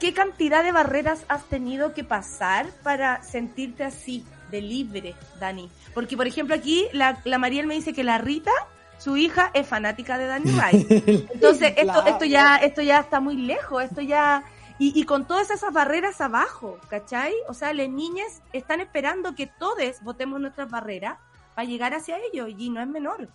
[0.00, 5.70] ¿qué cantidad de barreras has tenido que pasar para sentirte así, de libre, Dani?
[5.92, 8.52] Porque, por ejemplo, aquí la, la Mariel me dice que la Rita,
[8.98, 10.86] su hija, es fanática de Dani Ray.
[11.34, 14.42] Entonces, esto, esto ya, esto ya está muy lejos, esto ya,
[14.78, 17.32] y, y con todas esas barreras abajo, ¿cachai?
[17.48, 21.18] O sea, las niñas están esperando que todos votemos nuestras barreras
[21.54, 23.28] para llegar hacia ellos, y no es menor.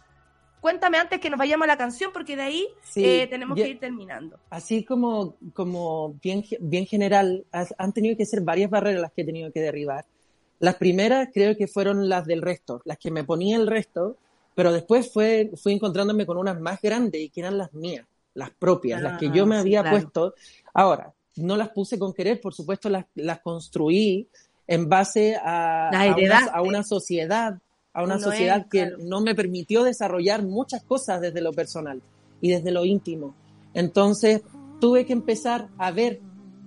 [0.62, 3.66] Cuéntame antes que nos vayamos a la canción, porque de ahí Sí, eh, tenemos yo-
[3.66, 4.40] que ir terminando.
[4.50, 9.24] Así como, como bien, bien general, has- han tenido que ser varias barreras las que
[9.24, 10.06] he tenido que derribar.
[10.60, 14.16] Las primeras creo que fueron las del resto, las que me ponía el resto,
[14.56, 18.52] pero después fue, fui encontrándome con unas más grandes y que eran las mías, las
[18.52, 19.98] propias, las que yo me Ah, había claro.
[19.98, 20.34] puesto.
[20.74, 24.28] Ahora, no las puse con querer, por supuesto las, las construí
[24.68, 26.50] en base a, una, heredaste.
[26.54, 27.60] a una sociedad,
[27.94, 28.98] a una sociedad es, que claro.
[29.04, 32.02] no me permitió desarrollar muchas cosas desde lo personal
[32.42, 33.36] y desde lo íntimo.
[33.74, 34.42] Entonces
[34.80, 36.20] tuve que empezar a ver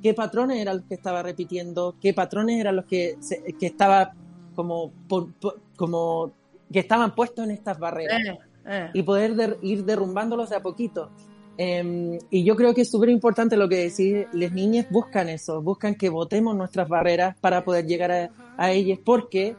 [0.03, 4.13] qué patrones eran los que estaba repitiendo, qué patrones eran los que, se- que estaba
[4.55, 6.33] como, por- por- como
[6.73, 8.91] que estaban puestos en estas barreras Eh, eh.
[8.95, 11.11] y poder der- ir derrumbándolos de a poquito.
[11.59, 15.63] Eh, y yo creo que es súper importante lo que decís, las niñas buscan eso,
[15.63, 19.57] buscan que votemos nuestras barreras para poder llegar a, a ellas, porque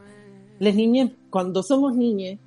[0.58, 2.38] las niñas, cuando somos niñas,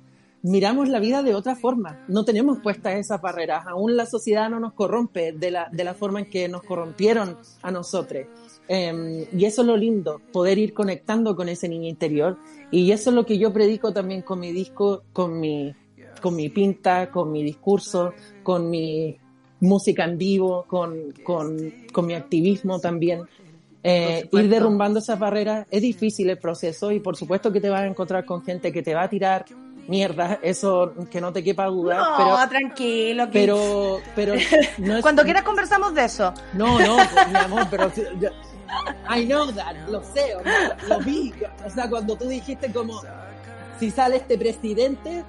[0.42, 4.58] miramos la vida de otra forma, no tenemos puestas esas barreras, aún la sociedad no
[4.58, 8.26] nos corrompe de la, de la forma en que nos corrompieron a nosotros.
[8.68, 12.38] Eh, y eso es lo lindo, poder ir conectando con ese niño interior.
[12.70, 15.74] Y eso es lo que yo predico también con mi disco, con mi,
[16.20, 18.12] con mi pinta, con mi discurso,
[18.42, 19.18] con mi
[19.62, 23.22] música en vivo, con, con, con mi activismo también.
[23.84, 27.80] Eh, ir derrumbando esas barreras es difícil el proceso y por supuesto que te vas
[27.82, 29.44] a encontrar con gente que te va a tirar
[29.88, 33.24] mierda, eso que no te quepa dudar, No, pero, tranquilo.
[33.26, 34.34] que- pero, pero
[34.78, 36.32] no es- Cuando quieras conversamos de eso.
[36.54, 37.90] no, no, pues, mi amor, pero
[38.20, 38.30] yo-
[39.14, 41.32] I know that, lo sé, o sea, lo vi.
[41.66, 43.02] O sea, cuando tú dijiste como
[43.80, 45.24] si sale este presidente,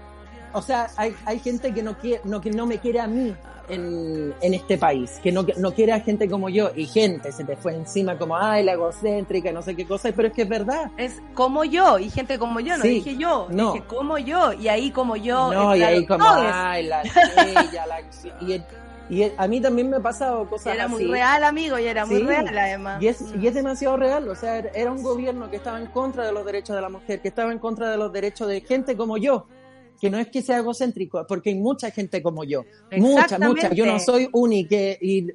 [0.53, 3.35] o sea, hay, hay gente que no quiere, no, que no me quiere a mí
[3.69, 7.43] en, en este país, que no, no quiere a gente como yo, y gente se
[7.43, 10.49] te fue encima como, ay, la egocéntrica, no sé qué cosa, pero es que es
[10.49, 10.91] verdad.
[10.97, 13.73] Es como yo, y gente como yo, no Sí, dije yo, no.
[13.73, 15.53] dije como yo, y ahí como yo.
[15.53, 16.45] No, y ahí como, todos.
[16.45, 17.01] ay, la
[17.47, 18.01] ella, la,
[18.41, 18.61] y,
[19.09, 21.11] y a mí también me ha pasado cosas era muy así.
[21.11, 23.01] real, amigo, y era muy Sí, real, además.
[23.01, 26.25] Y es, y es demasiado real, o sea, era un gobierno que estaba en contra
[26.25, 28.95] de los derechos de la mujer, que estaba en contra de los derechos de gente
[28.97, 29.45] como yo,
[30.03, 32.65] que no es que sea egocéntrico, porque hay mucha gente como yo,
[32.97, 35.29] mucha, mucha, yo no soy única y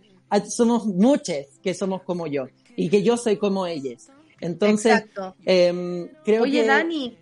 [0.50, 4.10] somos muchas que somos como yo y que yo soy como ellas.
[4.42, 5.06] Entonces,
[5.46, 7.18] em, creo Oye, que Dani,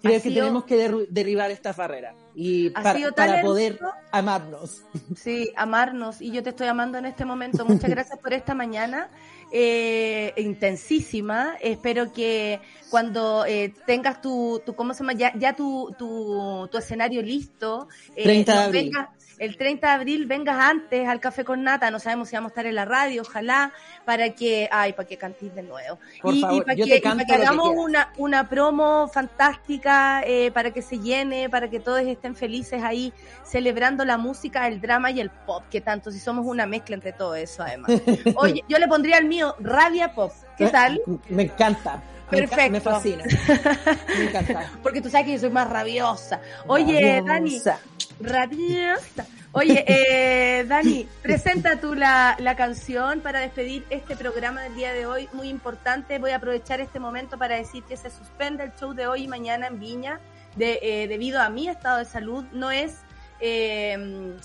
[0.00, 3.78] creo que sido- tenemos que derribar estas barreras y para, para poder
[4.10, 4.82] amarnos.
[5.14, 6.22] Sí, amarnos.
[6.22, 7.66] Y yo te estoy amando en este momento.
[7.66, 9.10] Muchas gracias por esta mañana.
[9.52, 11.56] Eh, intensísima.
[11.60, 12.60] Espero que
[12.90, 15.12] cuando eh, tengas tu, tu, ¿cómo se llama?
[15.14, 17.88] Ya, ya tu, tu, tu escenario listo.
[18.14, 18.82] eh, 30 de nos abril.
[18.92, 22.50] vengas- el 30 de abril vengas antes al Café con Nata, no sabemos si vamos
[22.50, 23.72] a estar en la radio, ojalá,
[24.04, 25.98] para que, ay, para que cantes de nuevo.
[26.22, 27.72] Por y, favor, y para yo que, te y para canto que lo que hagamos
[27.76, 33.12] una, una promo fantástica, eh, para que se llene, para que todos estén felices ahí,
[33.44, 37.12] celebrando la música, el drama y el pop, que tanto, si somos una mezcla entre
[37.12, 37.90] todo eso, además.
[38.36, 40.32] Oye, yo le pondría el mío, Rabia Pop.
[40.56, 41.00] ¿Qué tal?
[41.28, 42.02] Me encanta.
[42.30, 42.72] Perfecto.
[42.72, 43.24] Me fascina.
[44.18, 44.72] Me encanta.
[44.82, 46.40] Porque tú sabes que yo soy más rabiosa.
[46.66, 47.70] Oye, Rabiosa.
[47.72, 49.26] Dani, rabiosa.
[49.52, 55.06] Oye, eh, Dani, presenta tú la, la canción para despedir este programa del día de
[55.06, 56.18] hoy, muy importante.
[56.18, 59.28] Voy a aprovechar este momento para decir que se suspende el show de hoy y
[59.28, 60.20] mañana en Viña
[60.56, 62.44] de, eh, debido a mi estado de salud.
[62.52, 62.96] No es
[63.40, 64.36] eh,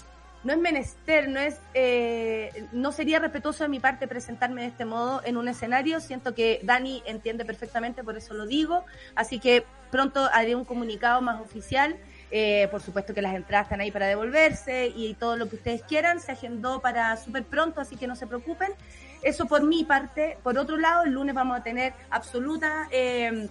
[0.43, 4.85] no es menester, no es, eh, no sería respetuoso de mi parte presentarme de este
[4.85, 5.99] modo en un escenario.
[5.99, 8.85] Siento que Dani entiende perfectamente, por eso lo digo.
[9.15, 11.95] Así que pronto haré un comunicado más oficial.
[12.33, 15.83] Eh, por supuesto que las entradas están ahí para devolverse y todo lo que ustedes
[15.83, 16.19] quieran.
[16.21, 18.71] Se agendó para súper pronto, así que no se preocupen.
[19.21, 20.37] Eso por mi parte.
[20.41, 23.49] Por otro lado, el lunes vamos a tener absoluta eh,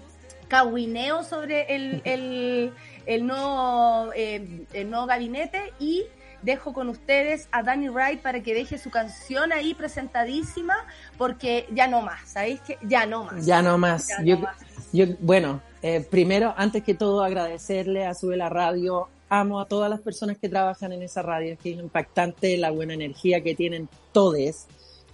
[0.49, 2.73] cahuineo sobre el, el,
[3.07, 6.05] el nuevo, eh, el nuevo gabinete y
[6.43, 10.75] dejo con ustedes a Danny Wright para que deje su canción ahí presentadísima,
[11.19, 13.45] porque ya no más, ¿sabéis que Ya no más.
[13.45, 14.09] Ya no más.
[14.09, 14.57] Ya yo, no más.
[14.93, 19.09] yo- bueno, eh, primero, antes que todo, agradecerle a Sube la Radio.
[19.29, 22.95] Amo a todas las personas que trabajan en esa radio, que es impactante la buena
[22.95, 24.67] energía que tienen todos,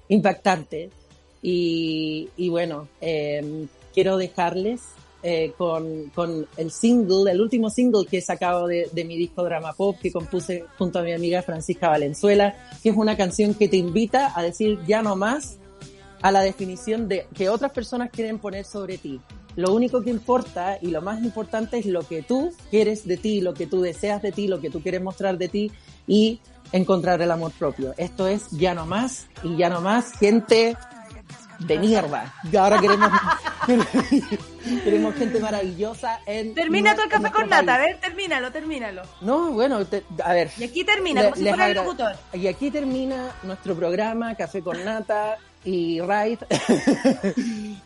[0.09, 0.91] impactante.
[1.43, 4.81] Y, y bueno, eh, quiero dejarles
[5.23, 9.45] eh, con, con el single, el último single que he sacado de, de mi disco
[9.45, 13.69] Drama Pop, que compuse junto a mi amiga Francisca Valenzuela, que es una canción que
[13.69, 15.59] te invita a decir ya no más
[16.23, 19.21] a la definición de que otras personas quieren poner sobre ti.
[19.57, 23.41] Lo único que importa y lo más importante es lo que tú quieres de ti,
[23.41, 25.73] lo que tú deseas de ti, lo que tú quieres mostrar de ti
[26.07, 26.41] y
[26.73, 27.95] encontrar el amor propio.
[27.97, 30.77] Esto es ya no más y ya no más gente
[31.61, 32.35] de mierda.
[32.53, 33.11] Y ahora queremos
[34.85, 39.03] queremos gente maravillosa en Termina tu el café con nata, a ver, termínalo, termínalo.
[39.21, 40.51] No, bueno, te- a ver.
[40.59, 42.13] Y aquí termina, Le- como si fuera el locutor.
[42.35, 46.39] Y aquí termina nuestro programa Café con Nata y Raid.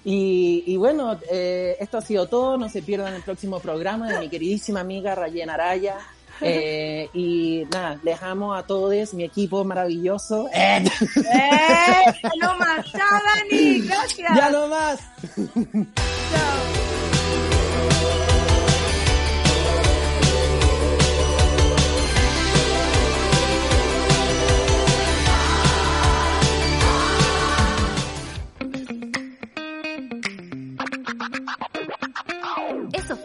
[0.05, 2.57] y, y bueno, eh, esto ha sido todo.
[2.59, 5.97] No se pierdan el próximo programa de mi queridísima amiga Rayen Araya.
[6.43, 10.49] Eh, y nada, les amo a todos, mi equipo maravilloso.
[10.55, 10.85] ¡Eh!
[11.17, 12.05] ¡Eh!
[12.23, 12.93] ¡Ya no más!
[12.93, 13.21] ¡Chao,
[13.51, 13.81] Dani!
[13.81, 14.37] ¡Gracias!
[14.37, 15.01] ¡Ya no más!
[15.27, 15.51] Eso